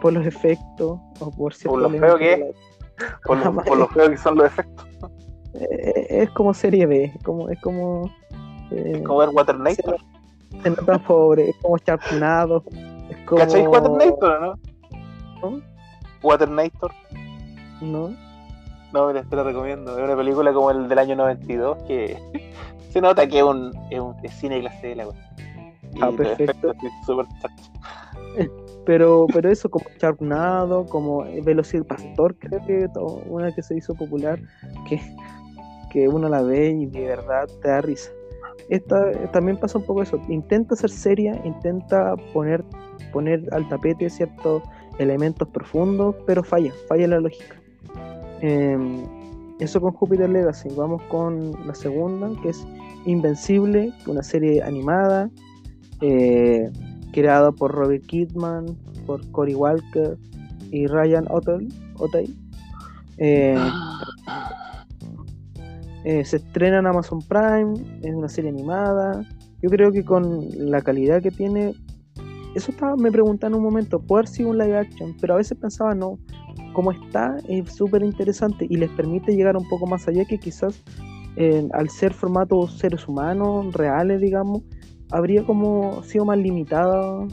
[0.00, 2.40] por los efectos o por ciertos lo feo que es.
[3.24, 4.86] Por lo, por lo feo que son los efectos.
[5.54, 8.10] Eh, es como serie B, como, es como.
[8.70, 9.96] eh, Como ver Waternator.
[10.52, 12.64] se, se nota pobre, es como Sharknado.
[13.10, 13.40] Es como.
[13.40, 14.54] ¿Cacháis Waternator o no?
[15.42, 15.62] ¿No?
[16.22, 16.92] Waternator.
[17.80, 18.10] ¿No?
[18.92, 19.96] No, mira, te lo recomiendo.
[19.98, 22.16] Es una película como el del año 92 que
[22.88, 25.34] se nota que es un, es un es cine clase de la wea.
[25.94, 26.74] Y Ah, perfecto.
[28.86, 32.88] Pero, pero eso, como Sharknado, como Velociraptor, creo que
[33.26, 34.40] una que se hizo popular,
[34.88, 34.98] que,
[35.90, 38.10] que uno la ve y de verdad te da risa.
[38.70, 40.18] Esta también pasa un poco eso.
[40.28, 42.64] Intenta ser seria, intenta poner,
[43.12, 44.62] poner al tapete ciertos
[44.98, 47.56] elementos profundos, pero falla, falla la lógica.
[48.40, 49.04] Em,
[49.58, 50.68] eso con Jupiter Legacy.
[50.76, 52.66] Vamos con la segunda, que es
[53.06, 55.30] Invencible, una serie animada.
[56.00, 56.70] eh,
[57.12, 58.66] creado por Robert Kidman,
[59.06, 60.16] por Cory Walker
[60.70, 61.68] y Ryan Otey.
[61.96, 62.36] Otey.
[63.16, 63.56] Eh,
[66.04, 69.24] eh, se estrena en Amazon Prime, es una serie animada.
[69.62, 71.74] Yo creo que con la calidad que tiene,
[72.54, 75.38] eso estaba, me preguntaba en un momento, puede haber sido un live action, pero a
[75.38, 76.18] veces pensaba no,
[76.72, 80.80] como está es súper interesante y les permite llegar un poco más allá que quizás
[81.40, 84.62] eh, al ser formatos seres humanos, reales, digamos,
[85.12, 87.24] habría como sido más limitada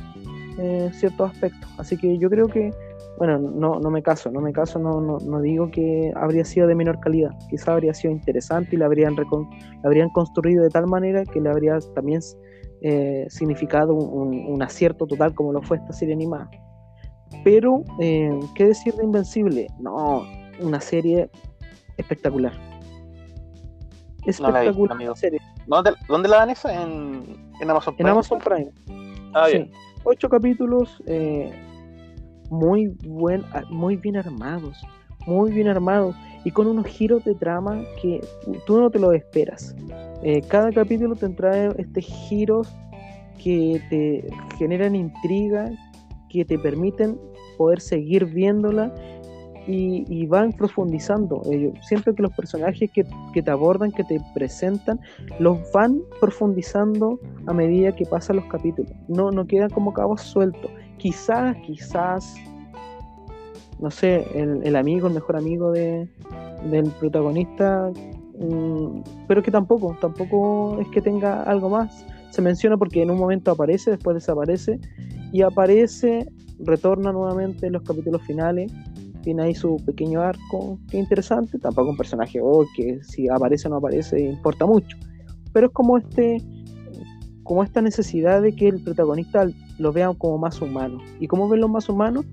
[0.60, 1.68] en ciertos aspectos.
[1.80, 2.72] Así que yo creo que,
[3.18, 6.68] bueno, no, no me caso, no me caso, no, no, no digo que habría sido
[6.68, 7.32] de menor calidad.
[7.50, 9.16] Quizá habría sido interesante y la habrían,
[10.14, 12.22] construido de tal manera que le habría también
[12.82, 16.48] eh, significado un acierto total como lo fue esta serie animada.
[17.44, 19.66] Pero, eh, ¿qué decir de Invencible?
[19.80, 20.24] No,
[20.62, 21.30] una serie
[21.98, 22.54] espectacular.
[24.40, 25.16] No la Espectacular amigo.
[25.16, 25.40] serie.
[25.68, 26.74] ¿Dónde, ¿Dónde la dan esa?
[26.82, 27.24] En,
[27.62, 28.10] en Amazon En Prime.
[28.12, 28.72] Amazon Prime.
[29.34, 29.58] Ah, Sí.
[29.58, 29.72] bien.
[30.04, 31.52] Ocho capítulos eh,
[32.50, 34.82] muy, buen, ah, muy bien armados.
[35.28, 36.16] Muy bien armados.
[36.44, 38.22] Y con unos giros de trama que
[38.68, 39.76] tú no te lo esperas.
[40.22, 42.72] Eh, cada capítulo te trae estos giros
[43.44, 44.28] que te
[44.58, 45.72] generan intriga,
[46.30, 47.20] que te permiten
[47.58, 48.94] poder seguir viéndola
[49.68, 51.42] y, van profundizando.
[51.52, 55.00] Eh, siento que los personajes que, que te abordan, que te presentan,
[55.40, 58.92] los van profundizando a medida que pasan los capítulos.
[59.08, 60.72] No, no quedan como cabos sueltos.
[60.98, 62.36] Quizás, quizás,
[63.80, 66.08] no sé, el, el amigo, el mejor amigo de,
[66.70, 67.92] del protagonista,
[68.40, 72.06] mm, pero que tampoco, tampoco es que tenga algo más.
[72.32, 74.78] se menciona porque en un momento aparece, después desaparece,
[75.32, 76.28] y aparece,
[76.60, 78.72] retorna nuevamente en los capítulos finales,
[79.26, 83.72] tiene ahí su pequeño arco, que interesante, tampoco un personaje oh, que si aparece o
[83.72, 84.96] no aparece importa mucho,
[85.52, 86.42] pero es como este
[87.44, 89.48] como esta necesidad de que el protagonista
[89.78, 91.00] lo vea como más humano.
[91.20, 92.26] ¿Y cómo ven los más humanos?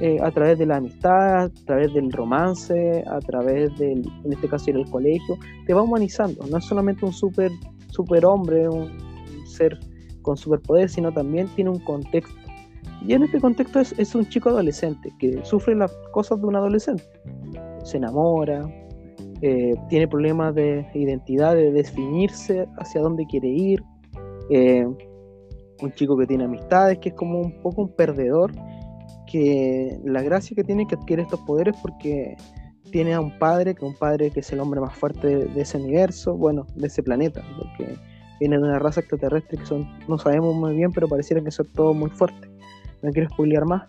[0.00, 4.48] Eh, a través de la amistad, a través del romance, a través del, en este
[4.48, 6.46] caso, el colegio, te va humanizando.
[6.50, 7.50] No es solamente un super,
[7.90, 8.90] super hombre, un
[9.46, 9.78] ser
[10.22, 12.34] con superpoder, sino también tiene un contexto.
[13.06, 16.56] Y en este contexto es, es un chico adolescente que sufre las cosas de un
[16.56, 17.04] adolescente.
[17.84, 18.66] Se enamora,
[19.42, 23.82] eh, tiene problemas de identidad, de definirse hacia dónde quiere ir.
[24.48, 24.86] Eh,
[25.82, 28.52] un chico que tiene amistades, que es como un poco un perdedor,
[29.30, 32.36] que la gracia que tiene que adquiere estos poderes porque
[32.90, 35.78] tiene a un padre, que un padre que es el hombre más fuerte de, ese
[35.78, 37.98] universo, bueno, de ese planeta, porque
[38.40, 41.66] viene de una raza extraterrestre que son, no sabemos muy bien, pero pareciera que son
[41.72, 42.50] todos muy fuertes.
[43.04, 43.82] No quiero spoilear más,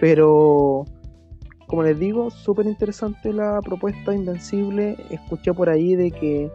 [0.00, 0.84] pero
[1.68, 4.96] como les digo, súper interesante la propuesta Invencible.
[5.10, 6.50] Escuché por ahí de que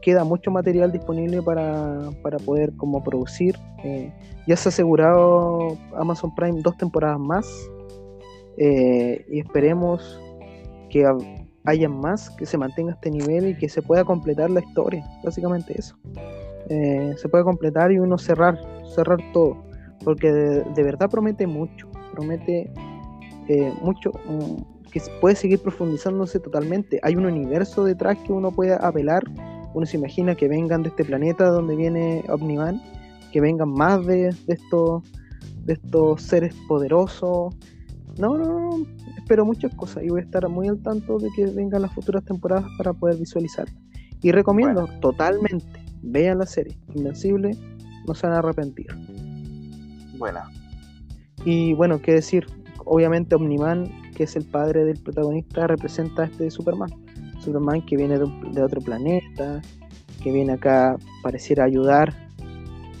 [0.00, 2.10] queda mucho material disponible para,
[2.44, 3.56] poder como producir.
[3.84, 4.12] Eh,
[4.46, 7.46] ya se ha asegurado Amazon Prime dos temporadas más
[8.58, 10.20] eh, y esperemos
[10.90, 11.06] que
[11.64, 15.74] haya más, que se mantenga este nivel y que se pueda completar la historia, básicamente
[15.78, 15.96] eso.
[16.68, 18.58] Eh, se puede completar y uno cerrar,
[18.94, 19.56] cerrar todo,
[20.04, 22.72] porque de, verdad promete mucho, promete
[23.82, 27.00] mucho, mm, que puede seguir profundizándose totalmente.
[27.02, 29.24] Hay un universo detrás que uno puede apelar.
[29.74, 32.80] Uno se imagina que vengan de este planeta donde viene Omniman,
[33.32, 35.02] que vengan más de, estos,
[35.64, 37.54] de estos seres poderosos.
[38.18, 41.46] No, no, no, espero muchas cosas y voy a estar muy al tanto de que
[41.46, 43.66] vengan las futuras temporadas para poder visualizar.
[44.20, 47.56] Y recomiendo totalmente, vean la serie, Invencible,
[48.06, 48.88] no se van a arrepentir.
[50.22, 50.48] Buena.
[51.44, 52.46] Y bueno, qué decir,
[52.84, 56.90] obviamente Omniman que es el padre del protagonista, representa a este Superman.
[57.40, 59.60] Superman que viene de, otro planeta,
[60.22, 62.14] que viene acá, pareciera ayudar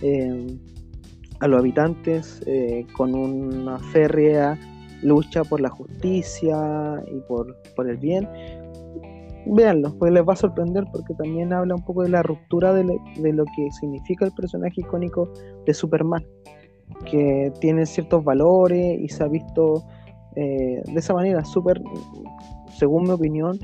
[0.00, 0.58] eh,
[1.38, 4.58] a los habitantes eh, con una férrea
[5.04, 6.56] lucha por la justicia
[7.06, 7.56] y por,
[7.88, 8.28] el bien.
[9.46, 13.32] Véanlo, pues les va a sorprender porque también habla un poco de la ruptura de
[13.32, 15.32] lo que significa el personaje icónico
[15.66, 16.24] de Superman,
[17.04, 19.84] que tiene ciertos valores y se ha visto
[20.36, 21.82] eh, de esa manera, súper,
[22.76, 23.58] según mi opinión,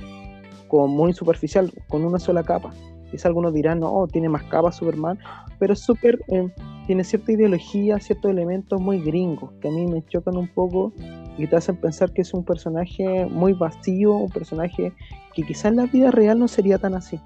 [0.69, 2.73] como muy superficial, con una sola capa.
[3.11, 5.19] Quizá algunos dirán, no, tiene más capas Superman,
[5.59, 6.49] pero súper, eh,
[6.87, 10.93] tiene cierta ideología, ciertos elementos muy gringos, que a mí me chocan un poco
[11.39, 14.93] y te hacen pensar que es un personaje muy vacío, un personaje
[15.35, 17.19] que quizá en la vida real no sería tan así.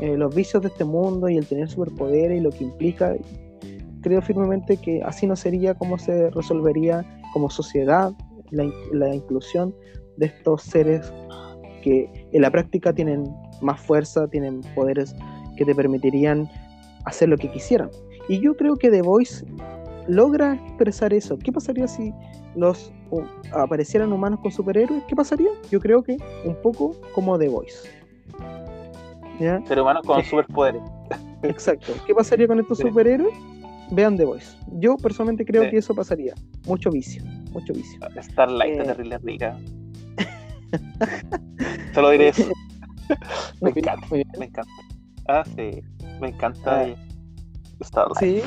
[0.00, 3.14] Eh, los vicios de este mundo y el tener superpoderes y lo que implica,
[4.06, 8.12] creo firmemente que así no sería como se resolvería como sociedad
[8.52, 9.74] la, inclusión
[10.16, 11.12] de estos seres
[11.82, 13.24] que en la práctica tienen
[13.62, 15.12] más fuerza, tienen poderes
[15.56, 16.48] que te permitirían
[17.04, 17.90] hacer lo que quisieran.
[18.28, 19.44] Y yo creo que The Voice
[20.06, 21.36] logra expresar eso.
[21.40, 22.14] ¿Qué pasaría si
[22.54, 22.92] los
[23.52, 25.02] aparecieran humanos con superhéroes?
[25.08, 25.50] ¿Qué pasaría?
[25.68, 27.88] Yo creo que un poco como The Voice.
[29.40, 29.60] ¿Ya?
[29.66, 30.82] Ser humanos con superpoderes.
[31.42, 31.92] Exacto.
[32.06, 33.34] ¿Qué pasaría con estos superhéroes?
[33.90, 34.56] Vean The Voice.
[34.78, 36.34] Yo personalmente creo que eso pasaría.
[36.66, 37.22] Mucho vicio
[37.56, 37.98] mucho vicio.
[38.20, 38.84] Starlight eh...
[38.84, 39.58] terrible rica.
[41.94, 42.44] Solo diré eso.
[43.62, 44.72] me encanta, me encanta.
[45.28, 45.82] Ah, sí,
[46.20, 46.94] me encanta ah.
[47.82, 48.18] Starlight.
[48.18, 48.42] Sí,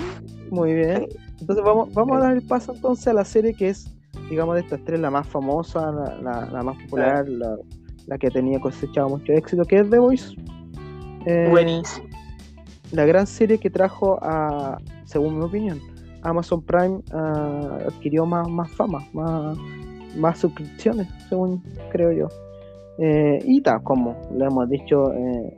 [0.52, 1.08] muy bien.
[1.40, 3.92] Entonces vamos, vamos a dar el paso entonces a la serie que es,
[4.30, 7.58] digamos, de estas tres, la más famosa, la, la, más popular, la,
[8.06, 10.36] la, que tenía cosechado mucho éxito, que es The Voice.
[11.26, 12.08] Eh, Buenísimo.
[12.92, 14.78] La gran serie que trajo a,
[15.10, 15.80] según mi opinión,
[16.22, 19.58] Amazon Prime uh, adquirió más, más fama, más,
[20.16, 22.28] más suscripciones, según creo yo.
[23.00, 25.58] Eh, y tal, como lo hemos dicho eh,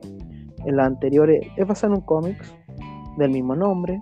[0.66, 2.56] en la anterior, es basado en un cómics
[3.18, 4.02] del mismo nombre,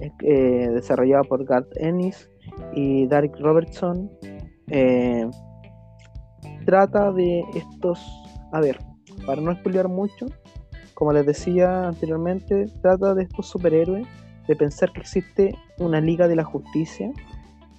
[0.00, 2.28] eh, desarrollado por Garth Ennis
[2.74, 4.10] y Derek Robertson.
[6.64, 8.00] trata de estos,
[8.50, 8.78] a ver,
[9.24, 10.26] para no explicar mucho,
[10.94, 14.06] como les decía anteriormente, trata de estos superhéroes
[14.48, 17.10] de pensar que existe una liga de la justicia,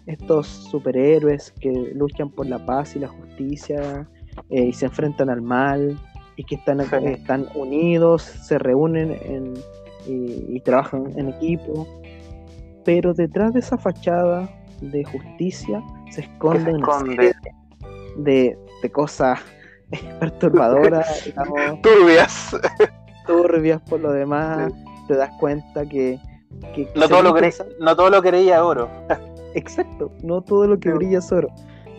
[0.06, 4.08] estos superhéroes que luchan por la paz y la justicia
[4.50, 6.00] eh, y se enfrentan al mal
[6.36, 9.18] y que están, están unidos, se reúnen
[10.08, 11.88] y, trabajan en equipo,
[12.84, 14.50] pero detrás de esa fachada
[14.82, 16.74] de justicia se esconde,
[18.18, 19.40] de, de, cosas
[20.20, 21.32] perturbadoras,
[21.84, 22.56] turbias.
[23.28, 24.74] turbias por lo demás,
[25.08, 26.20] te das cuenta que
[26.74, 27.76] que No todo, lo interesante.
[27.80, 28.90] no todo lo quería oro.
[29.56, 31.50] Exacto, no todo lo que brilla es oro.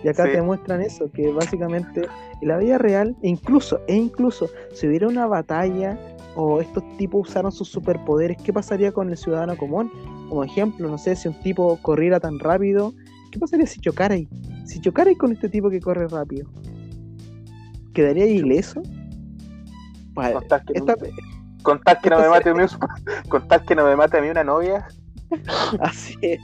[0.04, 0.32] Y acá Sí.
[0.32, 2.02] te muestran eso, que básicamente
[2.40, 5.96] en la vida real, e incluso, e incluso, si hubiera una batalla
[6.34, 9.90] o estos tipos usaron sus superpoderes, ¿qué pasaría con el ciudadano común?
[10.28, 12.94] Como ejemplo, no sé, si un tipo corriera tan rápido,
[13.30, 14.28] ¿qué pasaría si chocara ahí?
[14.64, 16.48] Si chocara ahí con este tipo que corre rápido,
[17.92, 18.82] ¿quedaría ileso?
[20.66, 20.96] Que, esta-
[21.62, 22.64] con tal que no me mate a mí,
[23.28, 24.86] con tal que no me mate a mí una novia.
[25.80, 26.40] Así es.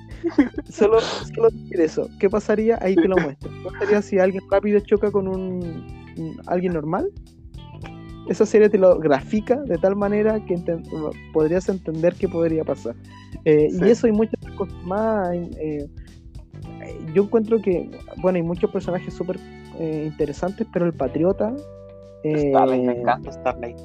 [0.70, 2.08] Solo, solo decir eso.
[2.18, 2.78] ¿Qué pasaría?
[2.80, 3.50] Ahí te lo muestro.
[3.50, 5.62] ¿Qué pasaría si alguien rápido choca con un,
[6.16, 7.10] un- alguien normal?
[8.28, 10.82] Esa serie te lo grafica de tal manera que enten-
[11.32, 12.94] podrías entender qué podría pasar.
[13.44, 13.78] Eh, Sí.
[13.84, 15.30] Y eso y muchas cosas más.
[15.34, 15.86] eh,
[17.14, 19.38] yo encuentro que, bueno, hay muchos personajes súper
[19.78, 21.54] eh, interesantes, pero el patriota.
[22.24, 23.76] Starlight, me encanta Starlight.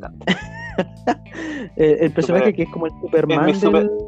[1.76, 3.98] El personaje que es como el Superman mi super- del.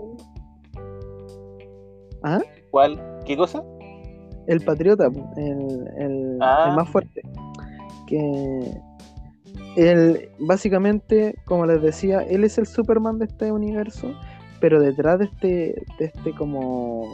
[2.23, 2.40] ¿Ah?
[2.70, 3.01] ¿Cuál?
[3.24, 3.62] ¿Qué cosa?
[4.47, 5.06] El patriota,
[5.36, 6.66] el, el- Ah.
[6.70, 7.23] el más fuerte.
[8.06, 8.81] Que
[9.77, 14.12] él, básicamente, como les decía, él es el Superman de este universo,
[14.60, 15.47] pero detrás de este,
[15.98, 17.05] de este como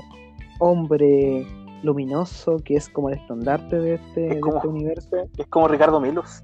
[0.60, 1.46] hombre
[1.82, 5.16] luminoso, que es como el estandarte de este, Es de este universo.
[5.36, 6.42] Es como Ricardo Milos.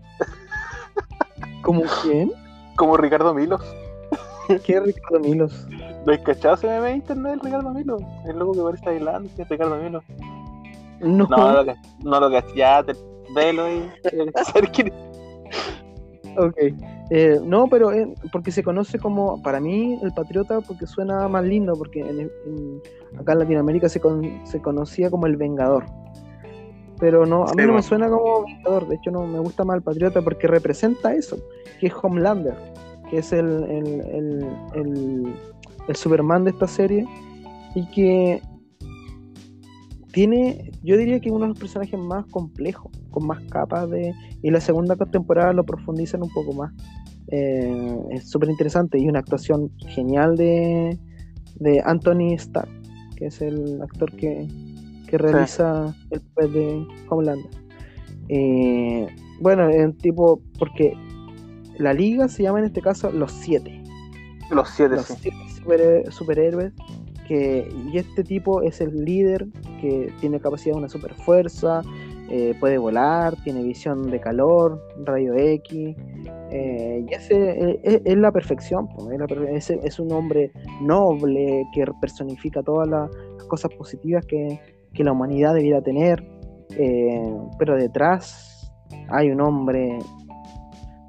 [1.62, 2.32] ¿Como quién?
[2.77, 3.61] Como Ricardo Milos.
[4.65, 5.66] ¿Qué es Ricardo Milos?
[6.07, 8.03] ¿Lo has cachado ese meme de internet del Ricardo Milos?
[8.27, 10.03] El loco que parece adelante, Ricardo Milos.
[11.01, 11.74] No, No, lo.
[12.03, 12.55] No lo caché.
[12.57, 12.95] Ya, te,
[13.35, 13.91] velo y.
[14.45, 16.39] ¿Sabes quién es?
[16.39, 16.57] ok.
[17.12, 21.45] Eh, no, pero eh, porque se conoce como, para mí, el patriota, porque suena más
[21.45, 22.31] lindo, porque en, en-
[23.19, 25.85] acá en Latinoamérica se, con- se conocía como el vengador.
[27.01, 29.64] Pero no, a mí Sí, no me suena como vengador, de hecho no me gusta
[29.64, 31.39] más el patriota porque representa eso,
[31.81, 32.55] que es Homelander,
[33.10, 35.32] que es el, el, el, el-
[35.89, 37.06] el Superman de esta serie,
[37.74, 38.40] y que
[40.12, 44.12] tiene, yo diría que es uno de los personajes más complejos, con más capas de...
[44.43, 46.72] Y la segunda temporada lo profundizan un poco más.
[47.28, 50.98] Eh, es súper interesante y una actuación genial de,
[51.56, 52.68] de Anthony Starr,
[53.16, 54.48] que es el actor que,
[55.11, 57.51] que realiza el papel de Homelander.
[58.28, 59.09] Eh,
[59.41, 60.95] bueno, es un tipo, porque
[61.78, 63.82] la liga se llama en este caso Los Siete
[64.51, 65.15] Los siete, los sí.
[65.20, 66.73] siete super- superhéroes
[67.27, 69.47] que y este tipo es el líder
[69.81, 71.82] que tiene capacidad de una super fuerza
[72.61, 75.97] puede volar tiene visión de calor rayo X
[76.53, 80.12] eh, y ese eh, es, es la perfección po, es, la per- es- es un
[80.12, 84.61] hombre noble que personifica todas la- las cosas positivas que,
[84.93, 86.25] que la humanidad debiera tener
[86.77, 88.73] eh, pero detrás
[89.09, 89.99] hay un hombre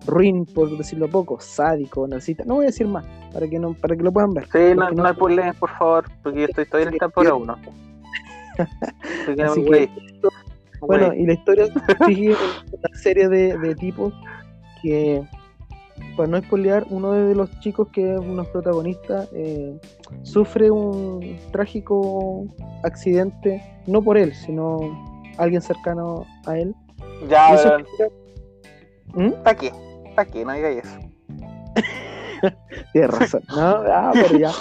[0.06, 2.44] ruin por decirlo poco sádico narcisista.
[2.45, 4.45] No voy a decir más para que no para que lo puedan ver.
[4.52, 7.56] Sí, no, no me spoileen, por favor, porque yo estoy todavía en temporada 1.
[8.58, 9.90] Así que no Así me que, güey,
[10.82, 11.66] bueno, y la historia
[12.08, 12.36] sigue
[12.72, 14.14] una serie de, de tipos
[14.82, 15.24] que,
[16.15, 19.80] para no spoilear, uno de los chicos que es uno protagonista eh,
[20.23, 22.45] sufre un trágico
[22.84, 24.80] accidente, no por él, sino
[25.38, 26.76] alguien cercano a él.
[27.30, 27.78] Ya, eso
[29.14, 29.32] ¿Mm?
[29.44, 29.72] ¿para qué?
[30.15, 30.45] ¿Para qué?
[30.45, 30.99] No digáis eso.
[32.94, 33.44] Tienes razón.
[33.49, 34.52] No, ah, pero ya.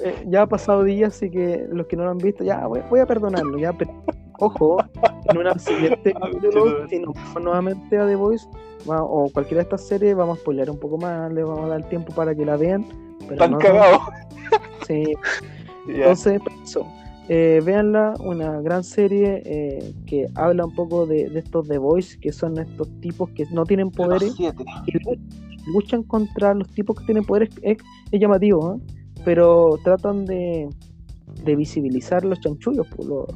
[0.00, 2.80] eh, ya ha pasado días, así que los que no lo han visto, ya voy,
[2.90, 3.58] voy a perdonarlo.
[3.58, 3.92] Ya, pero,
[4.38, 4.78] ojo,
[5.28, 8.46] en una siguiente capítulo, si nos vamos nuevamente a The Voice
[8.88, 11.68] va- o cualquiera de estas series, vamos a spoilear un poco más, le vamos a
[11.68, 12.84] dar tiempo para que la vean.
[13.20, 14.00] Pero Están no- cagados.
[14.86, 15.04] Sí,
[15.88, 15.94] Ya.
[15.94, 16.86] entonces, eso.
[17.28, 22.18] Eh, véanla, una gran serie eh, que habla un poco de, de estos The Voice,
[22.20, 24.54] que son estos tipos que no tienen poderes Los
[24.86, 25.16] y lu-
[25.72, 27.78] luchan contra los tipos que tienen poderes es,
[28.12, 28.80] es llamativo, ¿eh?
[29.24, 30.68] pero tratan de,
[31.44, 33.26] de visibilizar los chanchullos, pues, lo,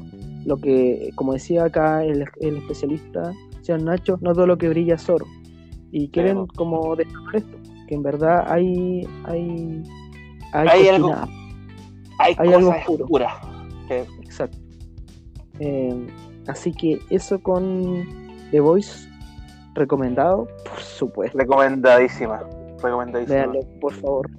[0.45, 3.31] lo que, como decía acá el, el especialista,
[3.61, 5.25] señor Nacho, no todo lo que brilla es oro.
[5.91, 7.57] Y quieren como destacar esto,
[7.87, 9.83] que en verdad hay hay
[10.53, 11.13] hay, Hay algo-
[12.19, 13.03] Hay, Hay algo cosas oscuro.
[13.05, 13.33] oscuras.
[14.23, 14.57] Exacto.
[15.59, 16.07] Eh,
[16.47, 18.05] así que eso con
[18.51, 19.07] The Voice
[19.73, 21.37] recomendado, por supuesto.
[21.37, 22.41] Recomendadísima.
[22.81, 23.35] Recomendadísima.
[23.37, 24.29] Véanlo, por favor.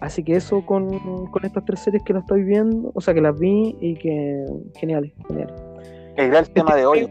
[0.00, 3.20] Así que eso con, con estas tres series que las estoy viendo, o sea que
[3.20, 4.44] las vi y que
[4.76, 5.54] geniales, geniales.
[6.16, 7.08] El gran tema de hoy.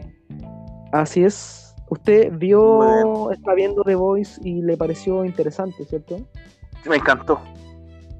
[0.92, 1.74] Así es.
[1.88, 3.30] Usted vio, Bueno.
[3.30, 6.18] está viendo The Voice y le pareció interesante, ¿cierto?
[6.88, 7.40] Me encantó.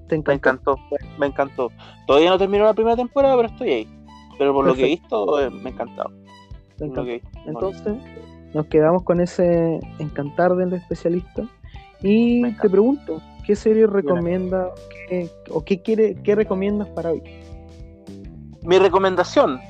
[0.09, 0.77] Te Me encantó.
[1.19, 1.71] Me encantó.
[2.07, 3.89] Todavía no terminó la primera temporada, pero estoy ahí.
[4.39, 6.11] Pero por lo que he visto, eh, me ha encantado.
[6.79, 7.23] que.
[7.47, 7.95] Entonces,
[8.55, 11.43] nos quedamos con ese encantar del especialista.
[12.03, 14.71] Y te pregunto, ¿qué serie recomienda
[15.09, 17.23] qué- o qué quiere, qué recomiendas para hoy?
[18.63, 19.61] Mi recomendación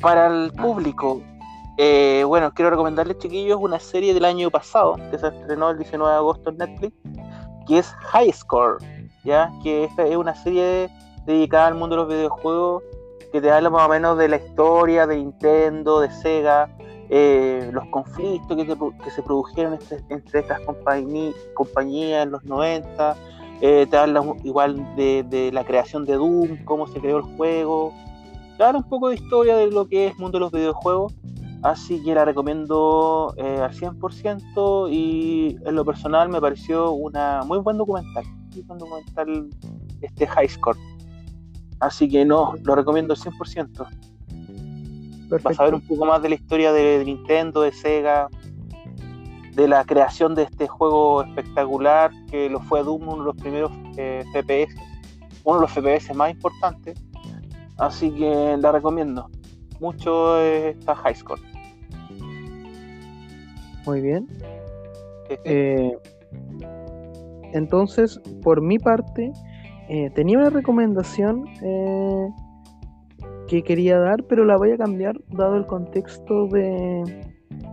[0.00, 1.20] para el público,
[1.76, 6.12] eh, bueno, quiero recomendarles, chiquillos, una serie del año pasado que se estrenó el 19
[6.12, 6.94] de agosto en Netflix,
[7.66, 8.78] que es High Score,
[9.24, 9.50] ¿ya?
[9.62, 10.88] Que esta es una serie
[11.26, 12.82] dedicada al mundo de los videojuegos
[13.32, 16.70] que te habla más o menos de la historia de Nintendo, de Sega,
[17.10, 19.78] eh, los conflictos que, que se produjeron
[20.08, 23.16] entre, estas compañí- compañías en los 90.
[23.60, 27.92] eh, te habla igual de, de la creación de Doom, cómo se creó el juego.
[28.56, 31.14] Te habla un poco de historia de lo que es el mundo de los videojuegos.
[31.62, 37.58] Así que la recomiendo eh, al 100% y en lo personal me pareció una muy
[37.58, 38.24] buen documental.
[38.54, 39.48] Muy buen documental
[40.00, 40.78] este High Score.
[41.80, 43.86] Así que no, lo recomiendo al 100%.
[45.28, 45.64] Vas a Perfecto.
[45.64, 48.28] ver un poco más de la historia de Nintendo, de Sega,
[49.54, 53.72] de la creación de este juego espectacular que lo fue Doom, uno de los primeros
[53.96, 54.74] eh, FPS,
[55.44, 56.98] uno de los FPS más importantes.
[57.76, 59.28] Así que la recomiendo
[59.80, 61.40] mucho eh, esta High Score.
[63.86, 64.28] Muy bien.
[65.44, 65.92] Eh,
[67.52, 69.32] entonces, por mi parte,
[69.88, 71.44] eh, tenía una recomendación
[73.48, 77.02] que quería dar, pero la voy a cambiar dado el contexto de,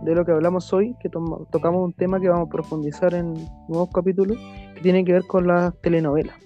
[0.02, 3.34] de lo que hablamos hoy, que toma- tocamos un tema que vamos a profundizar en
[3.68, 4.38] nuevos capítulos,
[4.74, 6.36] que tiene que ver con las telenovelas.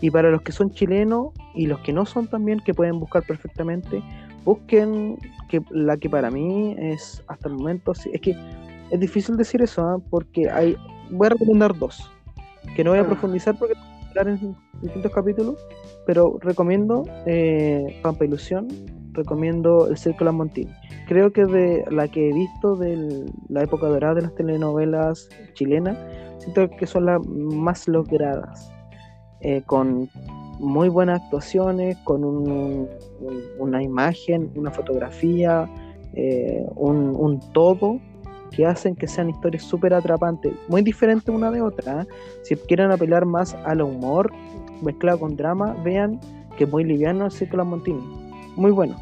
[0.00, 3.22] Y para los que son chilenos y los que no son también, que pueden buscar
[3.24, 4.02] perfectamente,
[4.44, 5.18] busquen
[5.48, 8.34] que la que para mí es hasta el momento, es que
[8.90, 9.98] es difícil decir eso, ¿ah?
[10.10, 10.76] porque hay,
[11.10, 12.10] voy a recomendar dos,
[12.76, 13.06] que no voy a Ah.
[13.06, 13.74] profundizar porque
[14.10, 15.56] hablar en distintos capítulos,
[16.06, 18.68] pero recomiendo eh, Pampa Ilusión,
[19.12, 20.70] recomiendo El Círculo Montini.
[21.08, 25.98] Creo que de la que he visto de la época dorada de las telenovelas chilenas,
[26.38, 28.70] siento que son las más logradas,
[29.40, 30.08] eh, con
[30.60, 32.50] muy buenas actuaciones, con un-
[33.20, 35.68] un- una imagen, una fotografía,
[36.14, 37.98] eh, un, un todo
[38.50, 42.02] que hacen que sean historias súper atrapantes, muy diferentes una de otra.
[42.02, 42.06] ¿eh?
[42.42, 44.32] Si quieren apelar más al humor
[44.82, 46.20] mezclado con drama, vean
[46.56, 48.02] que es muy liviano el Círculo Montini,
[48.56, 48.96] muy bueno.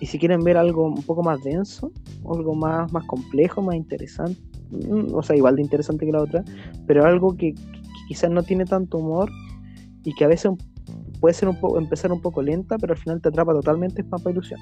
[0.00, 1.90] Y si quieren ver algo un poco más denso,
[2.30, 4.40] algo más, más complejo, más interesante,
[4.70, 6.44] mm, o sea, igual de interesante que la otra,
[6.86, 7.60] pero algo que, que
[8.08, 9.30] quizás no tiene tanto humor
[10.04, 10.52] y que a veces
[11.20, 14.08] puede ser un poco, empezar un poco lenta, pero al final te atrapa totalmente, es
[14.08, 14.60] Pampa Ilusión.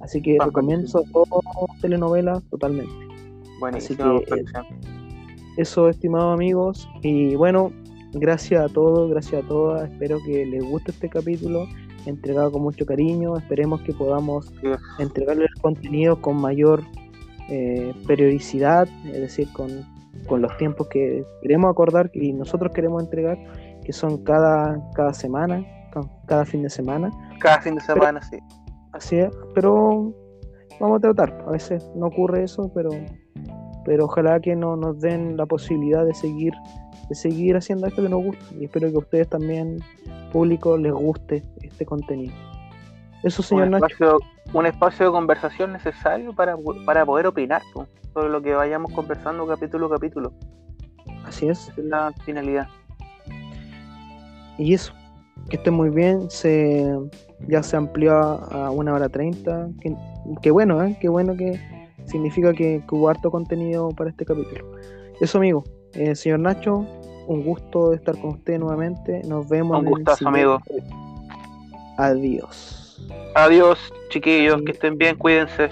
[0.00, 1.42] Así que Pampa recomiendo todo
[1.82, 3.13] telenovelas totalmente.
[3.60, 4.44] Buenísima que, eh.
[5.56, 6.88] Eso, estimados amigos.
[7.02, 7.72] Y bueno,
[8.14, 9.90] gracias a todos, gracias a todas.
[9.90, 11.66] Espero que les guste este capítulo,
[12.06, 13.36] entregado con mucho cariño.
[13.36, 14.68] Esperemos que podamos Sí.
[14.98, 16.82] entregarles el contenido con mayor
[17.50, 19.68] eh, periodicidad, es decir, con,
[20.26, 23.38] con los tiempos que queremos acordar y nosotros queremos entregar,
[23.84, 25.62] que son cada, cada semana,
[25.92, 27.10] ca- cada fin de semana.
[27.40, 28.38] Cada fin de semana, sí.
[28.92, 30.14] Así es, pero
[30.80, 31.44] vamos a tratar.
[31.46, 32.88] A veces no ocurre eso, pero,
[33.84, 36.52] pero ojalá que no nos den la posibilidad de seguir,
[37.08, 38.44] de seguir haciendo esto que nos gusta.
[38.58, 39.80] Y espero que a ustedes también,
[40.32, 42.34] público, les guste este contenido.
[43.22, 44.18] Eso, señor un, Nacho.
[44.52, 47.62] un espacio de conversación necesario para, para poder opinar
[48.12, 50.32] sobre lo que vayamos conversando capítulo a capítulo.
[51.24, 51.68] Así es.
[51.68, 52.68] Esa es la finalidad.
[54.58, 54.92] Y eso.
[55.48, 56.30] Que estén muy bien.
[56.30, 56.96] Se,
[57.48, 59.68] ya se amplió a, una hora treinta.
[59.80, 59.94] Qué
[60.40, 60.96] que bueno, ¿eh?
[61.00, 61.60] Qué bueno que
[62.06, 64.72] significa que, que hubo harto contenido para este capítulo.
[65.20, 65.64] Eso, amigo.
[65.94, 66.86] Eh, señor Nacho,
[67.26, 69.22] un gusto estar con usted nuevamente.
[69.26, 69.78] Nos vemos.
[69.78, 70.58] Un en el gustazo, amigo.
[71.96, 73.00] Adiós.
[73.34, 73.78] Adiós,
[74.10, 75.70] chiquillos, que estén bien, cuídense.